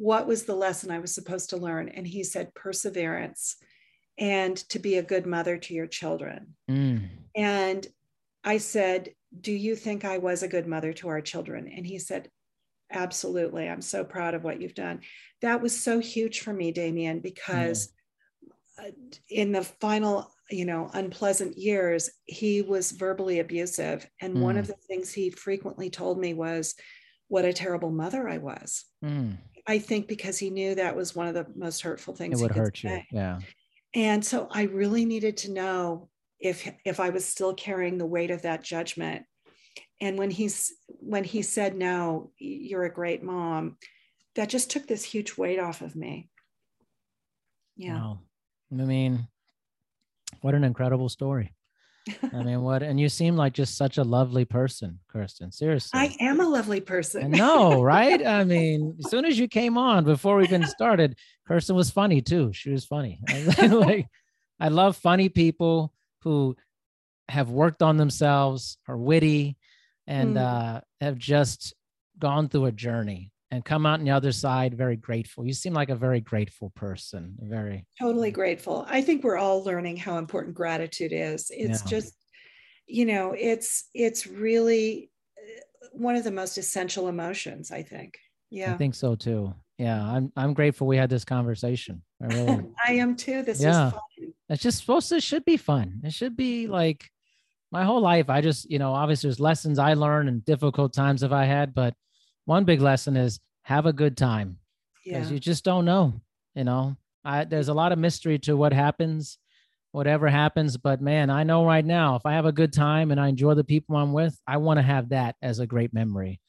what 0.00 0.28
was 0.28 0.44
the 0.44 0.54
lesson 0.54 0.92
i 0.92 1.00
was 1.00 1.12
supposed 1.12 1.50
to 1.50 1.56
learn? 1.56 1.88
And 1.88 2.06
he 2.06 2.22
said 2.22 2.54
perseverance 2.54 3.56
and 4.16 4.56
to 4.68 4.78
be 4.78 4.96
a 4.96 5.02
good 5.02 5.26
mother 5.26 5.58
to 5.58 5.74
your 5.74 5.86
children. 5.86 6.54
Mm. 6.70 7.08
and 7.36 7.86
I 8.44 8.58
said, 8.58 9.10
Do 9.40 9.52
you 9.52 9.76
think 9.76 10.04
I 10.04 10.18
was 10.18 10.42
a 10.42 10.48
good 10.48 10.66
mother 10.66 10.92
to 10.94 11.08
our 11.08 11.20
children? 11.20 11.70
And 11.74 11.86
he 11.86 11.98
said, 11.98 12.30
Absolutely. 12.90 13.68
I'm 13.68 13.82
so 13.82 14.04
proud 14.04 14.34
of 14.34 14.44
what 14.44 14.60
you've 14.60 14.74
done. 14.74 15.00
That 15.42 15.60
was 15.60 15.78
so 15.78 15.98
huge 15.98 16.40
for 16.40 16.52
me, 16.52 16.72
Darian, 16.72 17.20
because 17.20 17.92
uh, 18.78 18.90
in 19.28 19.52
the 19.52 19.62
final, 19.62 20.30
you 20.50 20.64
know, 20.64 20.90
unpleasant 20.94 21.58
years, 21.58 22.10
he 22.24 22.62
was 22.62 22.92
verbally 22.92 23.40
abusive. 23.40 24.08
And 24.20 24.40
one 24.40 24.56
of 24.56 24.66
the 24.66 24.76
things 24.88 25.12
he 25.12 25.30
frequently 25.30 25.90
told 25.90 26.18
me 26.18 26.34
was, 26.34 26.74
what 27.28 27.44
a 27.44 27.52
terrible 27.52 27.90
mother 27.90 28.28
I 28.28 28.38
was. 28.38 28.86
Mm, 29.04 29.36
I 29.66 29.78
think 29.78 30.08
because 30.08 30.38
he 30.38 30.48
knew 30.48 30.74
that 30.74 30.96
was 30.96 31.14
one 31.14 31.28
of 31.28 31.34
the 31.34 31.46
most 31.54 31.82
hurtful 31.82 32.14
it 32.14 32.16
things 32.16 32.40
would 32.40 32.50
he 32.50 32.54
could 32.54 32.58
hurt 32.58 32.82
you. 32.82 33.00
Yeah. 33.12 33.40
And 33.94 34.24
so 34.24 34.48
I 34.50 34.62
really 34.62 35.04
needed 35.04 35.36
to 35.38 35.52
know 35.52 36.08
if 36.40 36.70
if 36.84 37.00
I 37.00 37.10
was 37.10 37.26
still 37.26 37.54
carrying 37.54 37.98
the 37.98 38.06
weight 38.06 38.30
of 38.30 38.42
that 38.42 38.62
judgment. 38.62 39.24
And 40.00 40.18
when 40.18 40.30
he's 40.30 40.72
when 40.86 41.24
he 41.24 41.42
said 41.42 41.76
no, 41.76 42.30
you're 42.38 42.84
a 42.84 42.92
great 42.92 43.22
mom, 43.22 43.76
that 44.34 44.48
just 44.48 44.70
took 44.70 44.86
this 44.86 45.04
huge 45.04 45.36
weight 45.36 45.58
off 45.58 45.80
of 45.80 45.96
me. 45.96 46.30
Yeah. 47.76 47.94
Wow. 47.94 48.18
I 48.72 48.74
mean, 48.84 49.28
what 50.40 50.54
an 50.54 50.64
incredible 50.64 51.08
story. 51.08 51.54
I 52.32 52.42
mean, 52.42 52.62
what, 52.62 52.82
and 52.82 52.98
you 52.98 53.08
seem 53.08 53.36
like 53.36 53.52
just 53.52 53.76
such 53.76 53.98
a 53.98 54.04
lovely 54.04 54.44
person, 54.44 54.98
Kirsten. 55.08 55.52
Seriously. 55.52 55.98
I 55.98 56.16
am 56.20 56.40
a 56.40 56.48
lovely 56.48 56.80
person. 56.80 57.30
no, 57.30 57.82
right? 57.82 58.24
I 58.26 58.44
mean, 58.44 58.96
as 58.98 59.10
soon 59.10 59.24
as 59.24 59.38
you 59.38 59.48
came 59.48 59.76
on, 59.76 60.04
before 60.04 60.36
we 60.36 60.44
even 60.44 60.66
started, 60.66 61.16
Kirsten 61.46 61.76
was 61.76 61.90
funny 61.90 62.20
too. 62.20 62.50
She 62.52 62.70
was 62.70 62.84
funny. 62.84 63.20
like, 63.58 64.06
I 64.60 64.68
love 64.68 64.96
funny 64.96 65.28
people 65.28 65.92
who 66.22 66.56
have 67.28 67.50
worked 67.50 67.82
on 67.82 67.96
themselves, 67.96 68.78
are 68.88 68.96
witty, 68.96 69.56
and 70.08 70.36
Mm. 70.36 70.40
uh, 70.40 70.80
have 71.00 71.16
just 71.18 71.74
gone 72.18 72.48
through 72.48 72.64
a 72.64 72.72
journey 72.72 73.30
and 73.50 73.64
come 73.64 73.86
out 73.86 74.00
on 74.00 74.04
the 74.04 74.10
other 74.10 74.32
side 74.32 74.74
very 74.74 74.96
grateful. 74.96 75.46
You 75.46 75.52
seem 75.52 75.72
like 75.74 75.90
a 75.90 75.94
very 75.94 76.20
grateful 76.20 76.70
person. 76.70 77.36
Very, 77.40 77.86
totally 78.00 78.30
grateful. 78.30 78.84
I 78.88 79.00
think 79.02 79.22
we're 79.22 79.36
all 79.36 79.62
learning 79.62 79.98
how 79.98 80.18
important 80.18 80.54
gratitude 80.56 81.12
is. 81.12 81.50
It's 81.50 81.82
Yeah. 81.84 81.88
just, 81.90 82.14
you 82.86 83.04
know, 83.04 83.32
it's 83.38 83.88
it's 83.94 84.26
really 84.26 85.10
uh, 85.38 85.86
one 85.92 86.16
of 86.16 86.24
the 86.24 86.30
most 86.32 86.58
essential 86.58 87.08
emotions, 87.08 87.70
I 87.70 87.82
think. 87.82 88.18
Yeah. 88.50 88.72
I 88.74 88.76
think 88.78 88.94
so 88.94 89.14
too. 89.14 89.54
Yeah, 89.78 90.02
I'm. 90.02 90.32
I'm 90.36 90.54
grateful 90.54 90.86
we 90.88 90.96
had 90.96 91.08
this 91.10 91.24
conversation. 91.24 92.02
I 92.20 92.26
really. 92.26 92.64
I 92.88 92.92
am 92.94 93.14
too. 93.14 93.42
This 93.42 93.60
Yeah. 93.62 93.88
is 93.88 93.92
fun. 93.92 94.32
it's 94.48 94.62
just 94.62 94.78
supposed 94.80 95.08
to 95.10 95.20
should 95.20 95.44
be 95.44 95.58
fun 95.58 96.00
it 96.04 96.12
should 96.12 96.34
be 96.36 96.66
like 96.66 97.10
my 97.70 97.84
whole 97.84 98.00
life 98.00 98.28
i 98.30 98.40
just 98.40 98.70
you 98.70 98.78
know 98.78 98.92
obviously 98.92 99.28
there's 99.28 99.40
lessons 99.40 99.78
i 99.78 99.94
learned 99.94 100.28
and 100.28 100.44
difficult 100.44 100.92
times 100.92 101.22
have 101.22 101.32
i 101.32 101.44
had 101.44 101.74
but 101.74 101.94
one 102.46 102.64
big 102.64 102.80
lesson 102.80 103.16
is 103.16 103.40
have 103.62 103.86
a 103.86 103.92
good 103.92 104.16
time 104.16 104.58
because 105.04 105.28
Yeah. 105.28 105.34
you 105.34 105.40
just 105.40 105.64
don't 105.64 105.84
know 105.84 106.14
you 106.54 106.64
know 106.64 106.96
i 107.24 107.44
there's 107.44 107.68
a 107.68 107.74
lot 107.74 107.92
of 107.92 107.98
mystery 107.98 108.38
to 108.40 108.56
what 108.56 108.72
happens 108.72 109.38
whatever 109.92 110.28
happens 110.28 110.76
but 110.76 111.00
man 111.00 111.30
i 111.30 111.42
know 111.42 111.64
right 111.64 111.84
now 111.84 112.16
if 112.16 112.24
i 112.24 112.32
have 112.32 112.46
a 112.46 112.52
good 112.52 112.72
time 112.72 113.10
and 113.10 113.20
i 113.20 113.28
enjoy 113.28 113.54
the 113.54 113.64
people 113.64 113.96
i'm 113.96 114.12
with 114.12 114.38
i 114.46 114.56
want 114.56 114.78
to 114.78 114.82
have 114.82 115.10
that 115.10 115.36
as 115.42 115.58
a 115.58 115.66
great 115.66 115.92
memory 115.92 116.40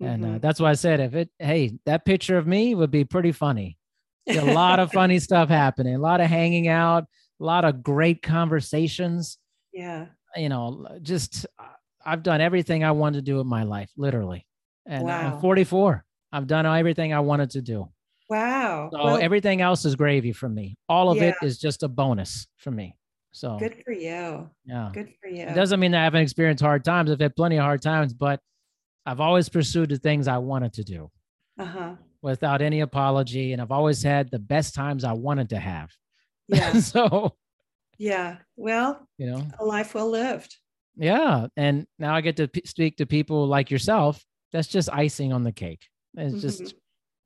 and 0.00 0.24
uh, 0.24 0.28
Mhm. 0.28 0.40
that's 0.40 0.60
why 0.60 0.70
i 0.70 0.74
said 0.74 1.00
if 1.00 1.14
it 1.14 1.28
hey 1.38 1.78
that 1.86 2.04
picture 2.04 2.36
of 2.38 2.46
me 2.46 2.74
would 2.74 2.90
be 2.90 3.04
pretty 3.04 3.32
funny 3.32 3.78
a 4.28 4.44
lot 4.44 4.78
of 4.78 4.92
funny 4.92 5.18
stuff 5.28 5.48
happening, 5.48 5.96
a 5.96 5.98
lot 5.98 6.20
of 6.20 6.28
hanging 6.28 6.68
out, 6.68 7.04
a 7.40 7.44
lot 7.44 7.64
of 7.64 7.82
great 7.82 8.22
conversations. 8.22 9.36
yeah. 9.72 10.06
You 10.36 10.48
know, 10.48 10.86
just 11.02 11.46
uh, 11.58 11.64
I've 12.04 12.22
done 12.22 12.40
everything 12.40 12.84
I 12.84 12.92
wanted 12.92 13.18
to 13.18 13.22
do 13.22 13.40
in 13.40 13.46
my 13.46 13.62
life, 13.64 13.90
literally. 13.96 14.46
And 14.86 15.04
Wow. 15.04 15.34
I'm 15.34 15.40
44. 15.40 16.04
I've 16.32 16.46
done 16.46 16.66
everything 16.66 17.12
I 17.12 17.20
wanted 17.20 17.50
to 17.50 17.62
do. 17.62 17.88
Wow. 18.30 18.88
So 18.92 19.04
Well, 19.04 19.18
everything 19.18 19.60
else 19.60 19.84
is 19.84 19.94
gravy 19.94 20.32
for 20.32 20.48
me. 20.48 20.76
All 20.88 21.10
of 21.10 21.18
it 21.18 21.34
Yeah. 21.40 21.46
is 21.46 21.58
just 21.58 21.82
a 21.82 21.88
bonus 21.88 22.46
for 22.56 22.70
me. 22.70 22.96
So 23.32 23.58
good 23.58 23.82
for 23.84 23.92
you. 23.92 24.50
yeah. 24.64 24.90
Good 24.92 25.12
for 25.20 25.28
you. 25.28 25.44
It 25.44 25.54
doesn't 25.54 25.78
mean 25.80 25.92
that 25.92 26.00
I 26.00 26.04
haven't 26.04 26.22
experienced 26.22 26.62
hard 26.62 26.84
times. 26.84 27.10
I've 27.10 27.20
had 27.20 27.36
plenty 27.36 27.56
of 27.56 27.62
hard 27.62 27.82
times, 27.82 28.12
but 28.14 28.40
I've 29.06 29.20
always 29.20 29.48
pursued 29.48 29.88
the 29.90 29.98
things 29.98 30.28
I 30.28 30.38
wanted 30.38 30.72
to 30.74 30.84
do 30.84 31.10
uh-huh. 31.58 31.96
without 32.22 32.62
any 32.62 32.80
apology. 32.80 33.52
And 33.52 33.60
I've 33.62 33.70
always 33.70 34.02
had 34.02 34.30
the 34.30 34.38
best 34.38 34.74
times 34.74 35.04
I 35.04 35.12
wanted 35.12 35.48
to 35.50 35.58
have. 35.58 35.90
Yeah. 36.48 36.72
so, 36.80 37.36
yeah. 38.02 38.38
Well, 38.56 39.06
you 39.18 39.26
know, 39.30 39.46
a 39.60 39.64
life 39.64 39.94
well 39.94 40.10
lived. 40.10 40.56
yeah. 40.96 41.46
And 41.56 41.86
now 41.98 42.14
I 42.14 42.20
get 42.20 42.36
to 42.36 42.48
p- 42.48 42.62
speak 42.66 42.96
to 42.96 43.06
people 43.06 43.46
like 43.46 43.70
yourself. 43.70 44.22
That's 44.52 44.68
just 44.68 44.88
icing 44.92 45.32
on 45.32 45.44
the 45.44 45.52
cake. 45.52 45.86
It's 46.16 46.42
just 46.42 46.74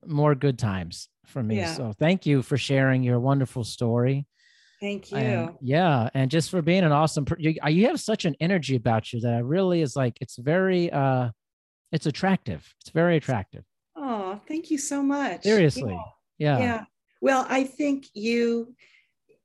more 0.07 0.35
good 0.35 0.59
times 0.59 1.09
for 1.27 1.43
me. 1.43 1.57
Yeah. 1.57 1.75
So 1.75 1.93
thank 1.99 2.27
you 2.27 2.43
for 2.43 2.57
sharing 2.59 3.03
your 3.03 3.19
wonderful 3.19 3.65
story. 3.65 4.27
Thank 4.81 5.11
you. 5.11 5.17
And 5.19 5.51
yeah. 5.61 6.11
And 6.15 6.31
just 6.31 6.51
for 6.51 6.61
being 6.63 6.85
an 6.85 6.93
awesome, 6.93 7.25
per- 7.25 7.39
you, 7.39 7.55
you 7.67 7.87
have 7.87 7.99
such 7.99 8.27
an 8.27 8.37
energy 8.39 8.77
about 8.77 9.13
you 9.13 9.21
that 9.21 9.33
I 9.35 9.39
really 9.39 9.81
is 9.81 9.97
like, 9.97 10.19
it's 10.21 10.37
very, 10.37 10.93
uh, 10.93 11.31
it's 11.91 12.07
attractive. 12.07 12.63
It's 12.83 12.91
very 12.91 13.17
attractive. 13.17 13.65
oh, 13.97 14.39
thank 14.47 14.71
you 14.71 14.79
so 14.79 15.03
much. 15.03 15.43
Seriously. 15.43 15.99
Yeah. 16.39 16.59
Yeah. 16.59 16.59
yeah. 16.65 16.85
Well, 17.23 17.47
I 17.49 17.65
think 17.65 18.07
you 18.13 18.75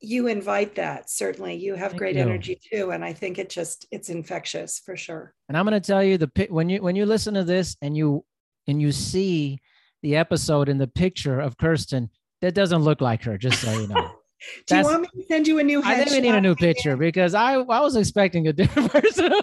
you 0.02 0.28
invite 0.28 0.76
that 0.76 1.10
certainly. 1.10 1.56
You 1.56 1.76
have 1.76 1.92
Thank 1.92 2.00
great 2.00 2.16
you. 2.16 2.22
energy 2.22 2.60
too, 2.72 2.92
and 2.92 3.06
I 3.06 3.14
think 3.14 3.38
it 3.38 3.50
just 3.50 3.86
it's 3.92 4.10
infectious 4.10 4.80
for 4.80 4.98
sure. 4.98 5.34
And 5.48 5.58
I'm 5.58 5.66
going 5.66 5.80
to 5.80 5.86
tell 5.86 6.04
you 6.04 6.18
the 6.18 6.48
when 6.50 6.70
you 6.70 6.82
when 6.82 6.96
you 6.96 7.06
listen 7.06 7.34
to 7.36 7.44
this 7.44 7.78
and 7.82 7.96
you 7.96 8.26
and 8.68 8.82
you 8.82 8.92
see 8.92 9.60
the 10.02 10.16
episode 10.16 10.70
in 10.70 10.78
the 10.78 10.88
picture 10.88 11.40
of 11.40 11.58
Kirsten, 11.58 12.10
that 12.42 12.56
doesn't 12.56 12.82
look 12.82 13.02
like 13.02 13.24
her. 13.24 13.38
Just 13.38 13.62
so 13.62 13.72
you 13.80 13.88
know, 13.88 14.12
Do 14.68 14.78
you 14.78 14.84
want 14.84 15.02
me 15.02 15.08
to 15.22 15.28
send 15.28 15.48
you 15.48 15.60
a 15.60 15.64
new? 15.64 15.82
I 15.84 15.96
think 15.96 16.12
we 16.12 16.20
need 16.20 16.36
a 16.36 16.42
new 16.42 16.56
picture 16.56 16.98
because 16.98 17.34
I 17.34 17.54
I 17.54 17.80
was 17.82 17.96
expecting 17.96 18.48
a 18.48 18.54
different 18.62 18.92
person. 18.92 19.34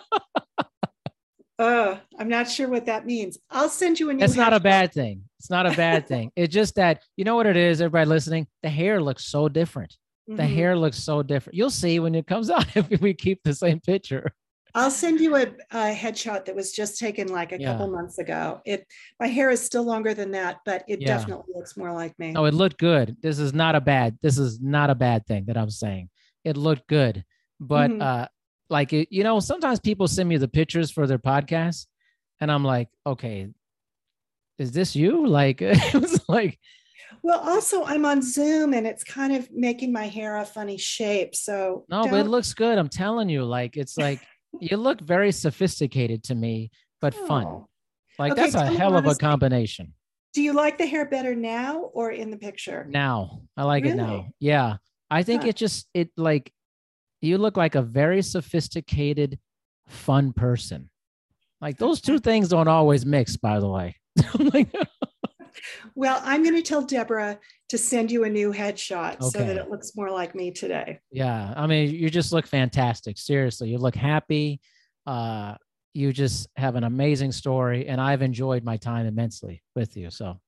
Uh, 1.58 1.98
I'm 2.18 2.28
not 2.28 2.48
sure 2.48 2.68
what 2.68 2.86
that 2.86 3.04
means. 3.04 3.38
I'll 3.50 3.68
send 3.68 3.98
you 3.98 4.10
a 4.10 4.14
new. 4.14 4.24
It's 4.24 4.36
not 4.36 4.52
a 4.52 4.60
bad 4.60 4.92
thing. 4.92 5.22
It's 5.38 5.50
not 5.50 5.66
a 5.66 5.76
bad 5.76 6.06
thing. 6.06 6.30
It's 6.36 6.54
just 6.54 6.76
that 6.76 7.02
you 7.16 7.24
know 7.24 7.36
what 7.36 7.46
it 7.46 7.56
is. 7.56 7.80
Everybody 7.80 8.08
listening, 8.08 8.46
the 8.62 8.68
hair 8.68 9.00
looks 9.00 9.24
so 9.26 9.48
different. 9.48 9.96
The 10.28 10.42
Mhm. 10.42 10.54
hair 10.54 10.76
looks 10.76 10.98
so 11.02 11.22
different. 11.22 11.56
You'll 11.56 11.70
see 11.70 11.98
when 12.00 12.14
it 12.14 12.26
comes 12.26 12.50
out 12.56 12.66
if 12.76 13.00
we 13.00 13.14
keep 13.14 13.42
the 13.42 13.54
same 13.54 13.80
picture. 13.80 14.30
I'll 14.74 14.90
send 14.90 15.20
you 15.20 15.34
a, 15.34 15.42
a 15.70 15.94
headshot 15.94 16.44
that 16.44 16.54
was 16.54 16.72
just 16.72 16.98
taken 16.98 17.28
like 17.28 17.52
a 17.52 17.58
Yeah. 17.58 17.72
couple 17.72 17.90
months 17.90 18.18
ago. 18.18 18.60
It 18.66 18.86
my 19.18 19.26
hair 19.26 19.48
is 19.48 19.62
still 19.64 19.84
longer 19.84 20.12
than 20.12 20.30
that, 20.32 20.58
but 20.66 20.84
it 20.86 21.00
Yeah. 21.00 21.16
definitely 21.16 21.54
looks 21.54 21.76
more 21.78 21.92
like 21.92 22.16
me. 22.18 22.34
Oh, 22.36 22.44
it 22.44 22.52
looked 22.52 22.78
good. 22.78 23.16
This 23.22 23.38
is 23.38 23.54
not 23.54 23.74
a 23.74 23.80
bad. 23.80 24.18
This 24.20 24.36
is 24.36 24.60
not 24.60 24.90
a 24.90 24.94
bad 24.94 25.26
thing 25.26 25.46
that 25.46 25.56
I'm 25.56 25.70
saying. 25.70 26.10
It 26.44 26.58
looked 26.58 26.86
good, 26.86 27.24
but 27.58 27.90
Mhm. 27.90 28.02
uh, 28.02 28.28
like 28.68 28.92
it, 28.92 29.08
you 29.10 29.24
know, 29.24 29.40
sometimes 29.40 29.80
people 29.80 30.06
send 30.06 30.28
me 30.28 30.36
the 30.36 30.46
pictures 30.46 30.90
for 30.90 31.06
their 31.06 31.18
podcast, 31.18 31.86
and 32.38 32.52
I'm 32.52 32.64
like, 32.64 32.90
okay, 33.06 33.48
is 34.58 34.72
this 34.72 34.94
you? 34.94 35.26
Like 35.26 35.62
it 35.62 35.94
was 35.94 36.20
like, 36.28 36.58
Well, 37.22 37.40
also 37.40 37.84
I'm 37.84 38.04
on 38.04 38.22
Zoom 38.22 38.74
and 38.74 38.86
it's 38.86 39.04
kind 39.04 39.34
of 39.34 39.50
making 39.50 39.92
my 39.92 40.06
hair 40.06 40.36
a 40.36 40.44
funny 40.44 40.76
shape. 40.76 41.34
So 41.34 41.84
no, 41.88 42.04
but 42.08 42.20
it 42.20 42.28
looks 42.28 42.54
good. 42.54 42.78
I'm 42.78 42.88
telling 42.88 43.28
you, 43.28 43.44
like 43.44 43.76
it's 43.76 43.96
like 43.96 44.20
you 44.60 44.76
look 44.76 45.00
very 45.00 45.32
sophisticated 45.32 46.22
to 46.24 46.34
me, 46.34 46.70
but 47.00 47.14
fun. 47.14 47.46
Oh. 47.46 47.68
Like 48.18 48.32
Okay, 48.32 48.42
that's 48.42 48.54
a 48.54 48.66
hell 48.66 48.96
of 48.96 49.06
a 49.06 49.14
combination. 49.14 49.94
Do 50.34 50.42
you 50.42 50.52
like 50.52 50.78
the 50.78 50.86
hair 50.86 51.06
better 51.06 51.34
now 51.34 51.90
or 51.94 52.10
in 52.10 52.30
the 52.30 52.36
picture? 52.36 52.86
Now 52.88 53.42
I 53.56 53.64
like 53.64 53.84
it 53.84 53.94
now. 53.94 54.28
Yeah, 54.40 54.76
I 55.10 55.22
think 55.22 55.42
Huh. 55.42 55.48
it 55.48 55.56
just 55.56 55.88
it 55.94 56.10
like 56.16 56.52
you 57.20 57.38
look 57.38 57.56
like 57.56 57.74
a 57.74 57.82
very 57.82 58.22
sophisticated, 58.22 59.38
fun 59.86 60.32
person. 60.32 60.90
Like 61.60 61.78
those 61.78 62.00
two 62.00 62.18
things 62.18 62.48
don't 62.48 62.68
always 62.68 63.04
mix, 63.04 63.36
by 63.36 63.60
the 63.60 63.68
way. 63.68 63.96
Like, 64.38 64.68
Well, 65.98 66.20
I'm 66.22 66.44
going 66.44 66.54
to 66.54 66.62
tell 66.62 66.82
Deborah 66.82 67.40
to 67.70 67.76
send 67.76 68.12
you 68.12 68.22
a 68.22 68.30
new 68.30 68.52
headshot 68.52 69.20
so 69.20 69.40
that 69.40 69.56
it 69.56 69.68
looks 69.68 69.96
more 69.96 70.12
like 70.12 70.32
me 70.32 70.52
today. 70.52 71.00
yeah, 71.10 71.52
I 71.56 71.66
mean, 71.66 71.92
you 71.92 72.08
just 72.08 72.32
look 72.32 72.46
fantastic. 72.46 73.18
Seriously, 73.18 73.70
you 73.70 73.78
look 73.78 73.96
happy. 73.96 74.60
Uh, 75.08 75.56
you 75.94 76.12
just 76.12 76.46
have 76.54 76.76
an 76.76 76.84
amazing 76.84 77.32
story, 77.32 77.88
and 77.88 78.00
I've 78.00 78.22
enjoyed 78.22 78.62
my 78.62 78.76
time 78.76 79.06
immensely 79.06 79.64
with 79.74 79.96
you. 79.96 80.08
So, 80.10 80.38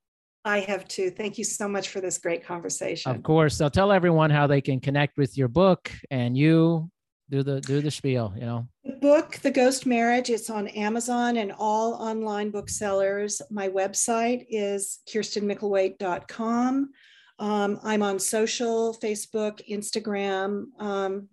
I 0.45 0.61
have 0.61 0.87
too. 0.87 1.11
Thank 1.11 1.37
you 1.37 1.43
so 1.43 1.67
much 1.67 1.89
for 1.89 2.01
this 2.01 2.19
great 2.19 2.47
conversation. 2.47 3.11
of 3.11 3.21
course, 3.25 3.61
I'll 3.61 3.71
tell 3.71 3.91
everyone 3.91 4.31
how 4.31 4.47
they 4.47 4.61
can 4.61 4.79
connect 4.79 5.19
with 5.19 5.37
your 5.37 5.49
book 5.49 5.91
and 6.13 6.39
you. 6.39 6.89
Do 7.31 7.45
the 7.45 7.61
do 7.61 7.81
the 7.81 7.91
spiel, 7.93 8.33
you 8.35 8.45
know. 8.45 8.67
The 8.85 8.97
book, 9.01 9.37
The 9.43 9.53
Ghost 9.53 9.87
Marriage, 9.87 10.31
it's 10.31 10.51
on 10.51 10.67
Amazon 10.69 11.37
and 11.37 11.53
all 11.57 11.95
online 11.95 12.51
booksellers. 12.51 13.41
My 13.51 13.69
website 13.69 14.47
is 14.51 14.99
kirstenmickelwait.com. 15.09 16.91
Um, 17.39 17.81
I'm 17.85 18.03
on 18.03 18.19
social, 18.19 18.97
Facebook, 19.03 19.61
Instagram. 19.71 20.65
Um, 20.81 21.29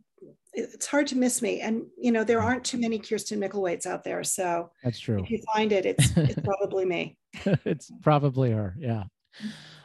it- 0.54 0.70
it's 0.74 0.86
hard 0.86 1.08
to 1.08 1.18
miss 1.18 1.42
me. 1.42 1.62
And, 1.62 1.84
you 2.00 2.12
know, 2.12 2.24
there 2.24 2.42
aren't 2.42 2.64
too 2.64 2.78
many 2.80 3.00
Kirsten 3.00 3.40
Mickelwaits 3.40 3.86
out 3.86 4.04
there. 4.04 4.24
So 4.24 4.72
That's 4.84 5.00
true. 5.00 5.20
if 5.24 5.30
you 5.30 5.42
find 5.54 5.72
it, 5.72 5.86
it's, 5.86 6.16
it's 6.16 6.40
probably 6.44 6.86
me. 6.86 7.18
it's 7.66 7.92
probably 8.02 8.52
her. 8.52 8.76
Yeah. 8.80 9.04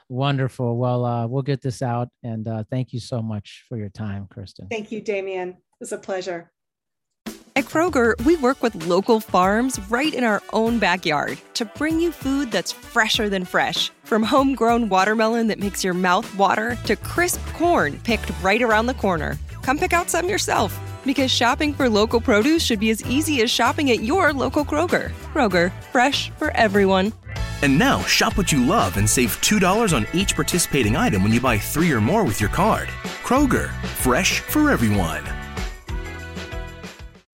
Wonderful. 0.08 0.76
Well, 0.76 1.04
uh, 1.04 1.26
we'll 1.26 1.42
get 1.42 1.62
this 1.62 1.82
out. 1.82 2.08
And 2.22 2.46
uh, 2.46 2.64
thank 2.70 2.92
you 2.92 3.00
so 3.00 3.20
much 3.22 3.64
for 3.68 3.76
your 3.78 3.88
time, 3.88 4.28
Kirsten. 4.30 4.68
Thank 4.70 4.92
you, 4.92 5.00
Darian. 5.00 5.56
It 5.82 5.90
was 5.90 5.92
a 5.92 5.98
pleasure. 5.98 6.48
At 7.56 7.64
Kroger, 7.64 8.14
we 8.24 8.36
work 8.36 8.62
with 8.62 8.86
local 8.86 9.18
farms 9.18 9.80
right 9.90 10.14
in 10.14 10.22
our 10.22 10.40
own 10.52 10.78
backyard 10.78 11.38
to 11.54 11.64
bring 11.64 11.98
you 11.98 12.12
food 12.12 12.52
that's 12.52 12.70
fresher 12.70 13.28
than 13.28 13.44
fresh. 13.44 13.90
From 14.04 14.22
homegrown 14.22 14.90
watermelon 14.90 15.48
that 15.48 15.58
makes 15.58 15.82
your 15.82 15.92
mouth 15.92 16.32
water 16.36 16.78
to 16.84 16.94
crisp 16.94 17.44
corn 17.54 17.98
picked 18.04 18.30
right 18.44 18.62
around 18.62 18.86
the 18.86 18.94
corner. 18.94 19.36
Come 19.62 19.76
pick 19.76 19.92
out 19.92 20.08
some 20.08 20.28
yourself 20.28 20.78
because 21.04 21.32
shopping 21.32 21.74
for 21.74 21.88
local 21.88 22.20
produce 22.20 22.62
should 22.62 22.78
be 22.78 22.90
as 22.90 23.04
easy 23.06 23.42
as 23.42 23.50
shopping 23.50 23.90
at 23.90 24.04
your 24.04 24.32
local 24.32 24.64
Kroger. 24.64 25.10
Kroger, 25.34 25.72
fresh 25.90 26.30
for 26.38 26.52
everyone. 26.52 27.12
And 27.62 27.76
now, 27.76 28.02
shop 28.02 28.36
what 28.36 28.52
you 28.52 28.64
love 28.64 28.96
and 28.98 29.10
save 29.10 29.30
$2 29.40 29.96
on 29.96 30.06
each 30.14 30.36
participating 30.36 30.94
item 30.94 31.24
when 31.24 31.32
you 31.32 31.40
buy 31.40 31.58
three 31.58 31.90
or 31.90 32.00
more 32.00 32.22
with 32.24 32.40
your 32.40 32.50
card. 32.50 32.86
Kroger, 33.24 33.72
fresh 34.04 34.38
for 34.38 34.70
everyone. 34.70 35.24